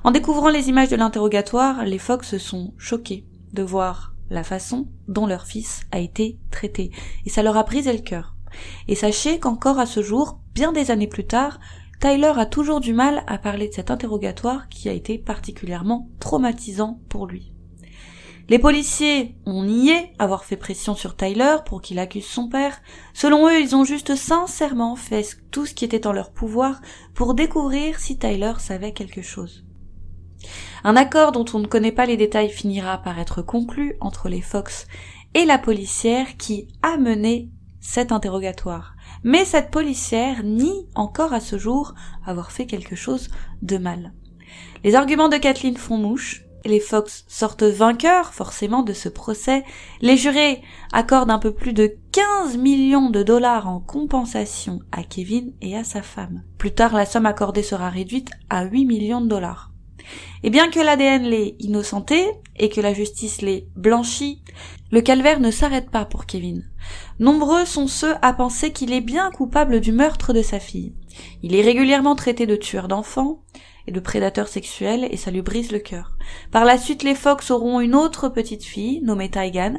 En 0.03 0.11
découvrant 0.11 0.49
les 0.49 0.69
images 0.69 0.89
de 0.89 0.95
l'interrogatoire, 0.95 1.85
les 1.85 1.99
Fox 1.99 2.27
se 2.27 2.37
sont 2.37 2.73
choqués 2.77 3.25
de 3.53 3.61
voir 3.61 4.13
la 4.29 4.43
façon 4.43 4.87
dont 5.07 5.27
leur 5.27 5.45
fils 5.45 5.81
a 5.91 5.99
été 5.99 6.39
traité, 6.49 6.91
et 7.25 7.29
ça 7.29 7.43
leur 7.43 7.57
a 7.57 7.63
brisé 7.63 7.91
le 7.93 7.99
cœur. 7.99 8.35
Et 8.87 8.95
sachez 8.95 9.39
qu'encore 9.39 9.77
à 9.77 9.85
ce 9.85 10.01
jour, 10.01 10.39
bien 10.53 10.71
des 10.71 10.89
années 10.89 11.07
plus 11.07 11.27
tard, 11.27 11.59
Tyler 11.99 12.33
a 12.35 12.47
toujours 12.47 12.79
du 12.79 12.93
mal 12.93 13.23
à 13.27 13.37
parler 13.37 13.67
de 13.67 13.73
cet 13.73 13.91
interrogatoire 13.91 14.69
qui 14.69 14.89
a 14.89 14.93
été 14.93 15.19
particulièrement 15.19 16.09
traumatisant 16.19 16.99
pour 17.09 17.27
lui. 17.27 17.53
Les 18.49 18.59
policiers 18.59 19.35
ont 19.45 19.63
nié 19.63 20.13
avoir 20.19 20.43
fait 20.43 20.57
pression 20.57 20.95
sur 20.95 21.15
Tyler 21.15 21.57
pour 21.65 21.81
qu'il 21.81 21.99
accuse 21.99 22.25
son 22.25 22.49
père. 22.49 22.81
Selon 23.13 23.47
eux, 23.47 23.61
ils 23.61 23.75
ont 23.75 23.85
juste 23.85 24.15
sincèrement 24.15 24.95
fait 24.95 25.37
tout 25.51 25.65
ce 25.65 25.73
qui 25.73 25.85
était 25.85 26.07
en 26.07 26.11
leur 26.11 26.31
pouvoir 26.31 26.81
pour 27.13 27.33
découvrir 27.33 27.99
si 27.99 28.17
Tyler 28.17 28.53
savait 28.59 28.93
quelque 28.93 29.21
chose. 29.21 29.65
Un 30.83 30.95
accord 30.95 31.31
dont 31.31 31.45
on 31.53 31.59
ne 31.59 31.67
connaît 31.67 31.91
pas 31.91 32.05
les 32.05 32.17
détails 32.17 32.49
finira 32.49 32.97
par 32.97 33.19
être 33.19 33.41
conclu 33.41 33.95
entre 34.01 34.27
les 34.27 34.41
Fox 34.41 34.87
et 35.33 35.45
la 35.45 35.57
policière 35.57 36.35
qui 36.37 36.67
a 36.81 36.97
mené 36.97 37.49
cet 37.79 38.11
interrogatoire. 38.11 38.95
Mais 39.23 39.45
cette 39.45 39.71
policière 39.71 40.43
nie 40.43 40.87
encore 40.95 41.33
à 41.33 41.39
ce 41.39 41.57
jour 41.57 41.93
avoir 42.25 42.51
fait 42.51 42.65
quelque 42.65 42.95
chose 42.95 43.29
de 43.61 43.77
mal. 43.77 44.13
Les 44.83 44.95
arguments 44.95 45.29
de 45.29 45.37
Kathleen 45.37 45.77
font 45.77 45.97
mouche, 45.97 46.43
les 46.65 46.79
Fox 46.79 47.25
sortent 47.27 47.63
vainqueurs 47.63 48.33
forcément 48.33 48.83
de 48.83 48.93
ce 48.93 49.09
procès, 49.09 49.63
les 50.01 50.17
jurés 50.17 50.61
accordent 50.91 51.31
un 51.31 51.39
peu 51.39 51.53
plus 51.53 51.73
de 51.73 51.95
15 52.11 52.57
millions 52.57 53.09
de 53.09 53.23
dollars 53.23 53.67
en 53.67 53.79
compensation 53.79 54.79
à 54.91 55.03
Kevin 55.03 55.53
et 55.61 55.75
à 55.75 55.83
sa 55.83 56.01
femme. 56.01 56.43
Plus 56.57 56.71
tard, 56.71 56.93
la 56.93 57.05
somme 57.05 57.25
accordée 57.25 57.63
sera 57.63 57.89
réduite 57.89 58.29
à 58.49 58.65
8 58.65 58.85
millions 58.85 59.21
de 59.21 59.27
dollars. 59.27 59.71
Et 60.43 60.49
bien 60.49 60.69
que 60.69 60.79
l'ADN 60.79 61.23
l'ait 61.23 61.55
innocenté 61.59 62.25
et 62.57 62.69
que 62.69 62.81
la 62.81 62.93
justice 62.93 63.41
l'ait 63.41 63.67
blanchi, 63.75 64.41
le 64.91 65.01
calvaire 65.01 65.39
ne 65.39 65.51
s'arrête 65.51 65.89
pas 65.89 66.05
pour 66.05 66.25
Kevin. 66.25 66.67
Nombreux 67.19 67.65
sont 67.65 67.87
ceux 67.87 68.15
à 68.21 68.33
penser 68.33 68.71
qu'il 68.71 68.91
est 68.91 69.01
bien 69.01 69.31
coupable 69.31 69.79
du 69.79 69.91
meurtre 69.91 70.33
de 70.33 70.41
sa 70.41 70.59
fille. 70.59 70.93
Il 71.43 71.55
est 71.55 71.61
régulièrement 71.61 72.15
traité 72.15 72.45
de 72.45 72.55
tueur 72.55 72.87
d'enfants, 72.87 73.43
et 73.87 73.91
de 73.91 73.99
prédateurs 73.99 74.47
sexuels 74.47 75.07
et 75.09 75.17
ça 75.17 75.31
lui 75.31 75.41
brise 75.41 75.71
le 75.71 75.79
cœur. 75.79 76.17
Par 76.51 76.65
la 76.65 76.77
suite, 76.77 77.03
les 77.03 77.15
Fox 77.15 77.51
auront 77.51 77.79
une 77.79 77.95
autre 77.95 78.29
petite 78.29 78.63
fille, 78.63 79.01
nommée 79.01 79.29
Taigan. 79.29 79.77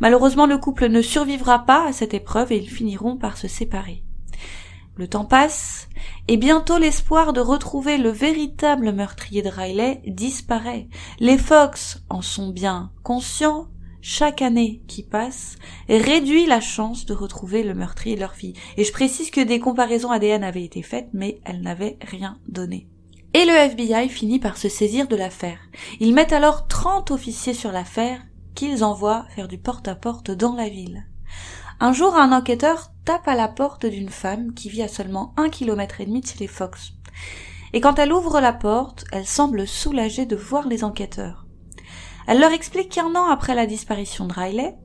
Malheureusement, 0.00 0.46
le 0.46 0.58
couple 0.58 0.88
ne 0.88 1.02
survivra 1.02 1.64
pas 1.64 1.86
à 1.86 1.92
cette 1.92 2.14
épreuve 2.14 2.52
et 2.52 2.58
ils 2.58 2.70
finiront 2.70 3.16
par 3.16 3.36
se 3.36 3.48
séparer. 3.48 4.02
Le 4.94 5.08
temps 5.08 5.24
passe, 5.24 5.88
et 6.28 6.36
bientôt 6.36 6.76
l'espoir 6.76 7.32
de 7.32 7.40
retrouver 7.40 7.96
le 7.96 8.10
véritable 8.10 8.92
meurtrier 8.92 9.40
de 9.40 9.48
Riley 9.48 10.02
disparaît. 10.06 10.88
Les 11.18 11.38
Fox 11.38 12.02
en 12.10 12.20
sont 12.20 12.50
bien 12.50 12.92
conscients, 13.02 13.68
chaque 14.02 14.42
année 14.42 14.82
qui 14.88 15.02
passe 15.02 15.56
réduit 15.88 16.44
la 16.44 16.60
chance 16.60 17.06
de 17.06 17.14
retrouver 17.14 17.62
le 17.62 17.72
meurtrier 17.72 18.16
de 18.16 18.20
leur 18.20 18.34
fille. 18.34 18.54
Et 18.76 18.84
je 18.84 18.92
précise 18.92 19.30
que 19.30 19.40
des 19.40 19.60
comparaisons 19.60 20.10
ADN 20.10 20.44
avaient 20.44 20.64
été 20.64 20.82
faites, 20.82 21.08
mais 21.14 21.40
elles 21.44 21.62
n'avaient 21.62 21.96
rien 22.02 22.36
donné. 22.48 22.88
Et 23.34 23.44
le 23.46 23.52
FBI 23.52 24.08
finit 24.10 24.38
par 24.38 24.58
se 24.58 24.68
saisir 24.68 25.08
de 25.08 25.16
l'affaire. 25.16 25.58
Ils 26.00 26.12
mettent 26.12 26.34
alors 26.34 26.66
30 26.66 27.10
officiers 27.10 27.54
sur 27.54 27.72
l'affaire 27.72 28.20
qu'ils 28.54 28.84
envoient 28.84 29.24
faire 29.34 29.48
du 29.48 29.56
porte-à-porte 29.56 30.30
dans 30.30 30.54
la 30.54 30.68
ville. 30.68 31.06
Un 31.80 31.92
jour, 31.92 32.14
un 32.14 32.30
enquêteur 32.30 32.92
tape 33.04 33.26
à 33.26 33.34
la 33.34 33.48
porte 33.48 33.86
d'une 33.86 34.10
femme 34.10 34.52
qui 34.52 34.68
vit 34.68 34.82
à 34.82 34.88
seulement 34.88 35.32
un 35.38 35.48
kilomètre 35.48 36.00
et 36.00 36.06
demi 36.06 36.20
de 36.20 36.26
chez 36.26 36.38
les 36.40 36.46
Fox. 36.46 36.92
Et 37.72 37.80
quand 37.80 37.98
elle 37.98 38.12
ouvre 38.12 38.40
la 38.40 38.52
porte, 38.52 39.04
elle 39.12 39.26
semble 39.26 39.66
soulagée 39.66 40.26
de 40.26 40.36
voir 40.36 40.68
les 40.68 40.84
enquêteurs. 40.84 41.46
Elle 42.26 42.38
leur 42.38 42.52
explique 42.52 42.90
qu'un 42.90 43.14
an 43.14 43.26
après 43.26 43.54
la 43.54 43.66
disparition 43.66 44.26
de 44.26 44.34
Riley, 44.34 44.76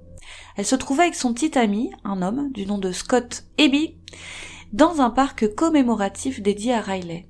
elle 0.56 0.66
se 0.66 0.76
trouvait 0.76 1.04
avec 1.04 1.16
son 1.16 1.34
petit 1.34 1.58
ami, 1.58 1.92
un 2.04 2.22
homme 2.22 2.52
du 2.52 2.66
nom 2.66 2.80
de 2.80 2.92
Scott 2.92 3.44
Eby, 3.60 3.98
dans 4.74 5.02
un 5.02 5.12
parc 5.12 5.54
commémoratif 5.54 6.42
dédié 6.42 6.74
à 6.74 6.82
Riley. 6.82 7.28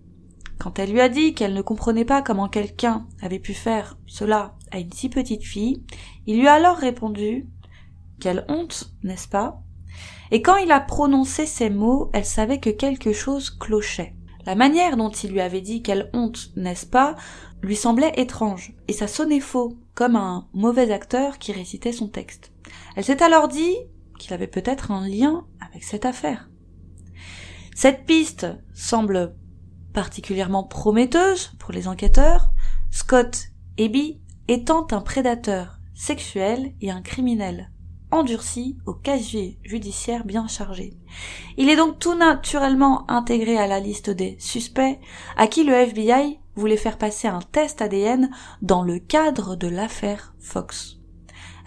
Quand 0.68 0.80
elle 0.80 0.92
lui 0.92 1.00
a 1.00 1.08
dit 1.08 1.34
qu'elle 1.34 1.54
ne 1.54 1.62
comprenait 1.62 2.04
pas 2.04 2.22
comment 2.22 2.50
quelqu'un 2.50 3.08
avait 3.22 3.40
pu 3.40 3.54
faire 3.54 3.98
cela 4.06 4.54
à 4.70 4.80
une 4.80 4.92
si 4.92 5.08
petite 5.08 5.46
fille, 5.46 5.82
il 6.26 6.38
lui 6.38 6.48
a 6.50 6.56
alors 6.56 6.76
répondu 6.76 7.48
Quelle 8.20 8.44
honte, 8.50 8.92
n'est-ce 9.02 9.30
pas? 9.30 9.62
Et 10.30 10.42
quand 10.42 10.58
il 10.58 10.74
a 10.74 10.82
prononcé 10.82 11.46
ces 11.46 11.70
mots, 11.70 12.10
elle 12.12 12.26
savait 12.26 12.60
que 12.60 12.70
quelque 12.70 13.14
chose 13.14 13.50
clochait. 13.50 14.14
La 14.46 14.56
manière 14.56 14.98
dont 14.98 15.10
il 15.10 15.32
lui 15.32 15.40
avait 15.40 15.62
dit 15.62 15.84
quelle 15.84 16.10
honte, 16.12 16.52
n'est-ce 16.58 16.86
pas, 16.86 17.16
lui 17.62 17.78
semblait 17.78 18.12
étrange, 18.18 18.76
et 18.90 18.94
ça 18.94 19.08
sonnait 19.08 19.40
faux, 19.40 19.78
comme 19.96 20.18
un 20.18 20.50
mauvais 20.54 20.92
acteur 20.92 21.38
qui 21.40 21.54
récitait 21.54 21.94
son 21.94 22.10
texte. 22.10 22.52
Elle 22.98 23.06
s'est 23.06 23.24
alors 23.24 23.48
dit 23.48 23.74
qu'il 24.20 24.34
avait 24.34 24.48
peut-être 24.48 24.92
un 24.92 25.08
lien 25.08 25.46
avec 25.66 25.86
cette 25.86 26.04
affaire. 26.04 26.50
Cette 27.74 28.06
piste 28.06 28.48
semble 28.74 29.34
particulièrement 29.98 30.64
prometteuse 30.64 31.54
pour 31.58 31.72
les 31.72 31.88
enquêteurs, 31.88 32.52
Scott 32.92 33.48
Eby 33.80 34.20
étant 34.48 34.86
un 34.92 35.02
prédateur 35.02 35.80
sexuel 35.96 36.76
et 36.82 36.92
un 36.92 37.02
criminel 37.02 37.72
endurci 38.12 38.78
au 38.86 38.94
casier 38.94 39.58
judiciaire 39.64 40.24
bien 40.24 40.48
chargé. 40.48 40.94
Il 41.58 41.68
est 41.68 41.76
donc 41.76 41.98
tout 41.98 42.14
naturellement 42.14 43.10
intégré 43.10 43.58
à 43.58 43.66
la 43.66 43.80
liste 43.80 44.12
des 44.12 44.36
suspects 44.40 45.00
à 45.36 45.48
qui 45.48 45.64
le 45.64 45.74
FBI 45.74 46.38
voulait 46.54 46.78
faire 46.78 47.00
passer 47.00 47.28
un 47.28 47.42
test 47.52 47.82
ADN 47.82 48.30
dans 48.62 48.84
le 48.84 49.00
cadre 49.00 49.56
de 49.56 49.68
l'affaire 49.68 50.36
Fox. 50.40 50.97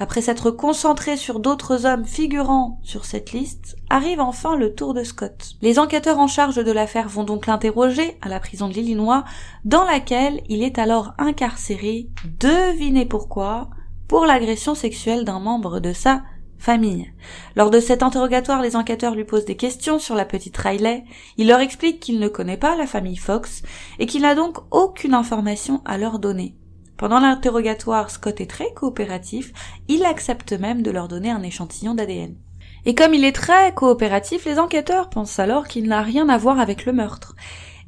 Après 0.03 0.23
s'être 0.23 0.51
concentré 0.51 1.19
sur 1.19 1.41
d'autres 1.41 1.85
hommes 1.85 2.07
figurant 2.07 2.81
sur 2.83 3.05
cette 3.05 3.33
liste, 3.33 3.77
arrive 3.91 4.21
enfin 4.21 4.57
le 4.57 4.75
tour 4.75 4.95
de 4.95 5.05
Scott. 5.05 5.57
Les 5.61 5.79
enquêteurs 5.79 6.19
en 6.19 6.27
charge 6.27 6.57
de 6.57 6.73
l'affaire 6.73 7.11
vont 7.11 7.23
donc 7.23 7.47
l'interroger 7.47 8.17
à 8.23 8.31
la 8.31 8.41
prison 8.41 8.69
de 8.69 8.73
l'Illinois, 8.73 9.25
dans 9.67 9.85
laquelle 9.85 10.41
il 10.49 10.63
est 10.63 10.79
alors 10.79 11.13
incarcéré, 11.19 12.09
devinez 12.41 13.05
pourquoi, 13.05 13.69
pour 14.09 14.25
l'agression 14.25 14.75
sexuelle 14.75 15.27
d'un 15.27 15.39
membre 15.39 15.81
de 15.81 15.93
sa 15.93 16.23
famille. 16.57 17.13
Lors 17.55 17.69
de 17.69 17.79
cet 17.79 18.03
interrogatoire, 18.03 18.63
les 18.63 18.77
enquêteurs 18.77 19.15
lui 19.15 19.25
posent 19.25 19.45
des 19.45 19.57
questions 19.57 19.99
sur 19.99 20.15
la 20.15 20.25
petite 20.25 20.57
Riley. 20.57 21.05
Il 21.37 21.49
leur 21.49 21.61
explique 21.61 22.01
qu'il 22.01 22.21
ne 22.21 22.29
connaît 22.29 22.57
pas 22.57 22.75
la 22.75 22.87
famille 22.87 23.17
Fox 23.17 23.63
et 23.99 24.07
qu'il 24.07 24.23
n'a 24.23 24.35
donc 24.35 24.57
aucune 24.71 25.13
information 25.13 25.83
à 25.85 25.99
leur 25.99 26.19
donner. 26.19 26.57
Pendant 27.01 27.21
l'interrogatoire, 27.21 28.11
Scott 28.11 28.43
est 28.43 28.51
très 28.51 28.75
coopératif, 28.75 29.55
il 29.89 30.05
accepte 30.05 30.53
même 30.53 30.83
de 30.83 30.91
leur 30.91 31.09
donner 31.09 31.31
un 31.31 31.43
échantillon 31.43 31.95
d'ADN. 31.95 32.37
Et 32.85 32.95
comme 32.95 33.15
il 33.15 33.25
est 33.25 33.35
très 33.35 33.73
coopératif, 33.73 34.45
les 34.45 34.59
enquêteurs 34.59 35.09
pensent 35.09 35.39
alors 35.39 35.67
qu'il 35.67 35.89
n'a 35.89 36.03
rien 36.03 36.29
à 36.29 36.37
voir 36.37 36.61
avec 36.61 36.85
le 36.85 36.93
meurtre. 36.93 37.35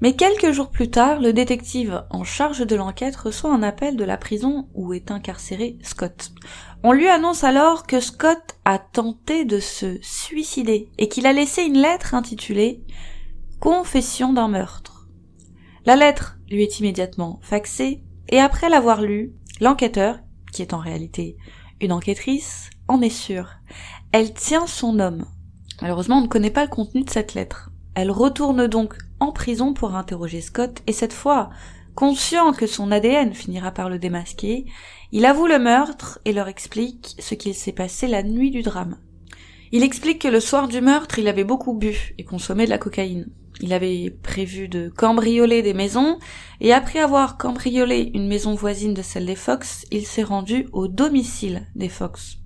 Mais 0.00 0.16
quelques 0.16 0.52
jours 0.52 0.70
plus 0.70 0.88
tard, 0.88 1.20
le 1.20 1.34
détective 1.34 2.04
en 2.08 2.24
charge 2.24 2.66
de 2.66 2.74
l'enquête 2.74 3.14
reçoit 3.16 3.52
un 3.52 3.62
appel 3.62 3.98
de 3.98 4.04
la 4.04 4.16
prison 4.16 4.70
où 4.72 4.94
est 4.94 5.10
incarcéré 5.10 5.76
Scott. 5.82 6.32
On 6.82 6.92
lui 6.92 7.08
annonce 7.08 7.44
alors 7.44 7.86
que 7.86 8.00
Scott 8.00 8.56
a 8.64 8.78
tenté 8.78 9.44
de 9.44 9.60
se 9.60 9.98
suicider 10.00 10.90
et 10.96 11.10
qu'il 11.10 11.26
a 11.26 11.34
laissé 11.34 11.64
une 11.64 11.76
lettre 11.76 12.14
intitulée 12.14 12.82
Confession 13.60 14.32
d'un 14.32 14.48
meurtre. 14.48 15.06
La 15.84 15.96
lettre 15.96 16.38
lui 16.48 16.62
est 16.62 16.80
immédiatement 16.80 17.40
faxée 17.42 18.02
et 18.32 18.40
après 18.40 18.68
l'avoir 18.68 19.02
lu, 19.02 19.34
l'enquêteur, 19.60 20.18
qui 20.52 20.62
est 20.62 20.74
en 20.74 20.78
réalité 20.78 21.36
une 21.82 21.92
enquêtrice, 21.92 22.70
en 22.88 23.02
est 23.02 23.10
sûr. 23.10 23.50
Elle 24.12 24.32
tient 24.32 24.66
son 24.66 25.00
homme. 25.00 25.26
Malheureusement, 25.80 26.18
on 26.18 26.22
ne 26.22 26.28
connaît 26.28 26.50
pas 26.50 26.62
le 26.62 26.70
contenu 26.70 27.02
de 27.02 27.10
cette 27.10 27.34
lettre. 27.34 27.70
Elle 27.94 28.10
retourne 28.10 28.68
donc 28.68 28.96
en 29.20 29.32
prison 29.32 29.74
pour 29.74 29.96
interroger 29.96 30.40
Scott, 30.40 30.80
et 30.86 30.92
cette 30.92 31.12
fois, 31.12 31.50
conscient 31.94 32.52
que 32.52 32.66
son 32.66 32.92
ADN 32.92 33.34
finira 33.34 33.72
par 33.72 33.90
le 33.90 33.98
démasquer, 33.98 34.66
il 35.10 35.26
avoue 35.26 35.46
le 35.46 35.58
meurtre 35.58 36.20
et 36.24 36.32
leur 36.32 36.48
explique 36.48 37.16
ce 37.18 37.34
qu'il 37.34 37.54
s'est 37.54 37.72
passé 37.72 38.06
la 38.06 38.22
nuit 38.22 38.50
du 38.50 38.62
drame. 38.62 38.96
Il 39.72 39.82
explique 39.82 40.22
que 40.22 40.28
le 40.28 40.40
soir 40.40 40.68
du 40.68 40.80
meurtre, 40.80 41.18
il 41.18 41.28
avait 41.28 41.44
beaucoup 41.44 41.74
bu 41.74 42.14
et 42.16 42.24
consommé 42.24 42.64
de 42.64 42.70
la 42.70 42.78
cocaïne. 42.78 43.28
Il 43.60 43.72
avait 43.72 44.10
prévu 44.22 44.68
de 44.68 44.88
cambrioler 44.88 45.62
des 45.62 45.74
maisons, 45.74 46.18
et 46.60 46.72
après 46.72 46.98
avoir 46.98 47.36
cambriolé 47.36 48.10
une 48.14 48.26
maison 48.26 48.54
voisine 48.54 48.94
de 48.94 49.02
celle 49.02 49.26
des 49.26 49.36
Fox, 49.36 49.84
il 49.90 50.06
s'est 50.06 50.22
rendu 50.22 50.68
au 50.72 50.88
domicile 50.88 51.68
des 51.74 51.88
Fox. 51.88 52.38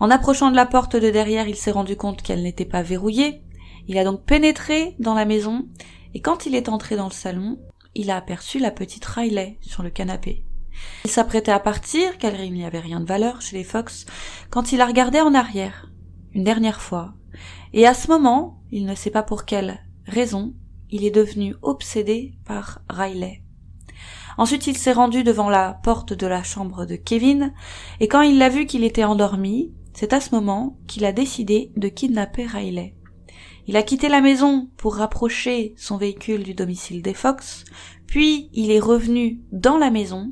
En 0.00 0.10
approchant 0.10 0.50
de 0.50 0.56
la 0.56 0.66
porte 0.66 0.96
de 0.96 1.10
derrière, 1.10 1.48
il 1.48 1.56
s'est 1.56 1.70
rendu 1.70 1.96
compte 1.96 2.22
qu'elle 2.22 2.42
n'était 2.42 2.64
pas 2.64 2.82
verrouillée. 2.82 3.42
Il 3.88 3.98
a 3.98 4.04
donc 4.04 4.24
pénétré 4.24 4.96
dans 4.98 5.14
la 5.14 5.24
maison, 5.24 5.66
et 6.14 6.20
quand 6.20 6.46
il 6.46 6.54
est 6.54 6.68
entré 6.68 6.96
dans 6.96 7.08
le 7.08 7.12
salon, 7.12 7.58
il 7.94 8.10
a 8.10 8.16
aperçu 8.16 8.58
la 8.58 8.70
petite 8.70 9.04
Riley 9.04 9.58
sur 9.60 9.82
le 9.82 9.90
canapé. 9.90 10.44
Il 11.04 11.10
s'apprêtait 11.10 11.52
à 11.52 11.60
partir, 11.60 12.18
car 12.18 12.34
il 12.34 12.52
n'y 12.52 12.64
avait 12.64 12.80
rien 12.80 13.00
de 13.00 13.06
valeur 13.06 13.40
chez 13.40 13.56
les 13.56 13.64
Fox, 13.64 14.06
quand 14.50 14.72
il 14.72 14.80
a 14.80 14.86
regardé 14.86 15.20
en 15.20 15.34
arrière, 15.34 15.90
une 16.32 16.44
dernière 16.44 16.80
fois. 16.80 17.14
Et 17.72 17.86
à 17.86 17.94
ce 17.94 18.08
moment, 18.08 18.60
il 18.70 18.84
ne 18.86 18.94
sait 18.94 19.10
pas 19.10 19.22
pour 19.22 19.44
quelle 19.44 19.83
raison, 20.06 20.54
il 20.90 21.04
est 21.04 21.10
devenu 21.10 21.54
obsédé 21.62 22.34
par 22.44 22.80
Riley. 22.88 23.42
Ensuite, 24.36 24.66
il 24.66 24.76
s'est 24.76 24.92
rendu 24.92 25.22
devant 25.22 25.48
la 25.48 25.74
porte 25.82 26.12
de 26.12 26.26
la 26.26 26.42
chambre 26.42 26.86
de 26.86 26.96
Kevin, 26.96 27.52
et 28.00 28.08
quand 28.08 28.22
il 28.22 28.38
l'a 28.38 28.48
vu 28.48 28.66
qu'il 28.66 28.84
était 28.84 29.04
endormi, 29.04 29.72
c'est 29.92 30.12
à 30.12 30.20
ce 30.20 30.34
moment 30.34 30.76
qu'il 30.86 31.04
a 31.04 31.12
décidé 31.12 31.72
de 31.76 31.88
kidnapper 31.88 32.46
Riley. 32.46 32.94
Il 33.66 33.76
a 33.76 33.82
quitté 33.82 34.08
la 34.08 34.20
maison 34.20 34.68
pour 34.76 34.96
rapprocher 34.96 35.74
son 35.76 35.96
véhicule 35.96 36.42
du 36.42 36.54
domicile 36.54 37.00
des 37.00 37.14
Fox, 37.14 37.64
puis 38.06 38.50
il 38.52 38.70
est 38.70 38.80
revenu 38.80 39.40
dans 39.52 39.78
la 39.78 39.90
maison, 39.90 40.30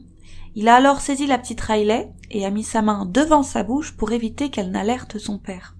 Il 0.54 0.68
a 0.68 0.74
alors 0.74 1.00
saisi 1.00 1.26
la 1.26 1.38
petite 1.38 1.62
Riley 1.62 2.12
et 2.30 2.44
a 2.44 2.50
mis 2.50 2.62
sa 2.62 2.82
main 2.82 3.06
devant 3.06 3.42
sa 3.42 3.62
bouche 3.62 3.96
pour 3.96 4.12
éviter 4.12 4.50
qu'elle 4.50 4.70
n'alerte 4.70 5.16
son 5.16 5.38
père. 5.38 5.76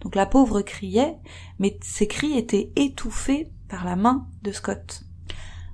Donc 0.00 0.14
la 0.14 0.26
pauvre 0.26 0.62
criait, 0.62 1.16
mais 1.58 1.78
ses 1.82 2.06
cris 2.06 2.36
étaient 2.36 2.72
étouffés 2.76 3.50
par 3.68 3.84
la 3.84 3.96
main 3.96 4.26
de 4.42 4.52
Scott. 4.52 5.04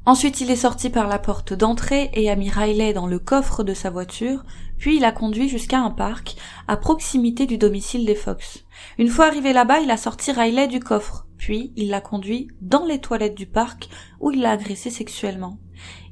Ensuite, 0.06 0.40
il 0.40 0.52
est 0.52 0.56
sorti 0.56 0.88
par 0.88 1.08
la 1.08 1.18
porte 1.18 1.52
d'entrée 1.52 2.10
et 2.12 2.30
a 2.30 2.36
mis 2.36 2.48
Riley 2.48 2.92
dans 2.92 3.08
le 3.08 3.18
coffre 3.18 3.64
de 3.64 3.74
sa 3.74 3.90
voiture, 3.90 4.44
puis 4.78 4.98
il 4.98 5.04
a 5.04 5.10
conduit 5.10 5.48
jusqu'à 5.48 5.80
un 5.80 5.90
parc, 5.90 6.36
à 6.68 6.76
proximité 6.76 7.44
du 7.46 7.58
domicile 7.58 8.06
des 8.06 8.14
Fox. 8.14 8.64
Une 8.98 9.08
fois 9.08 9.26
arrivé 9.26 9.52
là-bas, 9.52 9.80
il 9.80 9.90
a 9.90 9.96
sorti 9.96 10.30
Riley 10.30 10.68
du 10.68 10.78
coffre, 10.78 11.26
puis 11.36 11.72
il 11.74 11.88
l'a 11.88 12.00
conduit 12.00 12.48
dans 12.60 12.84
les 12.84 13.00
toilettes 13.00 13.34
du 13.34 13.46
parc 13.46 13.88
où 14.20 14.30
il 14.30 14.42
l'a 14.42 14.52
agressé 14.52 14.90
sexuellement. 14.90 15.58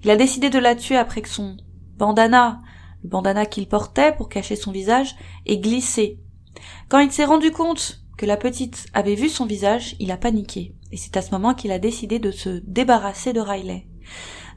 Il 0.02 0.10
a 0.10 0.16
décidé 0.16 0.50
de 0.50 0.58
la 0.58 0.74
tuer 0.74 0.96
après 0.96 1.22
que 1.22 1.28
son 1.28 1.56
bandana, 1.96 2.60
le 3.04 3.08
bandana 3.08 3.46
qu'il 3.46 3.68
portait 3.68 4.12
pour 4.16 4.28
cacher 4.28 4.56
son 4.56 4.72
visage, 4.72 5.14
ait 5.46 5.58
glissé. 5.58 6.18
Quand 6.88 7.00
il 7.00 7.12
s'est 7.12 7.24
rendu 7.24 7.50
compte 7.50 8.00
que 8.16 8.26
la 8.26 8.36
petite 8.36 8.86
avait 8.94 9.14
vu 9.14 9.28
son 9.28 9.46
visage, 9.46 9.96
il 9.98 10.12
a 10.12 10.16
paniqué, 10.16 10.74
et 10.92 10.96
c'est 10.96 11.16
à 11.16 11.22
ce 11.22 11.32
moment 11.32 11.54
qu'il 11.54 11.72
a 11.72 11.78
décidé 11.78 12.18
de 12.18 12.30
se 12.30 12.60
débarrasser 12.64 13.32
de 13.32 13.40
Riley. 13.40 13.86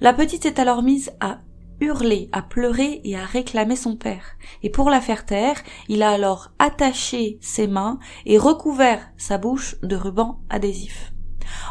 La 0.01 0.13
petite 0.13 0.43
s'est 0.43 0.59
alors 0.59 0.83
mise 0.83 1.11
à 1.19 1.39
hurler, 1.79 2.29
à 2.31 2.41
pleurer 2.41 3.01
et 3.03 3.15
à 3.15 3.25
réclamer 3.25 3.75
son 3.75 3.95
père. 3.95 4.37
Et 4.63 4.69
pour 4.69 4.89
la 4.89 5.01
faire 5.01 5.25
taire, 5.25 5.61
il 5.89 6.03
a 6.03 6.11
alors 6.11 6.51
attaché 6.59 7.37
ses 7.41 7.67
mains 7.67 7.99
et 8.25 8.37
recouvert 8.37 9.09
sa 9.17 9.37
bouche 9.37 9.75
de 9.81 9.95
ruban 9.95 10.41
adhésif. 10.49 11.13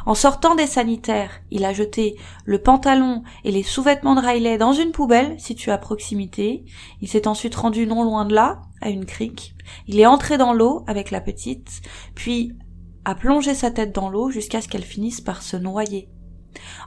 En 0.05 0.14
sortant 0.14 0.55
des 0.55 0.66
sanitaires, 0.66 1.41
il 1.51 1.64
a 1.64 1.72
jeté 1.72 2.16
le 2.45 2.61
pantalon 2.62 3.22
et 3.45 3.51
les 3.51 3.62
sous-vêtements 3.62 4.14
de 4.14 4.20
Riley 4.20 4.59
dans 4.59 4.72
une 4.72 4.93
poubelle 4.93 5.39
située 5.39 5.72
à 5.72 5.79
proximité. 5.79 6.64
Il 7.01 7.09
s'est 7.09 7.29
ensuite 7.29 7.55
rendu 7.55 7.87
non 7.87 8.05
loin 8.05 8.24
de 8.24 8.35
là, 8.35 8.62
à 8.81 8.91
une 8.91 9.07
crique. 9.07 9.55
Il 9.87 9.99
est 9.99 10.07
entré 10.07 10.39
dans 10.39 10.53
l'eau 10.53 10.85
avec 10.87 11.11
la 11.11 11.20
petite, 11.20 11.81
puis 12.14 12.53
a 13.05 13.14
plongé 13.14 13.55
sa 13.55 13.70
tête 13.70 13.95
dans 13.95 14.09
l'eau 14.09 14.31
jusqu'à 14.31 14.61
ce 14.61 14.68
qu'elle 14.68 14.83
finisse 14.83 15.20
par 15.20 15.43
se 15.43 15.57
noyer. 15.57 16.09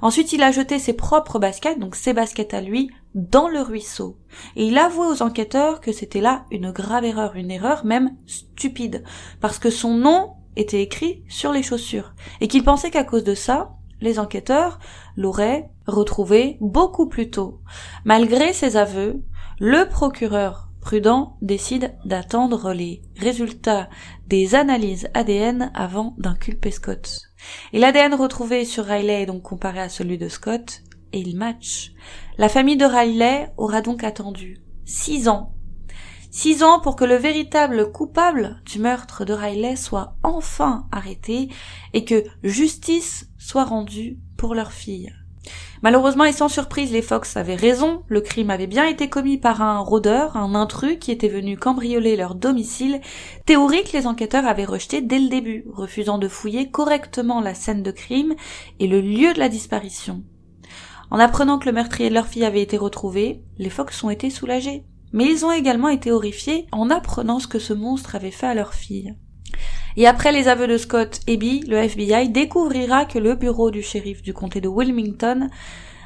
Ensuite, 0.02 0.34
il 0.34 0.42
a 0.44 0.52
jeté 0.52 0.80
ses 0.80 0.94
propres 0.94 1.40
baskets, 1.40 1.80
donc 1.80 1.96
ses 1.96 2.14
baskets 2.14 2.54
à 2.54 2.62
lui, 2.62 2.90
dans 3.16 3.48
le 3.48 3.62
ruisseau. 3.62 4.18
Et 4.56 4.66
il 4.66 4.78
a 4.78 4.86
avoué 4.86 5.08
aux 5.08 5.22
enquêteurs 5.22 5.82
que 5.82 5.92
c'était 5.92 6.22
là 6.22 6.46
une 6.52 6.72
grave 6.72 7.06
erreur, 7.06 7.36
une 7.36 7.52
erreur 7.52 7.86
même 7.86 8.16
stupide, 8.26 9.04
parce 9.42 9.60
que 9.60 9.70
son 9.70 9.96
nom 9.96 10.34
était 10.56 10.82
écrit 10.82 11.24
sur 11.30 11.52
les 11.52 11.64
chaussures, 11.64 12.14
et 12.42 12.48
qu'il 12.48 12.64
pensait 12.64 12.92
qu'à 12.92 13.04
cause 13.04 13.24
de 13.24 13.36
ça, 13.36 13.76
les 14.02 14.20
enquêteurs 14.20 14.80
l'auraient 15.18 15.70
retrouvé 15.88 16.58
beaucoup 16.62 17.08
plus 17.08 17.30
tôt. 17.30 17.62
Malgré 18.06 18.54
ses 18.54 18.78
aveux, 18.78 19.24
le 19.60 19.88
procureur 19.90 20.70
prudent 20.82 21.38
décide 21.42 21.94
d'attendre 22.06 22.72
les 22.72 23.02
résultats 23.18 23.90
des 24.28 24.56
analyses 24.56 25.10
ADN 25.14 25.72
avant 25.74 26.16
d'inculper 26.18 26.72
Scott. 26.72 27.22
Et 27.74 27.80
l'ADN 27.80 28.14
retrouvé 28.14 28.66
sur 28.66 28.86
Riley 28.86 29.24
est 29.24 29.26
donc 29.26 29.42
comparé 29.42 29.80
à 29.80 29.90
celui 29.90 30.18
de 30.18 30.30
Scott, 30.30 30.82
et 31.12 31.20
il 31.20 31.38
match. 31.38 31.94
La 32.38 32.50
famille 32.50 32.78
de 32.78 32.86
Riley 32.86 33.52
aura 33.58 33.82
donc 33.82 34.04
attendu 34.04 34.62
six 34.86 35.28
ans. 35.28 35.54
Six 36.32 36.62
ans 36.62 36.80
pour 36.80 36.96
que 36.96 37.06
le 37.06 37.16
véritable 37.16 37.92
coupable 37.92 38.62
du 38.64 38.80
meurtre 38.80 39.26
de 39.26 39.34
Riley 39.34 39.76
soit 39.76 40.16
enfin 40.22 40.86
arrêté 40.92 41.50
et 41.94 42.06
que 42.06 42.24
justice 42.44 43.28
soit 43.40 43.64
rendue 43.64 44.20
pour 44.38 44.54
leur 44.54 44.72
fille. 44.72 45.12
Malheureusement 45.82 46.26
et 46.26 46.34
sans 46.34 46.50
surprise, 46.50 46.92
les 46.92 47.02
Fox 47.02 47.36
avaient 47.36 47.56
raison, 47.56 48.04
le 48.08 48.22
crime 48.22 48.52
avait 48.52 48.68
bien 48.68 48.86
été 48.86 49.10
commis 49.10 49.38
par 49.38 49.64
un 49.64 49.80
rôdeur, 49.80 50.38
un 50.38 50.54
intrus 50.54 50.98
qui 51.00 51.12
était 51.12 51.30
venu 51.30 51.58
cambrioler 51.58 52.16
leur 52.16 52.36
domicile, 52.36 53.02
théorie 53.46 53.84
que 53.84 53.98
les 53.98 54.06
enquêteurs 54.06 54.46
avaient 54.46 54.66
rejetée 54.66 55.02
dès 55.02 55.20
le 55.20 55.30
début, 55.30 55.66
refusant 55.72 56.20
de 56.20 56.28
fouiller 56.28 56.70
correctement 56.70 57.42
la 57.42 57.56
scène 57.56 57.82
de 57.82 57.92
crime 57.92 58.36
et 58.80 58.88
le 58.88 59.02
lieu 59.02 59.34
de 59.34 59.40
la 59.40 59.50
disparition. 59.50 60.24
En 61.10 61.18
apprenant 61.18 61.58
que 61.58 61.66
le 61.66 61.72
meurtrier 61.72 62.10
de 62.10 62.14
leur 62.14 62.28
fille 62.28 62.46
avait 62.46 62.62
été 62.62 62.78
retrouvé, 62.78 63.42
les 63.58 63.72
Fox 63.72 64.04
ont 64.04 64.12
été 64.12 64.30
soulagés. 64.30 64.84
Mais 65.12 65.26
ils 65.26 65.46
ont 65.46 65.52
également 65.52 65.90
été 65.90 66.12
horrifiés 66.12 66.68
en 66.72 66.90
apprenant 66.90 67.40
ce 67.40 67.48
que 67.48 67.60
ce 67.60 67.74
monstre 67.74 68.16
avait 68.16 68.32
fait 68.32 68.48
à 68.48 68.54
leur 68.54 68.74
fille. 68.74 69.16
Et 69.98 70.08
après 70.08 70.32
les 70.32 70.48
aveux 70.48 70.68
de 70.68 70.78
Scott 70.78 71.22
Eby, 71.28 71.62
le 71.68 71.78
FBI 71.78 72.30
découvrira 72.30 73.06
que 73.06 73.20
le 73.20 73.36
bureau 73.36 73.72
du 73.72 73.82
shérif 73.82 74.22
du 74.22 74.34
comté 74.34 74.62
de 74.62 74.68
Wilmington 74.68 75.50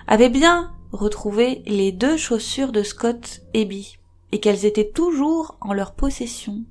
avait 0.07 0.29
bien 0.29 0.71
retrouvé 0.91 1.63
les 1.65 1.91
deux 1.91 2.17
chaussures 2.17 2.71
de 2.71 2.83
Scott 2.83 3.41
Eby 3.53 3.97
et 4.31 4.39
qu'elles 4.39 4.65
étaient 4.65 4.89
toujours 4.89 5.57
en 5.61 5.73
leur 5.73 5.93
possession, 5.93 6.63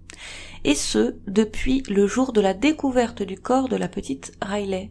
et 0.64 0.74
ce 0.74 1.16
depuis 1.28 1.85
le 1.89 2.09
jour 2.09 2.33
de 2.33 2.41
la 2.41 2.55
découverte 2.55 3.22
du 3.22 3.37
corps 3.37 3.68
de 3.68 3.76
la 3.76 3.89
petite 3.89 4.33
Riley, 4.43 4.91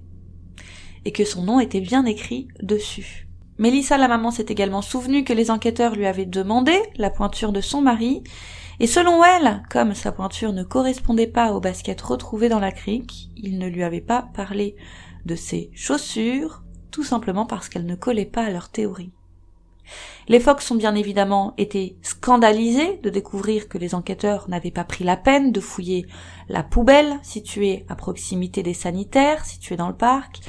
et 1.04 1.12
que 1.12 1.26
son 1.26 1.44
nom 1.44 1.60
était 1.60 1.82
bien 1.82 2.06
écrit 2.06 2.48
dessus. 2.62 3.28
Mélissa, 3.62 4.00
la 4.00 4.08
maman, 4.08 4.32
s'est 4.32 4.48
également 4.50 4.82
souvenue 4.82 5.24
que 5.24 5.34
les 5.34 5.52
enquêteurs 5.52 5.94
lui 5.94 6.08
avaient 6.08 6.26
demandé 6.26 6.74
la 6.96 7.12
pointure 7.12 7.52
de 7.52 7.62
son 7.62 7.80
mari, 7.80 8.24
et 8.80 8.88
selon 8.88 9.24
elle, 9.24 9.62
comme 9.70 9.94
sa 9.94 10.12
pointure 10.12 10.52
ne 10.52 10.64
correspondait 10.64 11.28
pas 11.28 11.54
aux 11.54 11.60
baskets 11.60 12.02
retrouvées 12.02 12.50
dans 12.50 12.60
la 12.60 12.72
crique, 12.72 13.30
il 13.38 13.60
ne 13.60 13.68
lui 13.68 13.84
avait 13.84 14.02
pas 14.02 14.28
parlé 14.34 14.76
de 15.28 15.36
ses 15.36 15.70
chaussures, 15.76 16.64
tout 16.90 17.04
simplement 17.04 17.46
parce 17.46 17.70
qu'elles 17.70 17.86
ne 17.86 17.94
collaient 17.94 18.26
pas 18.26 18.46
à 18.46 18.50
leur 18.50 18.70
théorie. 18.70 19.12
Les 20.28 20.40
Fox 20.40 20.72
ont 20.72 20.76
bien 20.76 20.96
évidemment 20.96 21.54
été 21.60 21.98
scandalisés 22.02 23.00
de 23.04 23.12
découvrir 23.12 23.68
que 23.68 23.78
les 23.78 23.94
enquêteurs 23.94 24.50
n'avaient 24.50 24.72
pas 24.72 24.86
pris 24.86 25.04
la 25.04 25.18
peine 25.18 25.52
de 25.52 25.60
fouiller 25.60 26.08
la 26.50 26.64
poubelle 26.64 27.20
située 27.22 27.86
à 27.90 27.96
proximité 27.96 28.64
des 28.64 28.74
sanitaires 28.74 29.46
situés 29.46 29.76
dans 29.76 29.90
le 29.90 29.96
parc, 29.96 30.40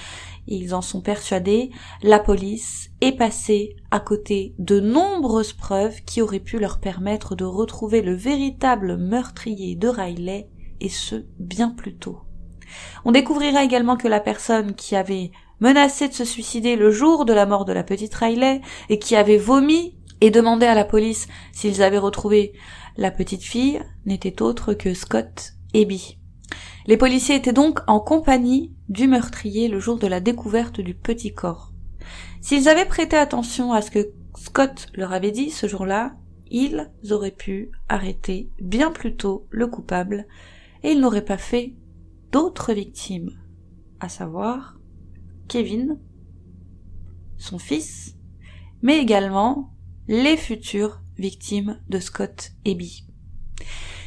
ils 0.47 0.75
en 0.75 0.83
sont 0.83 1.01
persuadés, 1.01 1.71
la 2.03 2.19
police 2.19 2.91
est 3.01 3.17
passée 3.17 3.77
à 3.91 4.01
côté 4.01 4.55
de 4.59 4.81
nombreuses 4.81 5.53
preuves 5.53 6.03
qui 6.05 6.21
auraient 6.21 6.41
pu 6.41 6.59
leur 6.59 6.81
permettre 6.81 7.35
de 7.35 7.45
retrouver 7.45 8.03
le 8.03 8.15
véritable 8.15 8.97
meurtrier 8.97 9.77
de 9.77 9.89
Riley, 9.89 10.49
et 10.81 10.89
ce, 10.89 11.27
bien 11.39 11.71
plus 11.71 11.97
tôt. 11.97 12.21
On 13.05 13.13
découvrira 13.13 13.63
également 13.63 13.97
que 13.97 14.09
la 14.09 14.21
personne 14.21 14.75
qui 14.75 14.97
avait 14.97 15.31
menacé 15.61 16.09
de 16.09 16.15
se 16.15 16.25
suicider 16.25 16.75
le 16.75 16.91
jour 16.91 17.25
de 17.25 17.33
la 17.33 17.47
mort 17.47 17.65
de 17.65 17.73
la 17.73 17.85
petite 17.85 18.15
Riley, 18.15 18.61
et 18.89 18.99
qui 18.99 19.15
avait 19.15 19.39
vomi 19.39 19.97
et 20.21 20.31
demandé 20.31 20.67
à 20.67 20.75
la 20.75 20.85
police 20.85 21.29
s'ils 21.53 21.83
avaient 21.83 21.99
retrouvé 21.99 22.53
la 22.97 23.11
petite 23.11 23.43
fille, 23.43 23.81
n'était 24.07 24.43
autre 24.43 24.75
que 24.75 24.95
Scott 24.95 25.53
Eby. 25.75 26.19
Les 26.87 26.97
policiers 26.97 27.37
étaient 27.37 27.53
donc 27.53 27.81
en 27.87 28.01
compagnie 28.01 28.73
du 28.89 29.07
meurtrier 29.07 29.69
le 29.69 29.79
jour 29.79 29.99
de 29.99 30.07
la 30.07 30.21
découverte 30.21 30.81
du 30.81 30.95
petit 30.95 31.33
corps. 31.33 31.73
S'ils 32.41 32.69
avaient 32.69 32.87
prêté 32.87 33.17
attention 33.17 33.73
à 33.73 33.83
ce 33.83 33.91
que 33.91 34.13
Scott 34.37 34.89
leur 34.95 35.13
avait 35.13 35.31
dit 35.31 35.51
ce 35.51 35.69
jour-là, 35.69 36.17
ils 36.51 36.89
auraient 37.11 37.31
pu 37.31 37.71
arrêter 37.89 38.51
bien 38.61 38.91
plus 38.91 39.17
tôt 39.17 39.47
le 39.51 39.67
coupable 39.69 40.27
et 40.83 40.91
ils 40.91 41.01
n'auraient 41.01 41.25
pas 41.25 41.39
fait 41.39 41.75
d'autres 42.33 42.73
victimes, 42.73 43.31
à 44.01 44.09
savoir 44.09 44.79
Kevin, 45.49 46.01
son 47.39 47.59
fils, 47.59 48.17
mais 48.83 48.99
également 48.99 49.73
les 50.09 50.37
futures 50.37 51.01
victimes 51.17 51.81
de 51.89 52.01
Scott 52.01 52.53
Eby. 52.65 53.07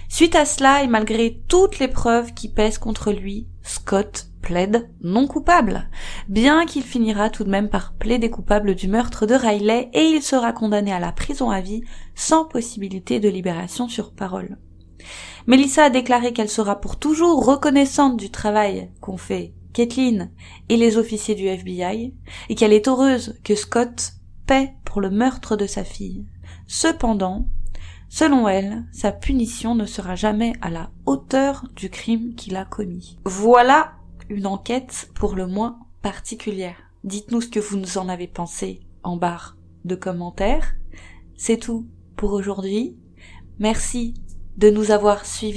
Suite 0.09 0.35
à 0.35 0.45
cela, 0.45 0.83
et 0.83 0.87
malgré 0.87 1.41
toutes 1.47 1.79
les 1.79 1.87
preuves 1.87 2.33
qui 2.33 2.49
pèsent 2.49 2.77
contre 2.77 3.11
lui, 3.11 3.47
Scott 3.63 4.27
plaide 4.41 4.89
non 5.01 5.27
coupable, 5.27 5.89
bien 6.29 6.65
qu'il 6.65 6.83
finira 6.83 7.31
tout 7.31 7.43
de 7.43 7.49
même 7.49 7.67
par 7.67 7.93
plaider 7.93 8.29
coupable 8.29 8.75
du 8.75 8.87
meurtre 8.87 9.25
de 9.25 9.33
Riley 9.33 9.89
et 9.93 10.03
il 10.03 10.21
sera 10.21 10.53
condamné 10.53 10.93
à 10.93 10.99
la 10.99 11.11
prison 11.11 11.49
à 11.49 11.61
vie 11.61 11.81
sans 12.13 12.45
possibilité 12.45 13.19
de 13.19 13.27
libération 13.27 13.89
sur 13.89 14.13
parole. 14.13 14.57
Melissa 15.47 15.85
a 15.85 15.89
déclaré 15.89 16.31
qu'elle 16.31 16.49
sera 16.49 16.79
pour 16.79 16.97
toujours 16.97 17.43
reconnaissante 17.43 18.17
du 18.17 18.29
travail 18.29 18.91
qu'ont 19.01 19.17
fait 19.17 19.53
Kathleen 19.73 20.31
et 20.69 20.77
les 20.77 20.97
officiers 20.97 21.35
du 21.35 21.47
FBI 21.47 22.13
et 22.49 22.55
qu'elle 22.55 22.73
est 22.73 22.87
heureuse 22.87 23.39
que 23.43 23.55
Scott 23.55 24.13
paie 24.45 24.73
pour 24.85 25.01
le 25.01 25.09
meurtre 25.09 25.55
de 25.55 25.65
sa 25.65 25.83
fille. 25.83 26.25
Cependant, 26.67 27.47
Selon 28.09 28.47
elle, 28.47 28.85
sa 28.91 29.11
punition 29.11 29.75
ne 29.75 29.85
sera 29.85 30.15
jamais 30.15 30.53
à 30.61 30.69
la 30.69 30.91
hauteur 31.05 31.65
du 31.75 31.89
crime 31.89 32.35
qu'il 32.35 32.55
a 32.55 32.65
commis. 32.65 33.17
Voilà 33.25 33.93
une 34.29 34.47
enquête 34.47 35.09
pour 35.15 35.35
le 35.35 35.47
moins 35.47 35.79
particulière. 36.01 36.77
Dites-nous 37.03 37.41
ce 37.41 37.47
que 37.49 37.59
vous 37.59 37.77
nous 37.77 37.97
en 37.97 38.09
avez 38.09 38.27
pensé 38.27 38.81
en 39.03 39.17
barre 39.17 39.57
de 39.83 39.95
commentaires. 39.95 40.75
C'est 41.37 41.57
tout 41.57 41.87
pour 42.15 42.33
aujourd'hui. 42.33 42.97
Merci 43.59 44.15
de 44.57 44.69
nous 44.69 44.91
avoir 44.91 45.25
suivis. 45.25 45.53